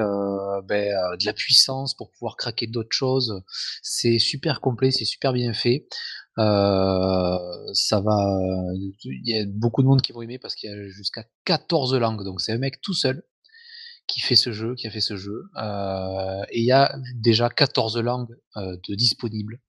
ben, 0.65 0.93
de 1.19 1.25
la 1.25 1.33
puissance, 1.33 1.95
pour 1.95 2.11
pouvoir 2.11 2.37
craquer 2.37 2.67
d'autres 2.67 2.95
choses. 2.95 3.41
C'est 3.81 4.19
super 4.19 4.61
complet, 4.61 4.91
c'est 4.91 5.05
super 5.05 5.33
bien 5.33 5.53
fait. 5.53 5.87
Euh, 6.41 7.37
ça 7.73 8.01
va, 8.01 8.17
il 9.03 9.29
y 9.29 9.37
a 9.37 9.45
beaucoup 9.45 9.81
de 9.81 9.87
monde 9.87 10.01
qui 10.01 10.11
vont 10.11 10.21
aimer 10.21 10.39
parce 10.39 10.55
qu'il 10.55 10.69
y 10.69 10.73
a 10.73 10.87
jusqu'à 10.87 11.23
14 11.45 11.95
langues, 11.95 12.23
donc 12.23 12.41
c'est 12.41 12.51
un 12.51 12.57
mec 12.57 12.81
tout 12.81 12.93
seul 12.93 13.23
qui 14.07 14.21
fait 14.21 14.35
ce 14.35 14.51
jeu, 14.51 14.75
qui 14.75 14.87
a 14.87 14.91
fait 14.91 15.01
ce 15.01 15.15
jeu, 15.15 15.43
euh, 15.57 16.41
et 16.49 16.59
il 16.59 16.65
y 16.65 16.71
a 16.71 16.93
déjà 17.15 17.49
14 17.49 17.97
langues 17.99 18.35
euh, 18.57 18.75
de 18.87 18.95
disponibles. 18.95 19.59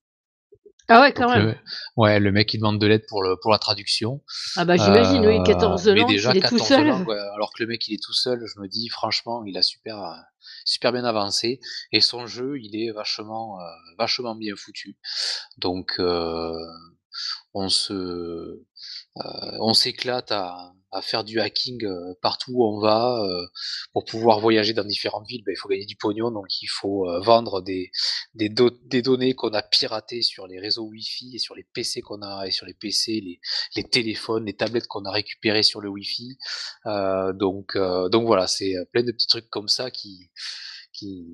Ah 0.89 1.01
ouais, 1.01 1.13
quand 1.13 1.29
même. 1.29 1.47
Le, 1.47 1.55
ouais, 1.97 2.19
le 2.19 2.31
mec 2.31 2.53
il 2.53 2.57
demande 2.57 2.79
de 2.79 2.87
l'aide 2.87 3.05
pour, 3.07 3.23
le, 3.23 3.37
pour 3.41 3.51
la 3.51 3.59
traduction. 3.59 4.21
Ah 4.55 4.65
bah 4.65 4.75
j'imagine, 4.75 5.25
oui, 5.25 5.41
14 5.43 5.87
langues, 5.89 6.11
il 6.11 6.37
est 6.37 6.47
tout 6.47 6.59
seul. 6.59 6.89
alors 6.89 7.53
que 7.53 7.63
le 7.63 7.67
mec 7.67 7.87
il 7.87 7.93
est 7.93 8.03
tout 8.03 8.13
seul, 8.13 8.43
je 8.45 8.59
me 8.59 8.67
dis 8.67 8.89
franchement, 8.89 9.43
il 9.45 9.57
a 9.57 9.61
super, 9.61 9.97
super 10.65 10.91
bien 10.91 11.05
avancé 11.05 11.59
et 11.91 12.01
son 12.01 12.25
jeu 12.27 12.59
il 12.59 12.75
est 12.75 12.91
vachement, 12.91 13.57
vachement 13.97 14.35
bien 14.35 14.55
foutu. 14.57 14.97
Donc 15.57 15.99
on 17.53 17.69
se, 17.69 18.61
on 19.15 19.73
s'éclate 19.73 20.31
à, 20.31 20.73
à 20.93 21.01
faire 21.01 21.23
du 21.23 21.39
hacking 21.39 21.83
euh, 21.85 22.13
partout 22.21 22.51
où 22.53 22.65
on 22.65 22.79
va. 22.79 23.21
Euh, 23.23 23.45
pour 23.91 24.05
pouvoir 24.05 24.39
voyager 24.39 24.73
dans 24.73 24.83
différentes 24.83 25.27
villes, 25.27 25.43
ben, 25.45 25.51
il 25.51 25.57
faut 25.57 25.67
gagner 25.67 25.85
du 25.85 25.95
pognon, 25.95 26.31
donc 26.31 26.61
il 26.61 26.67
faut 26.67 27.09
euh, 27.09 27.19
vendre 27.19 27.61
des, 27.61 27.91
des, 28.35 28.49
des 28.85 29.01
données 29.01 29.33
qu'on 29.33 29.53
a 29.53 29.61
piratées 29.61 30.21
sur 30.21 30.47
les 30.47 30.59
réseaux 30.59 30.83
Wi-Fi 30.83 31.35
et 31.35 31.39
sur 31.39 31.55
les 31.55 31.63
PC 31.73 32.01
qu'on 32.01 32.21
a, 32.21 32.45
et 32.45 32.51
sur 32.51 32.65
les 32.65 32.73
PC, 32.73 33.21
les, 33.21 33.39
les 33.75 33.83
téléphones, 33.83 34.45
les 34.45 34.53
tablettes 34.53 34.87
qu'on 34.87 35.05
a 35.05 35.11
récupérées 35.11 35.63
sur 35.63 35.81
le 35.81 35.89
Wi-Fi. 35.89 36.37
donc, 37.33 37.77
donc 37.77 38.25
voilà, 38.25 38.47
c'est 38.47 38.75
plein 38.91 39.03
de 39.03 39.11
petits 39.11 39.27
trucs 39.27 39.49
comme 39.49 39.67
ça 39.67 39.91
qui, 39.91 40.29
qui, 40.93 41.25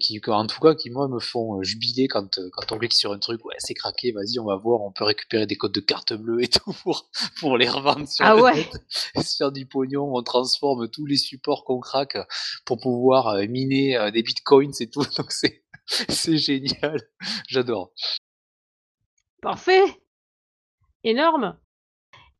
qui, 0.00 0.20
en 0.26 0.46
tout 0.46 0.60
cas, 0.60 0.74
qui 0.74 0.90
moi 0.90 1.08
me 1.08 1.20
font 1.20 1.58
euh, 1.58 1.62
jubiler 1.62 2.08
quand, 2.08 2.38
euh, 2.38 2.48
quand 2.52 2.72
on 2.72 2.78
clique 2.78 2.94
sur 2.94 3.12
un 3.12 3.18
truc, 3.18 3.44
ouais, 3.44 3.54
c'est 3.58 3.74
craqué, 3.74 4.12
vas-y, 4.12 4.38
on 4.38 4.44
va 4.44 4.56
voir, 4.56 4.80
on 4.82 4.90
peut 4.90 5.04
récupérer 5.04 5.46
des 5.46 5.56
codes 5.56 5.72
de 5.72 5.80
carte 5.80 6.12
bleue 6.12 6.42
et 6.42 6.48
tout 6.48 6.72
pour, 6.82 7.08
pour 7.38 7.56
les 7.56 7.68
revendre 7.68 8.08
sur 8.08 8.24
ah 8.24 8.34
le 8.34 8.42
ouais. 8.42 8.54
net 8.54 8.70
et 9.14 9.22
se 9.22 9.36
faire 9.36 9.52
du 9.52 9.66
pognon. 9.66 10.14
On 10.14 10.22
transforme 10.22 10.88
tous 10.88 11.06
les 11.06 11.16
supports 11.16 11.64
qu'on 11.64 11.80
craque 11.80 12.18
pour 12.64 12.78
pouvoir 12.80 13.28
euh, 13.28 13.46
miner 13.46 14.10
des 14.12 14.22
bitcoins 14.22 14.72
et 14.80 14.90
tout. 14.90 15.04
Donc 15.16 15.32
c'est, 15.32 15.62
c'est 16.08 16.38
génial. 16.38 17.00
J'adore. 17.48 17.92
Parfait. 19.40 19.84
Énorme. 21.04 21.56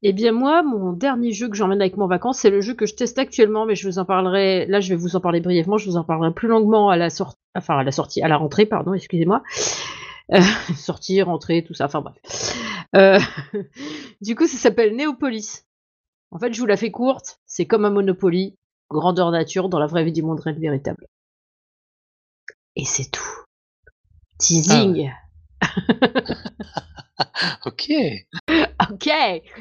Eh 0.02 0.12
bien 0.12 0.30
moi, 0.30 0.62
mon 0.62 0.92
dernier 0.92 1.32
jeu 1.32 1.48
que 1.48 1.56
j'emmène 1.56 1.80
avec 1.80 1.96
mon 1.96 2.06
vacances, 2.06 2.38
c'est 2.38 2.50
le 2.50 2.61
jeu 2.61 2.74
que 2.74 2.87
je 2.87 2.94
teste 2.94 3.18
actuellement, 3.18 3.66
mais 3.66 3.74
je 3.74 3.88
vous 3.88 3.98
en 3.98 4.04
parlerai. 4.04 4.66
Là, 4.66 4.80
je 4.80 4.90
vais 4.90 4.96
vous 4.96 5.16
en 5.16 5.20
parler 5.20 5.40
brièvement. 5.40 5.76
Je 5.76 5.90
vous 5.90 5.96
en 5.96 6.04
parlerai 6.04 6.32
plus 6.32 6.46
longuement 6.46 6.88
à 6.88 6.96
la 6.96 7.11
sortie, 7.11 7.38
enfin 7.56 7.78
à 7.78 7.82
la 7.82 7.90
sortie, 7.90 8.22
à 8.22 8.28
la 8.28 8.37
rentrée, 8.37 8.64
pardon, 8.64 8.94
excusez-moi. 8.94 9.42
Euh, 10.32 10.40
sortie, 10.76 11.20
rentrée, 11.22 11.64
tout 11.64 11.74
ça. 11.74 11.87
Enfin 11.87 12.00
bref. 12.00 12.16
Euh, 12.94 13.18
du 14.20 14.37
coup, 14.37 14.46
ça 14.46 14.56
s'appelle 14.56 14.94
Néopolis. 14.94 15.64
En 16.30 16.38
fait, 16.38 16.52
je 16.52 16.61
vous 16.61 16.66
la 16.66 16.76
fais 16.76 16.92
courte. 16.92 17.40
C'est 17.46 17.66
comme 17.66 17.84
un 17.84 17.90
Monopoly, 17.90 18.56
grandeur 18.90 19.32
nature 19.32 19.68
dans 19.68 19.80
la 19.80 19.87
vraie 19.87 20.04
vie 20.04 20.12
du 20.12 20.22
monde 20.22 20.40
réel 20.40 20.61
véritable. 20.61 21.06
Et 22.76 22.84
c'est 22.84 23.11
tout. 23.11 23.44
Teasing. 24.38 25.11
Ah 25.61 25.66
ok. 27.66 27.90
Ok, 28.91 29.11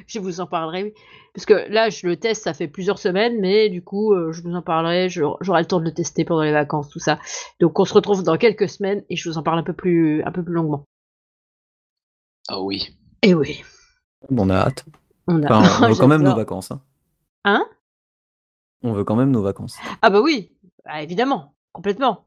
je 0.06 0.20
vous 0.20 0.42
en 0.42 0.48
parlerai. 0.48 0.94
Parce 1.34 1.46
que 1.46 1.72
là, 1.72 1.90
je 1.90 2.08
le 2.08 2.18
teste, 2.18 2.44
ça 2.44 2.54
fait 2.54 2.68
plusieurs 2.68 2.98
semaines, 2.98 3.40
mais 3.40 3.70
du 3.70 3.84
coup, 3.84 4.14
euh, 4.14 4.32
je 4.32 4.42
vous 4.42 4.56
en 4.56 4.62
parlerai. 4.62 5.10
J'aurai 5.10 5.62
le 5.62 5.66
temps 5.68 5.80
de 5.80 5.86
le 5.86 5.94
tester 5.94 6.26
pendant 6.26 6.42
les 6.42 6.52
vacances, 6.52 6.90
tout 6.90 7.00
ça. 7.00 7.20
Donc, 7.60 7.80
on 7.80 7.86
se 7.86 7.94
retrouve 7.94 8.24
dans 8.24 8.38
quelques 8.38 8.70
semaines 8.70 9.04
et 9.10 9.16
je 9.16 9.30
vous 9.30 9.38
en 9.38 9.44
parle 9.44 9.60
un 9.60 9.64
peu 9.64 9.74
plus, 9.74 10.24
un 10.24 10.32
peu 10.32 10.44
plus 10.44 10.54
longuement. 10.54 10.86
Ah 12.48 12.62
oui. 12.62 12.98
Et 13.22 13.30
eh 13.30 13.34
oui. 13.36 13.64
On 14.30 14.50
a 14.50 14.56
hâte. 14.56 14.86
On, 15.28 15.44
a... 15.44 15.62
veut 15.90 15.96
quand 15.96 16.08
même 16.08 16.24
nos 16.24 16.36
vacances. 16.36 16.72
Hein, 16.72 16.82
hein? 17.44 17.66
On 18.84 18.94
veut 18.94 19.04
quand 19.04 19.16
même 19.16 19.32
nos 19.32 19.42
vacances. 19.42 19.78
Ah 20.02 20.10
bah 20.10 20.22
oui, 20.22 20.56
bah, 20.86 21.02
évidemment, 21.02 21.56
complètement. 21.72 22.27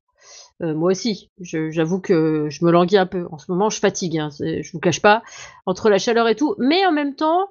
Euh, 0.63 0.75
moi 0.75 0.91
aussi, 0.91 1.31
j'avoue 1.41 2.01
que 2.01 2.49
je 2.51 2.65
me 2.65 2.71
languis 2.71 2.99
un 2.99 3.07
peu. 3.07 3.27
En 3.31 3.39
ce 3.39 3.51
moment, 3.51 3.71
je 3.71 3.79
fatigue, 3.79 4.19
hein, 4.19 4.29
je 4.41 4.71
vous 4.73 4.81
cache 4.81 5.01
pas, 5.01 5.23
entre 5.67 5.89
la 5.89 5.99
chaleur 5.99 6.29
et 6.29 6.37
tout. 6.37 6.55
Mais 6.59 6.85
en 6.85 6.93
même 6.93 7.15
temps, 7.15 7.49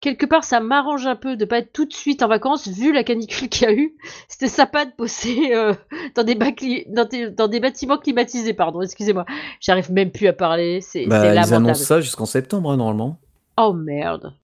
quelque 0.00 0.26
part, 0.26 0.44
ça 0.44 0.60
m'arrange 0.60 1.06
un 1.06 1.16
peu 1.16 1.36
de 1.36 1.44
pas 1.44 1.58
être 1.58 1.72
tout 1.72 1.86
de 1.86 1.92
suite 1.92 2.22
en 2.22 2.28
vacances, 2.28 2.68
vu 2.68 2.92
la 2.92 3.02
canicule 3.02 3.48
qu'il 3.48 3.62
y 3.62 3.66
a 3.66 3.72
eu. 3.72 3.96
C'était 4.28 4.48
sympa 4.48 4.84
de 4.84 4.92
bosser 4.96 5.52
euh, 5.54 5.74
dans, 6.14 6.22
des 6.22 6.34
dans, 6.34 7.48
des 7.48 7.60
bâtiments 7.60 7.98
climatisés, 7.98 8.54
pardon, 8.54 8.82
excusez-moi. 8.82 9.24
J'arrive 9.60 9.90
même 9.90 10.10
plus 10.10 10.26
à 10.26 10.32
parler, 10.32 10.80
c'est 10.80 11.06
bah, 11.06 11.34
Ils 11.34 11.54
annoncent 11.54 11.84
ça 11.84 12.00
jusqu'en 12.00 12.26
septembre, 12.26 12.70
hein, 12.70 12.76
normalement. 12.76 13.18
Oh 13.56 13.72
merde. 13.72 14.34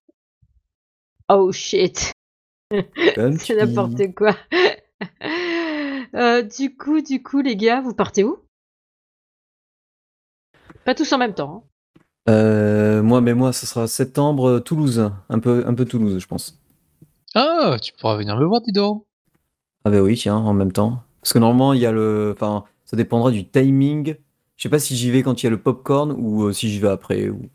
Oh 1.29 1.51
shit. 1.51 2.11
c'est 2.71 3.55
n'importe 3.55 4.13
quoi. 4.15 4.35
Euh, 6.15 6.41
du 6.41 6.75
coup, 6.75 7.01
du 7.01 7.21
coup, 7.21 7.41
les 7.41 7.57
gars, 7.57 7.81
vous 7.81 7.93
partez 7.93 8.23
où? 8.23 8.37
Pas 10.85 10.95
tous 10.95 11.11
en 11.11 11.17
même 11.17 11.33
temps. 11.33 11.65
Hein. 11.65 12.31
Euh, 12.31 13.03
moi, 13.03 13.21
mais 13.21 13.33
moi, 13.33 13.51
ce 13.51 13.65
sera 13.65 13.87
septembre, 13.87 14.49
euh, 14.49 14.59
Toulouse. 14.59 15.11
Un 15.29 15.39
peu, 15.39 15.63
un 15.67 15.73
peu 15.73 15.85
Toulouse, 15.85 16.19
je 16.19 16.27
pense. 16.27 16.59
Ah, 17.33 17.77
tu 17.81 17.91
pourras 17.93 18.15
venir 18.15 18.37
me 18.37 18.45
voir, 18.45 18.61
Dido. 18.61 19.05
Ah 19.83 19.89
bah 19.89 20.01
oui, 20.01 20.15
tiens, 20.15 20.37
en 20.37 20.53
même 20.53 20.71
temps. 20.71 21.03
Parce 21.21 21.33
que 21.33 21.39
normalement, 21.39 21.73
il 21.73 21.81
y 21.81 21.85
a 21.85 21.91
le... 21.91 22.33
Enfin, 22.33 22.63
ça 22.85 22.95
dépendra 22.95 23.31
du 23.31 23.47
timing. 23.47 24.15
Je 24.55 24.63
sais 24.63 24.69
pas 24.69 24.79
si 24.79 24.95
j'y 24.95 25.11
vais 25.11 25.21
quand 25.21 25.43
il 25.43 25.45
y 25.45 25.47
a 25.47 25.51
le 25.51 25.61
popcorn 25.61 26.13
ou 26.13 26.51
si 26.53 26.69
j'y 26.69 26.79
vais 26.79 26.87
après. 26.87 27.27
Ou... 27.27 27.49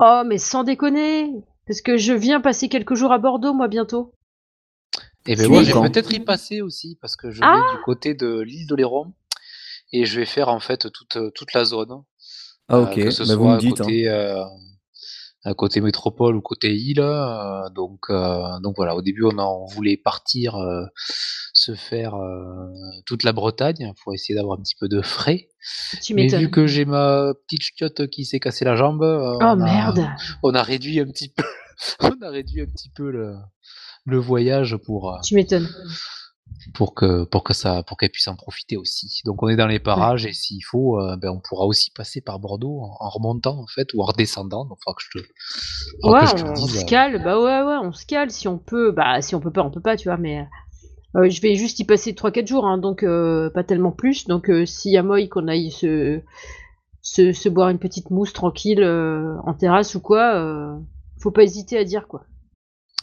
Oh, 0.00 0.22
mais 0.26 0.38
sans 0.38 0.64
déconner 0.64 1.30
Parce 1.66 1.80
que 1.80 1.96
je 1.96 2.12
viens 2.12 2.40
passer 2.40 2.68
quelques 2.68 2.94
jours 2.94 3.12
à 3.12 3.18
Bordeaux, 3.18 3.54
moi, 3.54 3.68
bientôt. 3.68 4.12
Et 5.26 5.36
ben 5.36 5.48
moi, 5.48 5.62
je 5.62 5.72
vais 5.72 5.90
peut-être 5.90 6.12
y 6.12 6.20
passer 6.20 6.60
aussi, 6.60 6.98
parce 7.00 7.16
que 7.16 7.30
je 7.30 7.40
vais 7.40 7.46
ah 7.46 7.74
du 7.76 7.82
côté 7.84 8.14
de 8.14 8.40
l'île 8.40 8.66
de 8.66 8.74
Léron, 8.74 9.12
et 9.92 10.04
je 10.04 10.18
vais 10.18 10.26
faire 10.26 10.48
en 10.48 10.60
fait 10.60 10.90
toute, 10.90 11.18
toute 11.34 11.52
la 11.52 11.64
zone. 11.64 12.02
Ah 12.68 12.80
ok, 12.80 12.98
euh, 12.98 13.04
que 13.04 13.10
ce 13.10 13.22
bah, 13.22 13.34
soit 13.34 13.54
à, 13.54 13.58
dites, 13.58 13.78
côté, 13.78 14.08
hein. 14.08 14.12
euh, 14.12 14.44
à 15.44 15.54
côté 15.54 15.80
métropole 15.80 16.36
ou 16.36 16.40
côté 16.40 16.74
île. 16.74 17.00
Euh, 17.00 17.68
donc, 17.70 18.06
euh, 18.10 18.60
donc 18.62 18.74
voilà, 18.76 18.94
au 18.94 19.02
début 19.02 19.24
on, 19.24 19.38
en, 19.38 19.66
voulait 19.66 19.96
partir 19.96 20.56
euh, 20.56 20.84
se 21.52 21.74
faire 21.74 22.14
toute 23.06 23.24
la 23.24 23.32
Bretagne 23.32 23.92
pour 24.02 24.14
essayer 24.14 24.34
d'avoir 24.34 24.58
un 24.58 24.62
petit 24.62 24.76
peu 24.78 24.88
de 24.88 25.02
frais. 25.02 25.48
Tu 26.02 26.14
Mais 26.14 26.26
vu 26.26 26.50
que 26.50 26.66
j'ai 26.66 26.84
ma 26.84 27.32
petite 27.46 27.62
chiotte 27.62 28.06
qui 28.08 28.24
s'est 28.24 28.40
cassé 28.40 28.64
la 28.64 28.76
jambe, 28.76 29.02
oh 29.02 29.38
on 29.40 29.56
merde, 29.56 30.00
a, 30.00 30.16
on 30.42 30.54
a 30.54 30.62
réduit 30.62 31.00
un 31.00 31.06
petit 31.06 31.28
peu, 31.28 31.44
on 32.00 32.22
a 32.22 32.30
réduit 32.30 32.62
un 32.62 32.66
petit 32.66 32.90
peu 32.90 33.10
le, 33.10 33.34
le 34.04 34.18
voyage 34.18 34.76
pour. 34.76 35.12
Euh, 35.12 35.20
tu 35.22 35.34
m'étonnes. 35.34 35.68
Pour 36.74 36.94
que 36.94 37.24
pour 37.24 37.44
que 37.44 37.54
ça 37.54 37.82
pour 37.82 37.96
qu'elle 37.96 38.10
puisse 38.10 38.28
en 38.28 38.36
profiter 38.36 38.76
aussi. 38.76 39.22
Donc 39.24 39.42
on 39.42 39.48
est 39.48 39.56
dans 39.56 39.66
les 39.66 39.80
parages 39.80 40.26
et 40.26 40.32
s'il 40.32 40.62
faut, 40.62 41.00
euh, 41.00 41.16
ben 41.16 41.30
on 41.30 41.40
pourra 41.40 41.64
aussi 41.64 41.90
passer 41.90 42.20
par 42.20 42.38
Bordeaux 42.38 42.82
en, 42.82 43.08
remontant 43.08 43.58
en 43.58 43.66
fait 43.66 43.92
ou 43.94 44.02
en 44.02 44.04
redescendant. 44.04 44.64
Donc 44.66 44.78
que 44.78 45.02
je 45.02 45.18
te. 45.18 45.24
Ouais, 46.06 46.20
on, 46.44 46.56
se 46.56 46.80
euh. 46.80 46.84
cale. 46.84 47.22
Bah 47.24 47.38
ouais 47.40 47.62
ouais, 47.62 47.78
on 47.82 47.92
se 47.92 48.04
cale 48.04 48.30
si 48.30 48.48
on 48.48 48.58
peut. 48.58 48.92
Bah 48.92 49.22
si 49.22 49.34
on 49.34 49.40
peut 49.40 49.50
pas, 49.50 49.62
on 49.62 49.70
peut 49.70 49.80
pas, 49.80 49.96
tu 49.96 50.08
vois. 50.08 50.18
Mais 50.18 50.46
je 51.14 51.40
vais 51.40 51.54
juste 51.56 51.80
y 51.80 51.84
passer 51.84 52.12
3-4 52.12 52.46
jours, 52.46 52.66
hein, 52.66 52.78
donc 52.78 53.04
pas 53.54 53.64
tellement 53.64 53.92
plus. 53.92 54.26
Donc 54.26 54.50
s'il 54.66 54.92
y 54.92 54.98
a 54.98 55.02
moyen 55.02 55.28
qu'on 55.28 55.48
aille 55.48 55.70
se, 55.70 56.20
se, 57.00 57.32
se 57.32 57.48
boire 57.48 57.70
une 57.70 57.78
petite 57.78 58.10
mousse 58.10 58.32
tranquille 58.32 58.84
en 58.84 59.54
terrasse 59.54 59.94
ou 59.94 60.00
quoi, 60.00 60.78
faut 61.18 61.32
pas 61.32 61.42
hésiter 61.42 61.78
à 61.78 61.84
dire 61.84 62.06
quoi. 62.08 62.24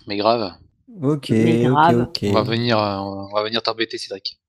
Mais 0.07 0.17
grave. 0.17 0.53
Ok, 1.01 1.31
ok, 1.31 1.93
ok. 2.01 2.19
On 2.23 2.31
va 2.33 2.41
venir, 2.41 2.77
euh, 2.77 2.97
on 2.97 3.33
va 3.33 3.43
venir 3.43 3.61
t'embêter, 3.61 3.97
Cédric. 3.97 4.39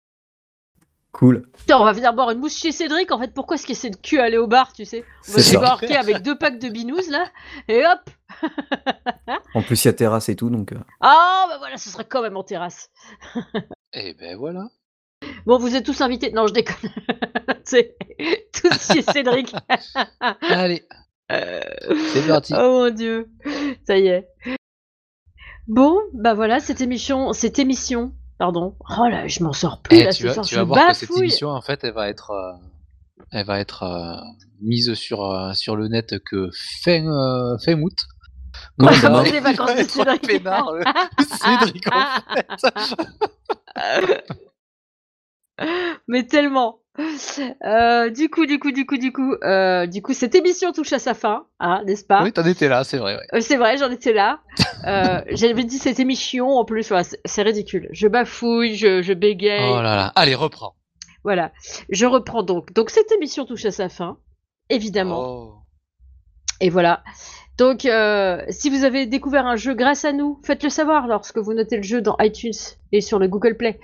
Cool. 1.13 1.49
Putain, 1.59 1.79
on 1.81 1.85
va 1.85 1.93
venir 1.93 2.15
boire 2.15 2.31
une 2.31 2.39
mousse 2.39 2.57
chez 2.57 2.71
Cédric. 2.71 3.11
En 3.11 3.19
fait, 3.19 3.35
pourquoi 3.35 3.57
est-ce 3.57 3.67
qu'il 3.67 3.73
essaie 3.73 3.91
de 3.91 3.97
cul 3.97 4.21
aller 4.21 4.39
au 4.39 4.47
bar, 4.47 4.73
tu 4.73 4.85
sais 4.85 5.05
On 5.29 5.33
va 5.33 5.43
se 5.43 5.51
débarquer 5.51 5.97
avec 5.97 6.23
deux 6.23 6.39
packs 6.39 6.59
de 6.59 6.69
binous 6.69 7.11
là, 7.11 7.27
et 7.69 7.83
hop 7.85 8.11
En 9.55 9.63
plus, 9.63 9.85
il 9.85 9.89
y 9.89 9.91
a 9.91 9.93
terrasse 9.93 10.29
et 10.29 10.37
tout, 10.37 10.51
donc. 10.51 10.73
Euh. 10.73 10.79
Ah, 11.01 11.47
bah 11.49 11.59
voilà, 11.59 11.77
ce 11.77 11.91
serait 11.91 12.05
quand 12.05 12.23
même 12.23 12.37
en 12.37 12.45
terrasse. 12.45 12.91
et 13.93 14.11
eh 14.11 14.15
ben 14.15 14.37
voilà. 14.37 14.69
Bon, 15.47 15.59
vous 15.59 15.75
êtes 15.75 15.85
tous 15.85 16.01
invités. 16.01 16.31
Non, 16.31 16.47
je 16.47 16.53
déconne. 16.53 16.91
C'est 17.65 17.97
tous 18.53 18.93
chez 18.93 19.03
Cédric. 19.03 19.53
Allez. 20.43 20.87
Euh, 21.33 21.61
C'est 22.13 22.27
parti. 22.27 22.55
Oh 22.57 22.85
mon 22.85 22.91
dieu. 22.91 23.29
Ça 23.87 23.99
y 23.99 24.09
est. 24.09 24.29
Bon, 25.69 25.99
bah 26.15 26.35
voilà, 26.35 26.61
cette 26.61 26.81
émission, 26.81 27.33
cette 27.33 27.59
émission, 27.59 28.13
pardon. 28.39 28.75
Oh 28.99 29.09
là, 29.09 29.27
je 29.27 29.43
m'en 29.43 29.53
sors 29.53 29.81
plus 29.81 29.99
eh, 29.99 30.05
là, 30.05 30.13
tu 30.13 30.27
vas, 30.27 30.41
tu 30.43 30.55
vas 30.55 30.65
voir 30.65 30.89
que 30.89 30.95
cette 30.95 31.17
émission, 31.17 31.49
en 31.51 31.61
fait, 31.61 31.85
elle 31.85 31.95
va 31.95 32.09
être, 32.09 32.31
euh, 32.31 32.53
elle 33.31 33.47
va 33.47 33.61
être 33.61 33.83
euh, 33.85 34.17
mise 34.61 34.95
sur 34.95 35.25
euh, 35.25 35.53
sur 35.55 35.77
le 35.77 35.89
net 35.89 36.19
que 36.25 36.51
fin 36.83 37.05
fin 37.65 37.81
août. 37.81 38.07
Quand 38.79 38.93
ça 38.93 39.23
les 39.23 39.41
vacances 39.41 39.77
de 39.77 39.83
Cédric. 39.85 40.27
Pénard, 40.27 40.73
Cédric 41.19 41.87
en 41.93 42.07
fait. 43.77 44.25
Mais 46.09 46.27
tellement. 46.27 46.81
Euh, 47.65 48.11
du 48.11 48.29
coup, 48.29 48.47
du 48.47 48.59
coup, 48.59 48.73
du 48.73 48.85
coup, 48.85 48.99
du 48.99 49.13
coup, 49.13 49.35
euh, 49.43 49.87
du 49.87 50.03
coup, 50.03 50.13
cette 50.13 50.35
émission 50.35 50.73
touche 50.73 50.93
à 50.93 50.99
sa 50.99 51.15
fin, 51.15 51.47
hein, 51.61 51.83
n'est-ce 51.87 52.05
pas? 52.05 52.23
Oui, 52.23 52.33
t'en 52.33 52.45
étais 52.45 52.69
là, 52.69 52.85
c'est 52.85 52.99
vrai. 52.99 53.19
Euh, 53.33 53.41
c'est 53.41 53.57
vrai, 53.57 53.77
j'en 53.77 53.91
étais 53.91 54.13
là. 54.13 54.41
J'avais 55.31 55.65
dit 55.65 55.79
cette 55.79 56.01
émission, 56.01 56.49
en 56.49 56.65
plus, 56.65 56.93
c'est 57.25 57.43
ridicule. 57.43 57.89
Je 57.93 58.09
bafouille, 58.09 58.77
je, 58.77 59.03
je 59.03 59.13
bégaye. 59.13 59.71
Oh 59.71 59.77
là 59.77 59.97
là, 59.97 60.13
allez, 60.15 60.35
reprends. 60.35 60.75
Voilà, 61.23 61.53
je 61.91 62.07
reprends 62.07 62.43
donc. 62.43 62.73
Donc 62.73 62.89
cette 62.89 63.13
émission 63.13 63.45
touche 63.45 63.67
à 63.67 63.71
sa 63.71 63.89
fin. 63.89 64.17
évidemment. 64.71 65.21
Oh. 65.21 65.55
Et 66.61 66.71
voilà. 66.71 67.03
Donc, 67.59 67.87
si 68.49 68.71
vous 68.71 68.85
avez 68.85 69.07
découvert 69.07 69.47
un 69.47 69.57
jeu 69.57 69.75
grâce 69.75 70.05
à 70.05 70.13
nous, 70.13 70.41
faites-le 70.45 70.71
savoir 70.71 71.07
lorsque 71.07 71.39
vous 71.39 71.53
notez 71.55 71.77
le 71.77 71.83
jeu 71.83 72.01
dans 72.01 72.17
iTunes 72.21 72.53
et 72.93 73.01
sur 73.01 73.19
le 73.19 73.29
Google 73.29 73.57
Play. 73.57 73.79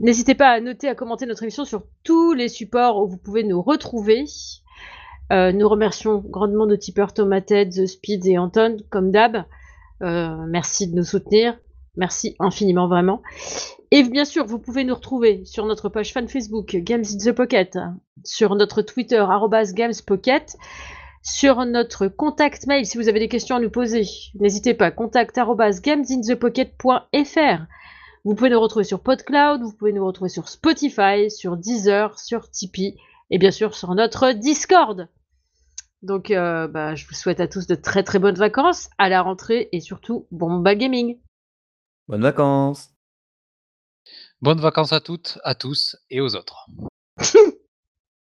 N'hésitez 0.00 0.34
pas 0.34 0.50
à 0.50 0.60
noter, 0.60 0.88
à 0.88 0.94
commenter 0.94 1.26
notre 1.26 1.42
émission 1.42 1.64
sur 1.64 1.84
tous 2.04 2.32
les 2.32 2.48
supports 2.48 3.02
où 3.02 3.06
vous 3.06 3.16
pouvez 3.16 3.44
nous 3.44 3.62
retrouver. 3.62 4.24
Euh, 5.32 5.52
nous 5.52 5.68
remercions 5.68 6.18
grandement 6.18 6.66
nos 6.66 6.76
tipeurs 6.76 7.14
Tomated, 7.14 7.70
The 7.70 7.86
Speed 7.86 8.26
et 8.26 8.38
Anton, 8.38 8.76
comme 8.90 9.10
d'hab. 9.10 9.44
Euh, 10.02 10.36
merci 10.48 10.88
de 10.88 10.94
nous 10.94 11.04
soutenir. 11.04 11.58
Merci 11.96 12.36
infiniment, 12.38 12.88
vraiment. 12.88 13.22
Et 13.90 14.02
bien 14.02 14.24
sûr, 14.26 14.44
vous 14.44 14.58
pouvez 14.58 14.84
nous 14.84 14.94
retrouver 14.94 15.44
sur 15.44 15.64
notre 15.64 15.88
page 15.88 16.12
fan 16.12 16.28
Facebook 16.28 16.76
Games 16.76 17.04
in 17.04 17.16
the 17.18 17.32
Pocket, 17.32 17.78
sur 18.24 18.54
notre 18.54 18.82
Twitter 18.82 19.24
GamesPocket, 19.72 20.58
sur 21.22 21.64
notre 21.64 22.06
contact 22.08 22.66
mail 22.66 22.84
si 22.84 22.98
vous 22.98 23.08
avez 23.08 23.20
des 23.20 23.28
questions 23.28 23.56
à 23.56 23.60
nous 23.60 23.70
poser. 23.70 24.02
N'hésitez 24.38 24.74
pas, 24.74 24.90
contact 24.90 25.40
gamesinthepocket.fr. 25.82 27.62
Vous 28.26 28.34
pouvez 28.34 28.50
nous 28.50 28.58
retrouver 28.58 28.84
sur 28.84 29.04
PodCloud, 29.04 29.62
vous 29.62 29.72
pouvez 29.72 29.92
nous 29.92 30.04
retrouver 30.04 30.28
sur 30.28 30.48
Spotify, 30.48 31.30
sur 31.30 31.56
Deezer, 31.56 32.18
sur 32.18 32.50
Tipeee 32.50 32.96
et 33.30 33.38
bien 33.38 33.52
sûr 33.52 33.72
sur 33.72 33.94
notre 33.94 34.32
Discord. 34.32 35.08
Donc 36.02 36.32
euh, 36.32 36.66
bah, 36.66 36.96
je 36.96 37.06
vous 37.06 37.14
souhaite 37.14 37.38
à 37.38 37.46
tous 37.46 37.68
de 37.68 37.76
très 37.76 38.02
très 38.02 38.18
bonnes 38.18 38.34
vacances, 38.34 38.90
à 38.98 39.08
la 39.08 39.22
rentrée 39.22 39.68
et 39.70 39.78
surtout 39.78 40.26
bon 40.32 40.58
bal 40.58 40.76
gaming. 40.76 41.20
Bonnes 42.08 42.22
vacances. 42.22 42.90
Bonnes 44.42 44.60
vacances 44.60 44.92
à 44.92 44.98
toutes, 44.98 45.38
à 45.44 45.54
tous 45.54 45.96
et 46.10 46.20
aux 46.20 46.34
autres. 46.34 46.66